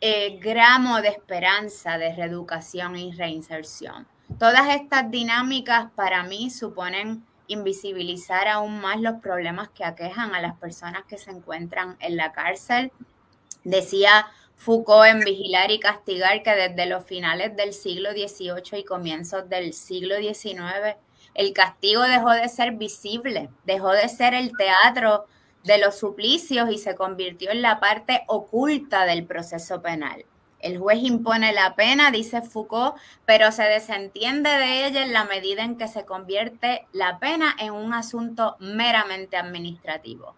[0.01, 4.07] eh, gramo de esperanza de reeducación y reinserción.
[4.39, 10.59] Todas estas dinámicas para mí suponen invisibilizar aún más los problemas que aquejan a las
[10.59, 12.93] personas que se encuentran en la cárcel.
[13.65, 14.27] Decía
[14.57, 19.73] Foucault en Vigilar y Castigar que desde los finales del siglo XVIII y comienzos del
[19.73, 20.97] siglo XIX,
[21.35, 25.27] el castigo dejó de ser visible, dejó de ser el teatro
[25.67, 30.25] de los suplicios y se convirtió en la parte oculta del proceso penal.
[30.61, 35.65] El juez impone la pena, dice Foucault, pero se desentiende de ella en la medida
[35.65, 40.35] en que se convierte la pena en un asunto meramente administrativo.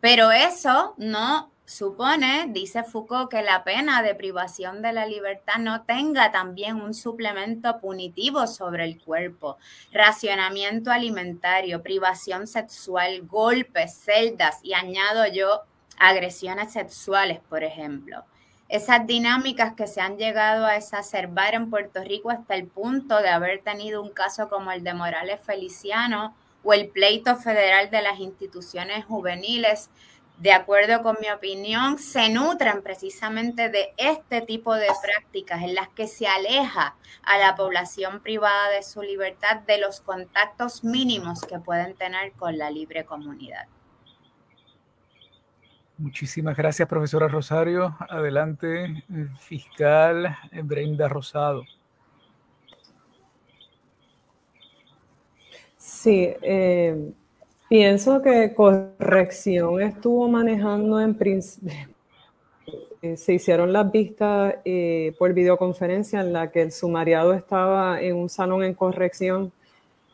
[0.00, 5.82] Pero eso no supone, dice Foucault, que la pena de privación de la libertad no
[5.82, 9.56] tenga también un suplemento punitivo sobre el cuerpo,
[9.92, 15.62] racionamiento alimentario, privación sexual, golpes, celdas y añado yo
[15.98, 18.24] agresiones sexuales, por ejemplo.
[18.68, 23.28] Esas dinámicas que se han llegado a exacerbar en Puerto Rico hasta el punto de
[23.28, 26.34] haber tenido un caso como el de Morales Feliciano
[26.64, 29.90] o el pleito federal de las instituciones juveniles
[30.38, 35.88] de acuerdo con mi opinión, se nutren precisamente de este tipo de prácticas en las
[35.90, 41.58] que se aleja a la población privada de su libertad de los contactos mínimos que
[41.60, 43.66] pueden tener con la libre comunidad.
[45.96, 47.96] Muchísimas gracias, profesora Rosario.
[48.08, 49.04] Adelante,
[49.38, 51.64] fiscal Brenda Rosado.
[55.76, 57.12] Sí, eh,
[57.74, 61.72] Pienso que corrección estuvo manejando en principio.
[63.02, 68.16] Eh, se hicieron las vistas eh, por videoconferencia en la que el sumariado estaba en
[68.16, 69.52] un salón en corrección.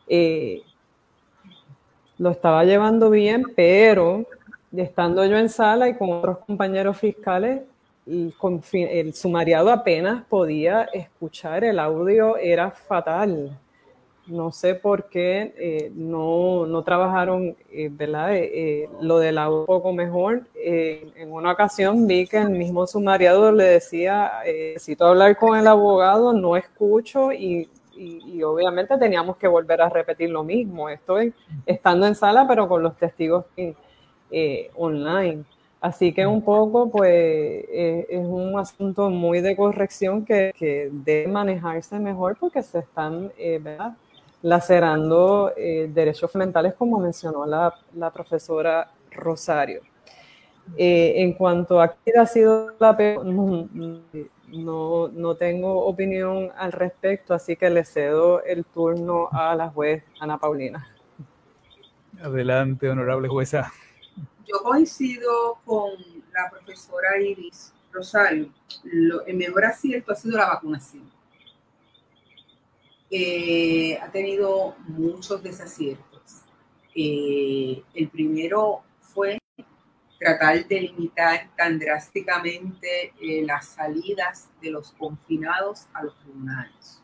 [0.09, 0.61] Eh,
[2.17, 4.25] lo estaba llevando bien, pero
[4.75, 7.61] estando yo en sala y con otros compañeros fiscales,
[8.07, 8.33] el,
[8.73, 13.57] el sumariado apenas podía escuchar, el audio era fatal
[14.31, 18.33] no sé por qué eh, no, no, trabajaron eh, ¿verdad?
[18.33, 20.43] Eh, lo del agua un poco mejor.
[20.55, 26.33] en una ocasión vi que el mismo sumariado le decía, necesito hablar con el abogado,
[26.33, 30.89] no escucho y, y, obviamente teníamos que volver a repetir lo mismo.
[30.89, 31.33] Estoy
[31.65, 33.45] estando en sala pero con los testigos
[34.75, 35.43] online.
[35.81, 40.53] Así que un poco, pues, es un asunto muy de corrección que,
[40.91, 43.31] debe manejarse mejor porque se están,
[43.61, 43.95] ¿verdad?
[44.41, 47.73] Lacerando eh, derechos fundamentales, como mencionó la,
[48.13, 49.81] profesora Rosario.
[50.77, 57.55] en cuanto a qué ha sido la peor, no, no, tengo opinión al respecto, así
[57.55, 60.87] que le cedo el turno a la juez Ana Paulina.
[62.21, 63.71] Adelante, honorable jueza
[64.51, 65.91] yo coincido con
[66.33, 68.49] la profesora Iris Rosario.
[69.25, 71.09] el mejor acierto ha sido la vacunación.
[73.11, 76.43] Eh, ha tenido muchos desaciertos.
[76.95, 79.37] Eh, el primero fue
[80.17, 86.97] tratar de limitar tan drásticamente eh, las salidas de los confinados a los tribunales.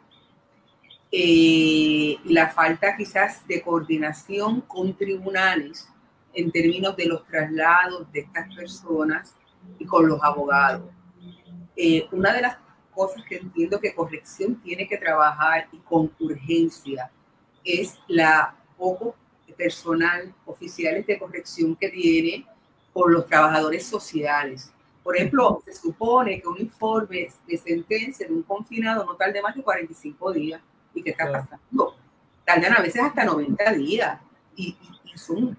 [1.10, 5.88] y la falta quizás de coordinación con tribunales
[6.34, 9.36] en términos de los traslados de estas personas
[9.80, 10.92] y con los abogados.
[11.76, 12.58] Eh, una de las
[12.98, 17.12] cosas que entiendo que corrección tiene que trabajar y con urgencia
[17.64, 19.16] es la poco
[19.56, 22.46] personal oficiales de corrección que tiene
[22.94, 24.74] por los trabajadores sociales.
[25.04, 29.56] Por ejemplo, se supone que un informe de sentencia de un confinado no tarde más
[29.56, 30.62] de 45 días.
[30.94, 31.96] ¿Y qué está pasando?
[32.44, 34.20] Tardan a veces hasta 90 días.
[34.56, 35.58] Y, y, y son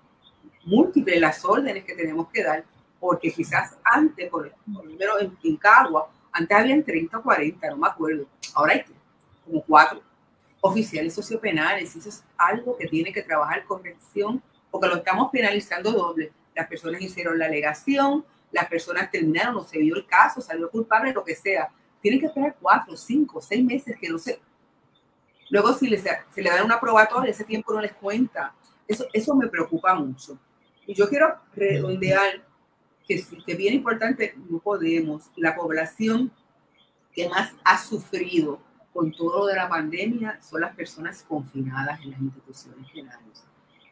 [0.65, 2.65] múltiples las órdenes que tenemos que dar,
[3.01, 7.89] porque quizás antes, por, ejemplo en, en Cagua, antes habían 30 o 40, no me
[7.89, 8.85] acuerdo, ahora hay
[9.45, 10.03] como cuatro
[10.61, 16.33] oficiales sociopenales, eso es algo que tiene que trabajar corrección, porque lo estamos penalizando doble.
[16.55, 21.13] Las personas hicieron la alegación, las personas terminaron, no se vio el caso, salió culpable,
[21.13, 21.71] lo que sea.
[22.01, 24.41] Tienen que esperar cuatro, cinco, seis meses que no se...
[25.51, 28.55] Luego si se le dan una probatoria, ese tiempo no les cuenta.
[28.87, 30.39] Eso, eso me preocupa mucho.
[30.87, 32.43] Y yo quiero redondear
[33.09, 36.31] que, que bien importante, no podemos, la población
[37.13, 38.61] que más ha sufrido
[38.93, 43.45] con todo lo de la pandemia son las personas confinadas en las instituciones penales.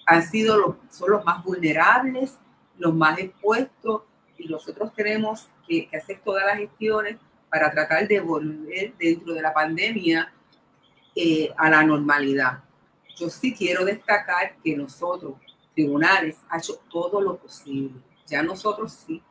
[0.06, 2.38] Han sido los, son los más vulnerables,
[2.78, 4.02] los más expuestos
[4.36, 7.16] y nosotros tenemos que, que hacer todas las gestiones
[7.50, 10.32] para tratar de volver dentro de la pandemia
[11.14, 12.62] eh, a la normalidad.
[13.16, 15.36] Yo sí quiero destacar que nosotros
[15.74, 17.94] tribunales ha hecho todo lo posible.
[18.26, 19.22] Ya nosotros sí,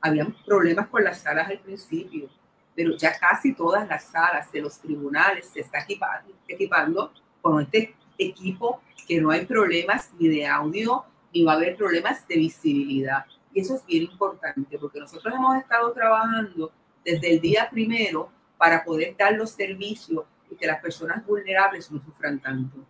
[0.00, 2.28] habíamos problemas con las salas al principio,
[2.74, 7.12] pero ya casi todas las salas de los tribunales se están equipando, equipando
[7.42, 12.26] con este equipo que no hay problemas ni de audio, ni va a haber problemas
[12.28, 13.24] de visibilidad.
[13.52, 16.70] Y eso es bien importante porque nosotros hemos estado trabajando
[17.04, 22.02] desde el día primero para poder dar los servicios y que las personas vulnerables no
[22.04, 22.84] sufran tanto.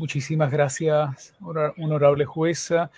[0.00, 2.90] Muchísimas gracias, honorable jueza.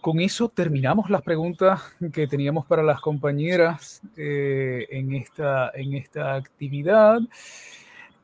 [0.00, 1.80] Con eso terminamos las preguntas
[2.12, 7.20] que teníamos para las compañeras eh, en, esta, en esta actividad.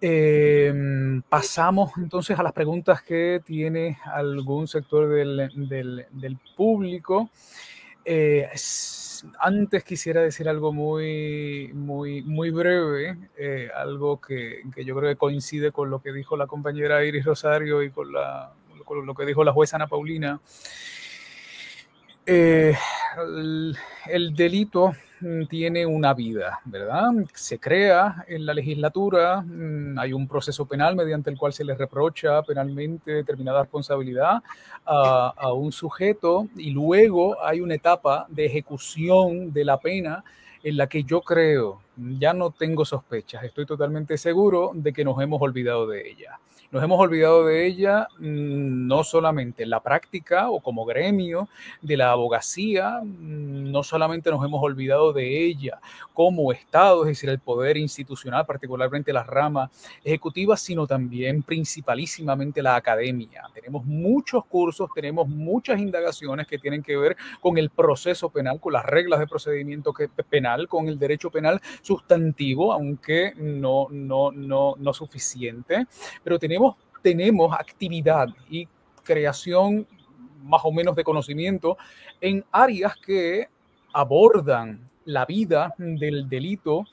[0.00, 5.52] Em, pasamos entonces a las preguntas que tiene algún sector del,
[6.10, 7.30] del, público.
[8.04, 8.48] Eh,
[9.38, 15.16] antes quisiera decir algo muy, muy, muy breve, eh, algo que, que, yo creo que
[15.16, 18.52] coincide con lo que dijo la compañera Iris Rosario y con, la,
[18.84, 20.40] con lo que dijo la jueza Ana Paulina.
[22.30, 22.76] Eh,
[24.06, 24.92] el, delito
[25.48, 27.10] tiene una vida, ¿verdad?
[27.34, 31.74] Se crea en la legislatura, mm, hay un proceso penal mediante el cual se le
[31.74, 34.42] reprocha penalmente determinada responsabilidad
[34.84, 40.24] a, a un sujeto y luego hay una etapa de ejecución de la pena
[40.62, 45.20] en la que yo creo, ya no tengo sospechas, estoy totalmente seguro de que nos
[45.20, 46.38] hemos olvidado de ella.
[46.70, 51.48] Nos hemos olvidado de ella mm, no solamente en la práctica o como gremio
[51.80, 55.80] de la abogacía, mm, no solamente nos hemos olvidado de ella
[56.12, 59.70] como Estado, es decir, el poder institucional, particularmente las ramas
[60.04, 63.44] ejecutivas, sino también principalísimamente la academia.
[63.54, 68.74] Tenemos muchos cursos, tenemos muchas indagaciones que tienen que ver con el proceso penal, con
[68.74, 69.94] las reglas de procedimiento
[70.28, 75.86] penal, con el derecho penal sustantivo, aunque no, no, no, no suficiente,
[76.22, 76.57] pero tenemos
[77.02, 78.66] tenemos, actividad y
[79.05, 79.86] creación
[80.43, 81.76] más o menos de conocimiento
[82.20, 83.48] en áreas que
[83.93, 86.85] abordan la vida del delito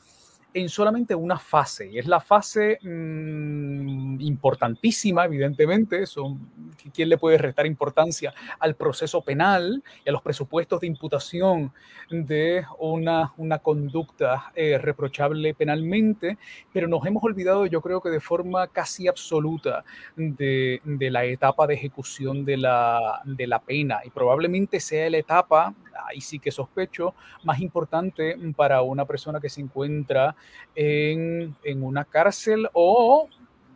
[0.56, 6.50] en solamente una fase, y es la fase mm, importantísima, evidentemente, son,
[6.94, 11.74] ¿quién le puede restar importancia al proceso penal y a los presupuestos de imputación
[12.10, 16.38] de una, una conducta eh, reprochable penalmente?
[16.72, 19.84] Pero nos hemos olvidado, yo creo que de forma casi absoluta,
[20.16, 25.18] de, de la etapa de ejecución de la, de la pena, y probablemente sea la
[25.18, 25.76] etapa,
[26.08, 27.14] ahí sí que sospecho,
[27.44, 30.36] más importante para una persona que se encuentra
[30.76, 33.30] en, en una cárcel o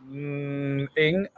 [0.08, 1.30] mm, en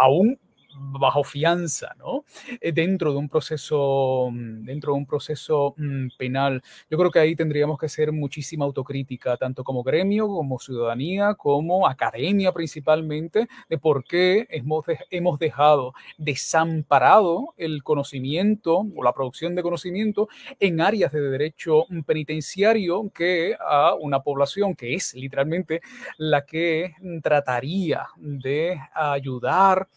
[0.00, 0.38] aún
[0.78, 2.24] bajo fianza, ¿no?
[2.60, 6.62] Eh, dentro de un proceso, dentro de un proceso mm, penal.
[6.90, 11.86] Yo creo que ahí tendríamos que hacer muchísima autocrítica, tanto como gremio, como ciudadanía, como
[11.86, 19.62] academia principalmente, de por qué hemos, hemos dejado desamparado el conocimiento o la producción de
[19.62, 20.28] conocimiento
[20.60, 25.80] en áreas de derecho penitenciario que a una población que es literalmente
[26.18, 29.88] la que trataría de ayudar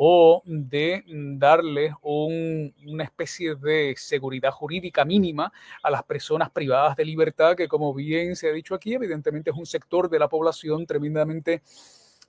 [0.00, 5.52] o de darle una especie de seguridad jurídica mínima
[5.82, 9.56] a las personas privadas de libertad, que como bien se ha dicho aquí, evidentemente es
[9.56, 11.62] un sector de la población tremendamente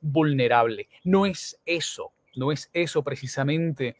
[0.01, 0.89] vulnerable.
[1.03, 3.97] No es eso, no es eso precisamente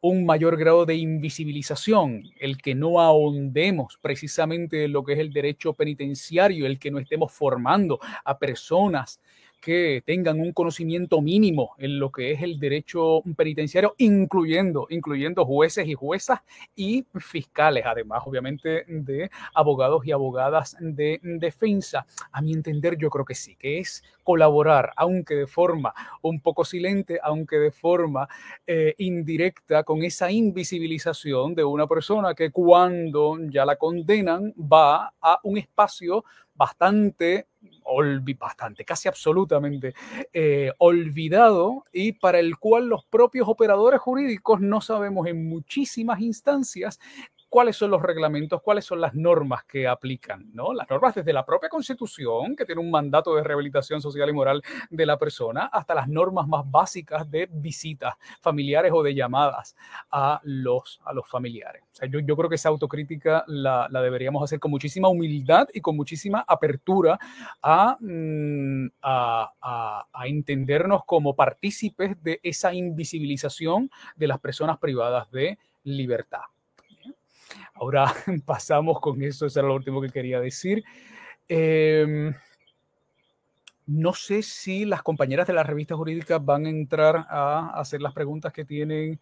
[0.00, 5.32] un mayor grado de invisibilización, el que no ahondemos precisamente en lo que es el
[5.32, 9.20] derecho penitenciario, el que no estemos formando a personas
[9.60, 15.86] que tengan un conocimiento mínimo en lo que es el derecho penitenciario, incluyendo, incluyendo jueces
[15.86, 16.40] y juezas
[16.74, 22.06] y fiscales, además, obviamente, de abogados y abogadas de defensa.
[22.32, 25.92] A mi entender, yo creo que sí, que es colaborar, aunque de forma
[26.22, 28.28] un poco silente, aunque de forma
[28.66, 35.40] eh, indirecta, con esa invisibilización de una persona que cuando ya la condenan va a
[35.42, 36.24] un espacio
[36.60, 37.46] bastante
[38.38, 39.94] bastante, casi absolutamente
[40.32, 47.00] eh, olvidado y para el cual los propios operadores jurídicos no sabemos en muchísimas instancias
[47.50, 50.72] cuáles son los reglamentos, cuáles son las normas que aplican, ¿no?
[50.72, 54.62] Las normas desde la propia Constitución, que tiene un mandato de rehabilitación social y moral
[54.88, 59.76] de la persona, hasta las normas más básicas de visitas familiares o de llamadas
[60.12, 61.82] a los, a los familiares.
[61.92, 65.80] O sea, yo, creo que esa autocrítica la, la, deberíamos hacer con muchísima humildad y
[65.80, 67.18] con muchísima apertura
[67.60, 75.28] a, mm, a, a, a entendernos como partícipes de esa invisibilización de las personas privadas
[75.32, 76.42] de libertad.
[77.80, 78.12] Ahora
[78.44, 80.84] pasamos con eso, eso era lo último que quería decir.
[81.48, 82.30] Eh,
[83.86, 88.12] no sé si las compañeras de la revista jurídica van a entrar a hacer las
[88.12, 89.18] preguntas que tienen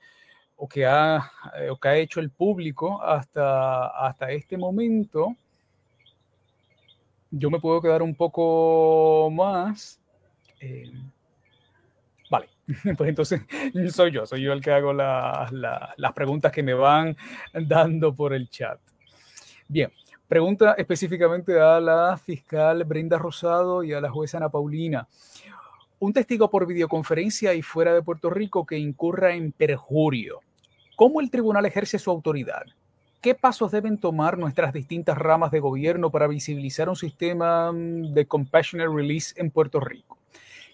[0.56, 1.30] o que ha,
[1.70, 5.36] o que ha hecho el público hasta, hasta este momento.
[7.30, 10.00] Yo me puedo quedar un poco más.
[10.60, 10.92] Eh,
[12.30, 12.48] Vale,
[12.96, 13.42] pues entonces
[13.94, 17.16] soy yo, soy yo el que hago la, la, las preguntas que me van
[17.52, 18.78] dando por el chat.
[19.68, 19.92] Bien,
[20.26, 25.06] pregunta específicamente a la fiscal Brenda Rosado y a la jueza Ana Paulina.
[26.00, 30.40] Un testigo por videoconferencia y fuera de Puerto Rico que incurra en perjurio.
[30.94, 32.64] ¿Cómo el tribunal ejerce su autoridad?
[33.20, 38.26] ¿Qué pasos deben tomar nuestras distintas ramas de gobierno para visibilizar un sistema mm, de
[38.26, 40.17] compassionate release en Puerto Rico?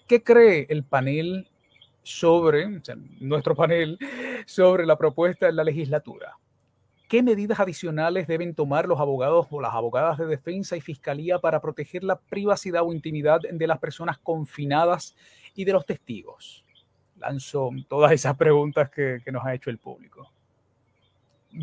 [0.07, 1.47] ¿Qué cree el panel
[2.03, 3.97] sobre, o sea, nuestro panel,
[4.45, 6.37] sobre la propuesta de la legislatura?
[7.07, 11.59] ¿Qué medidas adicionales deben tomar los abogados o las abogadas de defensa y fiscalía para
[11.59, 15.15] proteger la privacidad o intimidad de las personas confinadas
[15.55, 16.63] y de los testigos?
[17.17, 20.34] Lanzo todas esas preguntas que nos ha hecho el público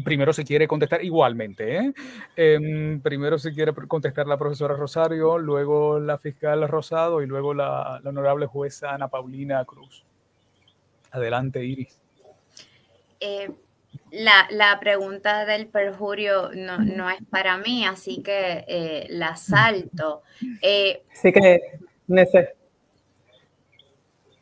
[0.04, 1.76] primero se quiere contestar igualmente.
[1.76, 1.92] ¿eh?
[2.36, 8.00] Eh, primero se quiere contestar la profesora Rosario, luego la fiscal Rosado y luego la,
[8.02, 10.04] la honorable jueza Ana Paulina Cruz.
[11.10, 11.98] Adelante, Iris.
[13.20, 13.50] Eh,
[14.10, 20.22] la, la, pregunta del perjurio no, no, es para mí, así que eh, la salto.
[20.60, 21.60] Eh, sí que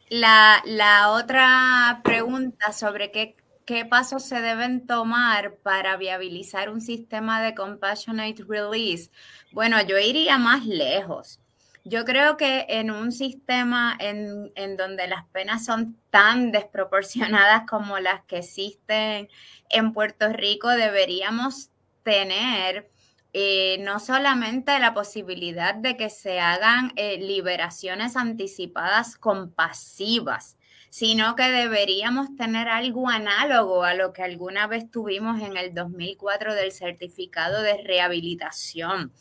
[0.09, 3.37] la, la otra pregunta sobre qué
[3.71, 9.13] ¿Qué pasos se deben tomar para viabilizar un sistema de compassionate release?
[9.53, 11.39] Bueno, yo iría más lejos.
[11.85, 18.01] Yo creo que en un sistema en, en, donde las penas son tan desproporcionadas como
[18.01, 19.29] las que existen
[19.69, 21.71] en Puerto Rico, deberíamos
[22.03, 22.91] tener
[23.33, 30.57] eh, no solamente la posibilidad de que se hagan eh, liberaciones anticipadas compasivas,
[30.91, 36.55] sino que deberíamos tener algo análogo a lo que alguna vez tuvimos en el 2004
[36.55, 39.13] del certificado de rehabilitación.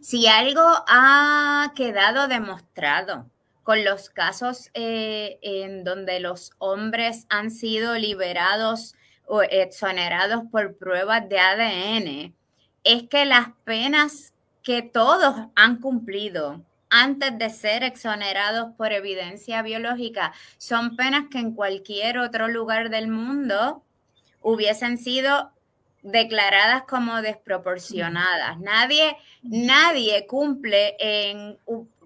[0.00, 3.28] Si algo ha quedado demostrado
[3.64, 8.94] con los casos eh, en donde los hombres han sido liberados
[9.26, 12.34] o exonerados por pruebas de ADN,
[12.84, 20.32] es que las penas que todos han cumplido antes de ser exonerados por evidencia biológica
[20.58, 23.82] son penas que en cualquier otro lugar del mundo
[24.40, 25.50] hubiesen sido
[26.02, 28.60] declaradas como desproporcionadas.
[28.60, 31.58] Nadie, nadie cumple en,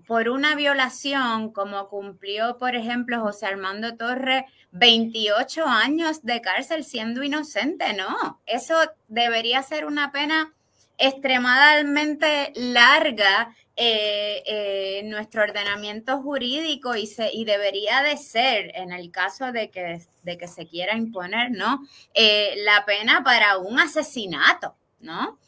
[0.06, 7.22] por una violación como cumplió, por ejemplo, José Armando Torres, 28 años de cárcel siendo
[7.22, 7.92] inocente.
[7.92, 8.74] No, eso
[9.08, 10.54] debería ser una pena
[10.96, 19.12] extremadamente larga eh, eh, nuestro ordenamiento jurídico y, se, y debería de ser, en el
[19.12, 21.86] caso de que, de que se quiera imponer, ¿no?
[22.12, 25.38] Eh, la pena para un asesinato, ¿no?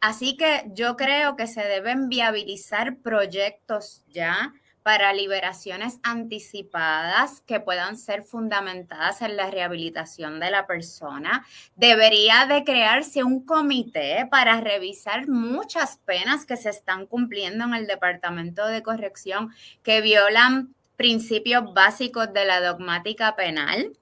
[0.00, 4.54] así que yo creo que se deben viabilizar proyectos ya
[4.84, 11.46] para liberaciones anticipadas que puedan ser fundamentadas en la rehabilitación de la persona.
[11.74, 17.86] Debería de crearse un comité para revisar muchas penas que se están cumpliendo en el
[17.86, 23.96] Departamento de Corrección que violan principios básicos de la dogmática penal.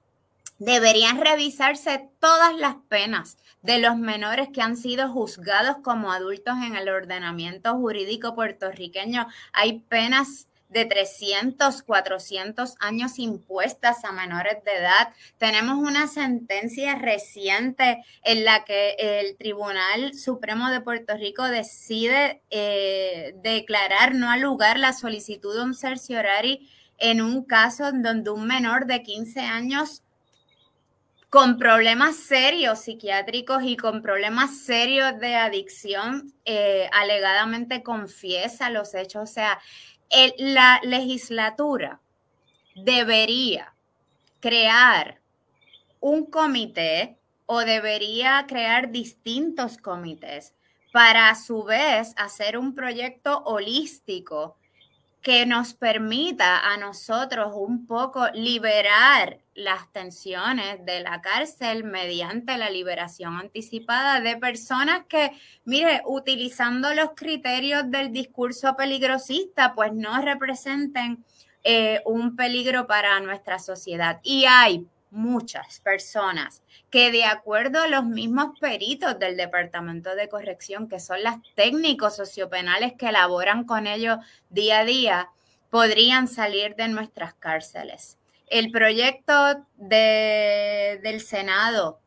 [0.59, 6.75] Deberían revisarse todas las penas de los menores que han sido juzgados como adultos en
[6.75, 9.27] el ordenamiento jurídico puertorriqueño.
[9.53, 15.13] Hay penas de 300, 400 años impuestas a menores de edad.
[15.37, 23.35] Tenemos una sentencia reciente en la que el Tribunal Supremo de Puerto Rico decide eh,
[23.43, 28.85] declarar no al lugar la solicitud de un cerciorari en un caso donde un menor
[28.85, 30.03] de 15 años
[31.33, 39.23] con problemas serios psiquiátricos y con problemas serios de adicción, eh, alegadamente confiesa los hechos.
[39.23, 39.59] O sea,
[40.37, 41.99] la legislatura
[42.75, 43.73] debería
[44.39, 45.19] crear
[45.99, 50.53] un comité o debería crear distintos comités
[50.91, 54.57] para a su vez hacer un proyecto holístico
[55.23, 62.69] que nos permita a nosotros un poco liberar las tensiones de la cárcel mediante la
[62.69, 65.31] liberación anticipada de personas que,
[65.63, 71.23] mire, utilizando los criterios del discurso peligrosista, pues no representen
[71.63, 74.19] eh, un peligro para nuestra sociedad.
[74.23, 80.89] Y hay muchas personas que de acuerdo a los mismos peritos del Departamento de Corrección,
[80.89, 84.17] que son las técnicos sociopenales que elaboran con ellos
[84.49, 85.29] día a día,
[85.69, 88.17] podrían salir de nuestras cárceles.
[88.47, 92.02] El proyecto de, del Senado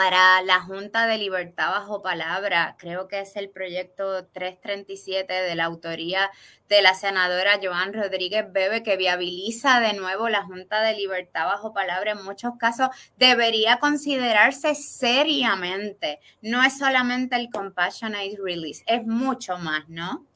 [0.00, 5.66] para la Junta de Libertad Bajo Palabra, creo que es el proyecto 337 de la
[5.66, 6.30] autoría
[6.70, 11.74] de la senadora Joan Rodríguez Bebe, que viabiliza de nuevo la Junta de Libertad Bajo
[11.74, 16.18] Palabra en muchos casos, debería considerarse seriamente.
[16.40, 20.29] No es solamente el Compassionate Release, es mucho más, ¿no?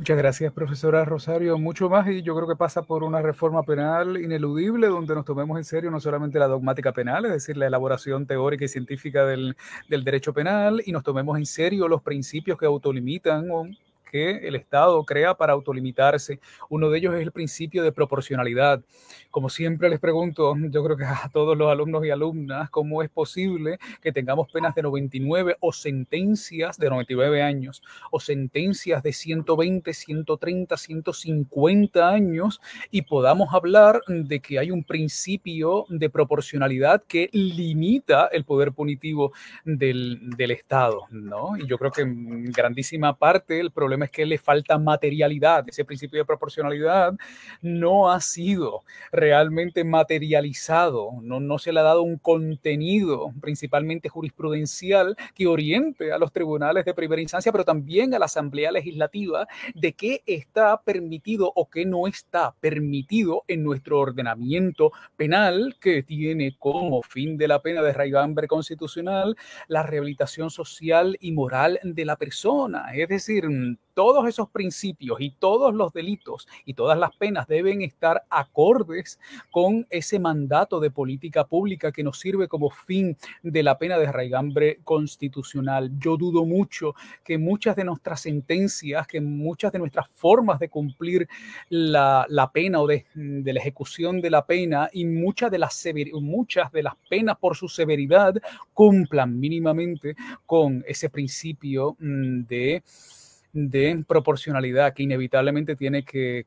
[0.00, 1.58] Muchas gracias, profesora Rosario.
[1.58, 5.58] Mucho más y yo creo que pasa por una reforma penal ineludible donde nos tomemos
[5.58, 9.54] en serio no solamente la dogmática penal, es decir, la elaboración teórica y científica del,
[9.90, 13.46] del derecho penal, y nos tomemos en serio los principios que autolimitan
[14.10, 16.40] que el Estado crea para autolimitarse.
[16.70, 18.82] Uno de ellos es el principio de proporcionalidad.
[19.30, 23.10] Como siempre les pregunto, yo creo que a todos los alumnos y alumnas, ¿cómo es
[23.10, 29.92] posible que tengamos penas de 99 o sentencias de 99 años o sentencias de 120,
[29.92, 38.26] 130, 150 años y podamos hablar de que hay un principio de proporcionalidad que limita
[38.32, 39.32] el poder punitivo
[39.64, 40.18] del,
[40.50, 41.56] Estado, ¿no?
[41.56, 45.64] Y yo creo que en grandísima parte el problema es que le falta materialidad.
[45.68, 47.14] Ese principio de proporcionalidad
[47.62, 48.82] no ha sido
[49.20, 56.18] realmente materializado, no, no se le ha dado un contenido, principalmente jurisprudencial, que oriente a
[56.18, 61.52] los tribunales de primera instancia, pero también a la Asamblea Legislativa, de qué está permitido
[61.54, 67.60] o qué no está permitido en nuestro ordenamiento penal, que tiene como fin de la
[67.60, 69.36] pena de raigambre constitucional
[69.68, 72.92] la rehabilitación social y moral de la persona.
[72.94, 73.44] Es decir,
[74.00, 79.20] todos esos principios y todos los delitos y todas las penas deben estar acordes
[79.50, 84.10] con ese mandato de política pública que nos sirve como fin de la pena de
[84.10, 85.90] raigambre constitucional.
[85.98, 91.28] Yo dudo mucho que muchas de nuestras sentencias, que muchas de nuestras formas de cumplir
[91.68, 95.86] la, pena o de, la ejecución de la pena y muchas de, las
[96.22, 98.32] muchas de las penas por su severidad
[98.72, 100.16] cumplan mínimamente
[100.46, 102.82] con ese principio mm, de
[103.52, 106.46] de proporcionalidad que inevitablemente tiene que,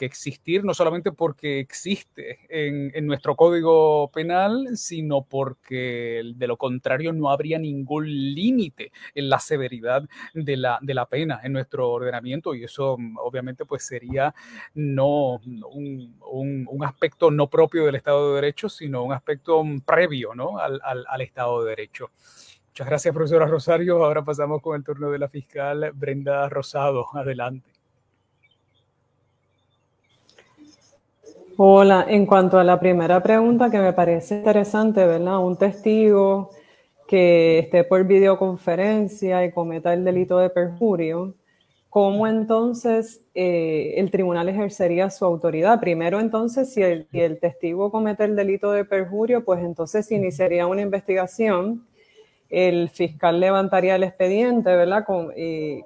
[0.00, 7.30] existir, no solamente porque existe en, nuestro código penal, sino porque de lo contrario no
[7.30, 12.64] habría ningún límite en la severidad de la, de la pena en nuestro ordenamiento y
[12.64, 14.34] eso obviamente pues sería
[14.74, 20.58] no un, un, aspecto no propio del Estado de Derecho, sino un aspecto previo ¿no?
[20.58, 22.10] al, al Estado de Derecho.
[22.74, 24.04] Muchas gracias, profesora Rosario.
[24.04, 27.06] Ahora pasamos con el turno de la fiscal Brenda Rosado.
[27.14, 27.70] Adelante.
[31.56, 35.38] Hola, en cuanto a la primera pregunta que me parece interesante, ¿verdad?
[35.38, 36.50] Un testigo
[37.06, 41.32] que esté por videoconferencia y cometa el delito de perjurio,
[41.88, 45.78] ¿cómo entonces eh, el tribunal ejercería su autoridad?
[45.78, 50.66] Primero, entonces, si el, si el testigo comete el delito de perjurio, pues entonces iniciaría
[50.66, 51.86] una investigación
[52.50, 55.04] el fiscal levantaría el expediente, ¿verdad?
[55.04, 55.32] Con,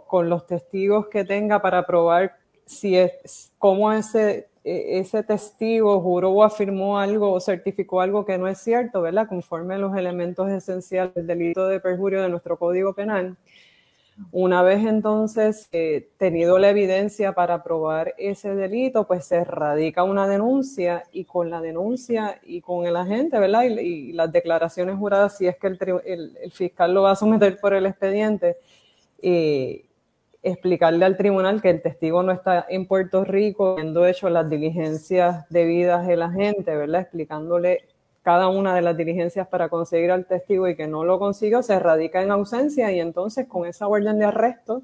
[0.07, 2.37] con los testigos que tenga para probar
[2.69, 8.39] si es, cómo ese, e, ese testigo juró o afirmó algo o certificó algo que
[8.39, 9.27] no es cierto, ¿verdad?
[9.27, 13.37] Conforme a los elementos esenciales del delito de perjurio de nuestro Código Penal.
[14.33, 20.27] Una vez entonces eh, tenido la evidencia para probar ese delito, pues se radica una
[20.27, 23.63] denuncia y con la denuncia y con el agente, ¿verdad?
[23.65, 27.87] Y, las declaraciones juradas, si es que el, fiscal lo va a someter por el
[27.87, 28.57] expediente,
[29.23, 29.87] eh,
[30.43, 35.49] explicarle al tribunal que el testigo no está en Puerto Rico, habiendo hecho las diligencias
[35.49, 37.03] debidas del agente, ¿verdad?
[37.03, 37.85] Explicándole
[38.23, 41.79] cada una de las diligencias para conseguir al testigo y que no lo consiguió, se
[41.79, 44.83] radica en ausencia y entonces con esa orden de arresto,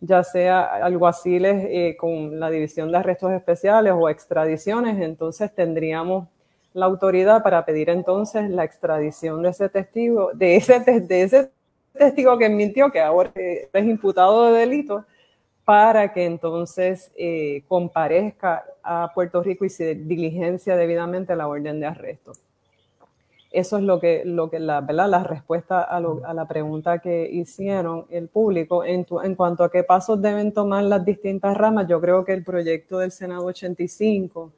[0.00, 6.28] ya sea alguaciles eh, con la división de arrestos especiales o extradiciones, entonces tendríamos
[6.74, 11.50] la autoridad para pedir entonces la extradición de ese testigo, de ese, de ese
[11.94, 15.04] testigo que mintió, que ahora es imputado de delito,
[15.64, 21.86] para que entonces eh, comparezca a Puerto Rico y se diligencia debidamente la orden de
[21.86, 22.32] arresto.
[23.56, 25.08] Eso es lo que, lo que la, ¿verdad?
[25.08, 28.84] la respuesta a, la pregunta que hicieron el público.
[28.84, 32.44] En, en, cuanto a qué pasos deben tomar las distintas ramas, yo creo que el
[32.44, 34.52] proyecto del Senado 85,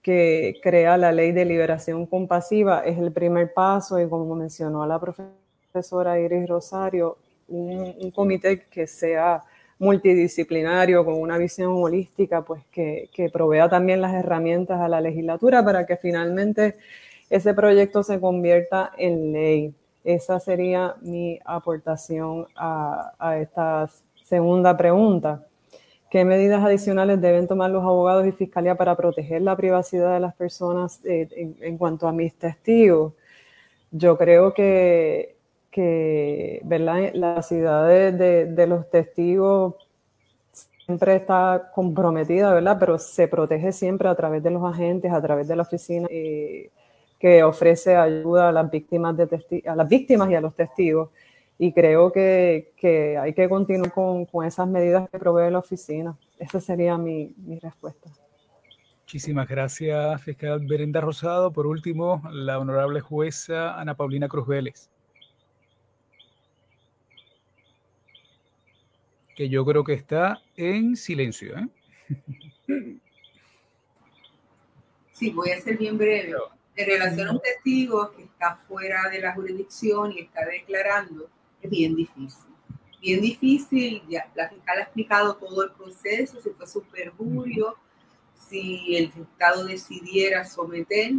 [0.00, 5.00] que crea la ley de liberación compasiva, es el primer paso y como mencionó la
[5.00, 7.16] profesora Iris Rosario,
[7.48, 9.42] un, un comité que sea
[9.80, 15.64] multidisciplinario, con una visión holística, pues que, que provea también las herramientas a la legislatura
[15.64, 16.76] para que finalmente
[17.30, 19.74] ese proyecto se convierta en ley.
[20.02, 23.88] Esa sería mi aportación a, esta
[24.24, 25.46] segunda pregunta.
[26.10, 30.34] ¿Qué medidas adicionales deben tomar los abogados y fiscalía para proteger la privacidad de las
[30.34, 33.12] personas eh, en, cuanto a mis testigos?
[33.92, 35.36] Yo creo que,
[36.64, 37.10] ¿verdad?
[37.14, 39.74] la privacidad de, los testigos
[40.84, 42.76] siempre está comprometida, ¿verdad?
[42.80, 46.08] Pero se protege siempre a través de los agentes, a través de la oficina.
[46.10, 46.70] Eh,
[47.20, 51.10] que ofrece ayuda a las víctimas, de a las víctimas y a los testigos.
[51.58, 56.18] Y creo que, que hay que continuar con, con, esas medidas que provee la oficina.
[56.38, 58.10] Esa sería mi, mi respuesta.
[59.02, 61.52] Muchísimas gracias, fiscal Berenda Rosado.
[61.52, 64.88] Por último, la honorable jueza Ana Paulina Cruz Vélez.
[69.36, 71.58] Que yo creo que está en silencio.
[71.58, 71.68] ¿eh?
[75.12, 76.34] Sí, voy a ser bien breve.
[76.76, 81.28] En relación a un testigo que está fuera de la jurisdicción y está declarando,
[81.60, 82.50] es bien difícil.
[83.00, 87.76] Bien difícil, ya la fiscal ha explicado todo el proceso, si fue su perjurio,
[88.48, 91.12] si el Estado decidiera someter,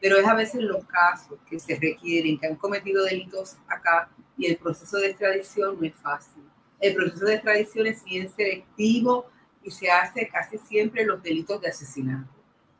[0.00, 4.46] pero es a veces los casos que se requieren, que han cometido delitos acá y
[4.46, 6.42] el proceso de extradición no es fácil.
[6.80, 9.30] El proceso de extradición es bien selectivo
[9.62, 12.30] y se hace casi siempre los delitos de asesinato.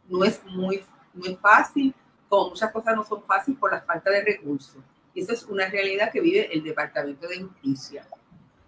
[0.06, 0.82] No es muy,
[1.14, 1.94] muy fácil
[2.50, 4.82] muchas cosas no son fáciles por la falta de recursos.
[5.14, 8.06] Y eso es una realidad que vive el Departamento de Justicia.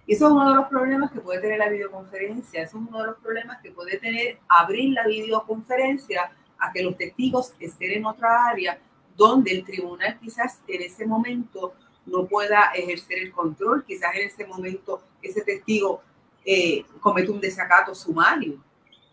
[0.07, 2.63] Eso es uno de los problemas que puede tener la videoconferencia.
[2.63, 6.97] Eso es uno de los problemas que puede tener abrir la videoconferencia a que los
[6.97, 8.79] testigos estén en otra área
[9.17, 11.75] donde el tribunal quizás en ese momento
[12.05, 16.03] no pueda ejercer el control, quizás en ese momento ese testigo
[16.45, 18.63] eh, comete un desacato sumario.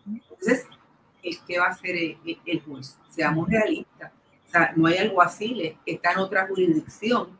[0.06, 0.66] Entonces,
[1.46, 2.96] ¿qué va a hacer el, juez?
[3.08, 4.12] Seamos realistas.
[4.76, 7.38] No hay alguaciles, está en otra jurisdicción.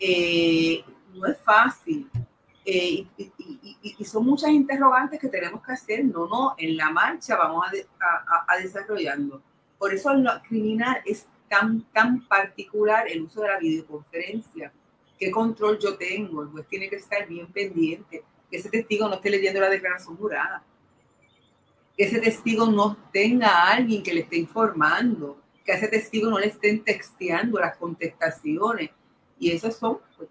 [0.00, 0.84] Eh,
[1.14, 2.08] no es fácil.
[2.64, 6.04] Eh, y, son muchas interrogantes que tenemos que hacer.
[6.04, 9.42] No, no, en la marcha vamos a, a, desarrollando.
[9.78, 14.72] Por eso lo criminal es tan, tan particular el uso de la videoconferencia.
[15.18, 16.42] ¿Qué control yo tengo?
[16.42, 18.22] El juez tiene que estar bien pendiente.
[18.50, 20.62] Que ese testigo no esté leyendo la declaración jurada.
[21.96, 25.38] Que ese testigo no tenga a alguien que le esté informando.
[25.68, 28.88] Que a ese testigo no le estén texteando las contestaciones.
[29.38, 30.30] Y esos son pues,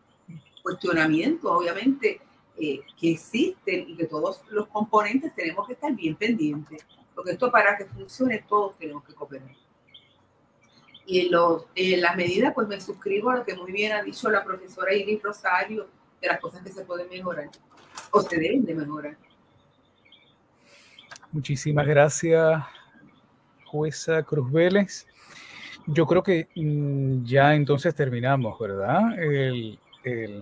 [0.63, 2.19] cuestionamientos, obviamente,
[2.57, 6.83] eh, que existen y que todos los componentes tenemos que estar bien pendientes.
[7.13, 9.51] Porque esto para que funcione todos tenemos que cooperar.
[11.05, 14.01] Y en, los, en las medidas, pues me suscribo a lo que muy bien ha
[14.01, 15.87] dicho la profesora Iris Rosario,
[16.19, 17.51] de las cosas que se pueden mejorar
[18.09, 19.15] o se deben de mejorar.
[21.31, 22.63] Muchísimas gracias,
[23.65, 25.06] jueza Cruz Vélez.
[25.87, 29.17] Yo creo que mm, ya entonces terminamos, ¿verdad?
[29.17, 29.79] El,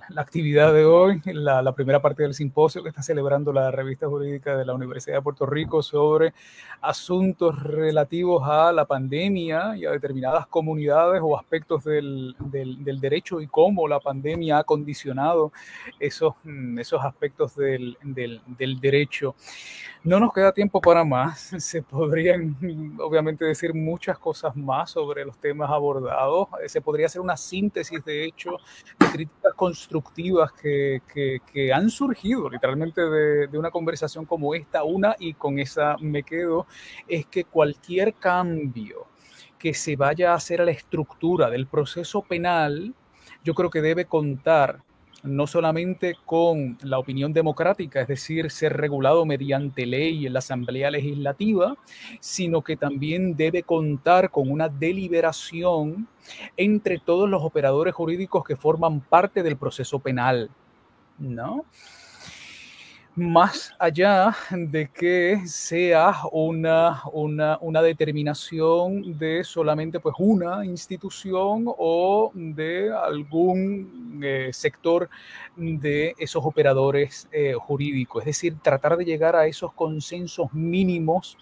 [0.09, 4.07] la actividad de hoy, la, la, primera parte del simposio que está celebrando la revista
[4.07, 6.33] jurídica de la Universidad de Puerto Rico sobre
[6.81, 13.41] asuntos relativos a la pandemia y a determinadas comunidades o aspectos del, del, del derecho
[13.41, 15.51] y cómo la pandemia ha condicionado
[15.99, 19.35] esos, mm, esos aspectos del, del derecho.
[20.05, 21.49] No nos queda tiempo para más.
[21.57, 22.55] Se podrían,
[22.99, 26.47] obviamente, decir muchas cosas más sobre los temas abordados.
[26.63, 28.51] Eh, se podría hacer una síntesis, de hecho,
[28.99, 31.01] de críticas constructivas que,
[31.73, 34.83] han surgido literalmente de, de, una conversación como esta.
[34.83, 36.67] Una, y con esa me quedo,
[37.07, 39.07] es que cualquier cambio
[39.57, 42.93] que se vaya a hacer a la estructura del proceso penal,
[43.43, 44.83] yo creo que debe contar
[45.25, 50.91] no solamente con la opinión democrática, es decir, ser regulado mediante ley en la Asamblea
[50.91, 51.75] Legislativa,
[52.19, 56.07] sino que también debe contar con una deliberación
[56.57, 60.49] entre todos los operadores jurídicos que forman parte del proceso penal,
[61.19, 61.65] ¿no?
[63.15, 72.91] Más allá de que sea una, una, determinación de solamente pues una institución o de
[72.93, 75.09] algún eh, sector
[75.55, 78.23] de esos operadores eh, jurídicos.
[78.23, 81.37] Es decir, tratar de llegar a esos consensos mínimos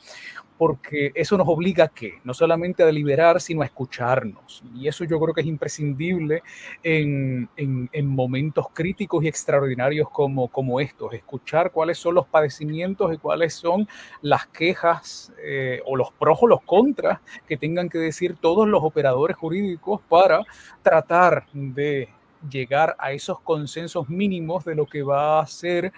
[0.57, 2.19] porque eso nos obliga a qué?
[2.23, 4.63] No solamente a deliberar, sino a escucharnos.
[4.75, 6.43] Y eso yo creo que es imprescindible
[6.84, 11.13] en, en, momentos críticos y extraordinarios como, como estos.
[11.13, 13.88] Escuchar cuáles son los padecimientos y cuáles son
[14.21, 18.84] las quejas eh, o los pros o los contras que tengan que decir todos los
[18.84, 20.43] operadores jurídicos para
[20.81, 22.09] tratar de
[22.49, 25.93] llegar a esos consensos mínimos de lo que va a ser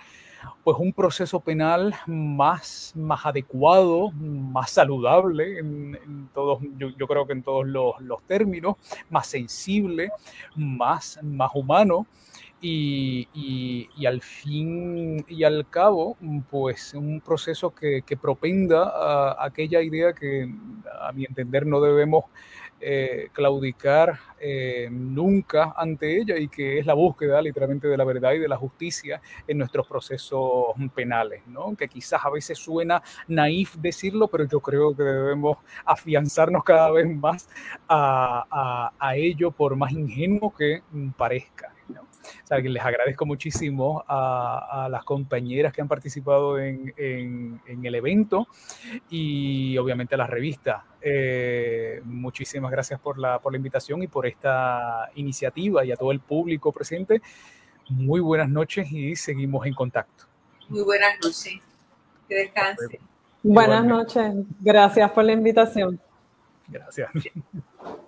[0.64, 7.44] pues un proceso penal más, más adecuado, más saludable en, todos, yo, creo que en
[7.44, 8.76] todos los, términos,
[9.10, 10.12] más sensible,
[10.56, 12.08] más, más humano.
[12.62, 16.18] Y, y, al fin y al cabo,
[16.50, 20.52] pues un proceso que, que propenda a aquella idea que
[21.00, 22.26] a mi entender no debemos
[22.80, 28.34] eh, claudicar eh, nunca ante ella y que es la búsqueda literalmente de la verdad
[28.34, 31.76] y de la justicia en nuestros procesos penales, ¿no?
[31.76, 37.08] Que quizás a veces suena naif decirlo, pero yo creo que debemos afianzarnos cada vez
[37.08, 37.50] más
[37.88, 40.82] a, a ello por más ingenuo que
[41.18, 41.75] parezca
[42.50, 46.94] les agradezco muchísimo a, las compañeras que han participado en,
[47.68, 48.48] el evento
[49.10, 50.86] y obviamente a la revista.
[51.02, 56.12] Eh, muchísimas gracias por la, por la invitación y por esta iniciativa y a todo
[56.12, 57.22] el público presente.
[57.90, 60.26] Muy buenas noches y seguimos en contacto.
[60.70, 61.62] Muy buenas noches.
[62.28, 63.00] Que descanse.
[63.44, 64.34] Buenas noches.
[64.60, 66.00] Gracias por la invitación.
[66.68, 67.12] Gracias.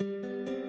[0.00, 0.59] Música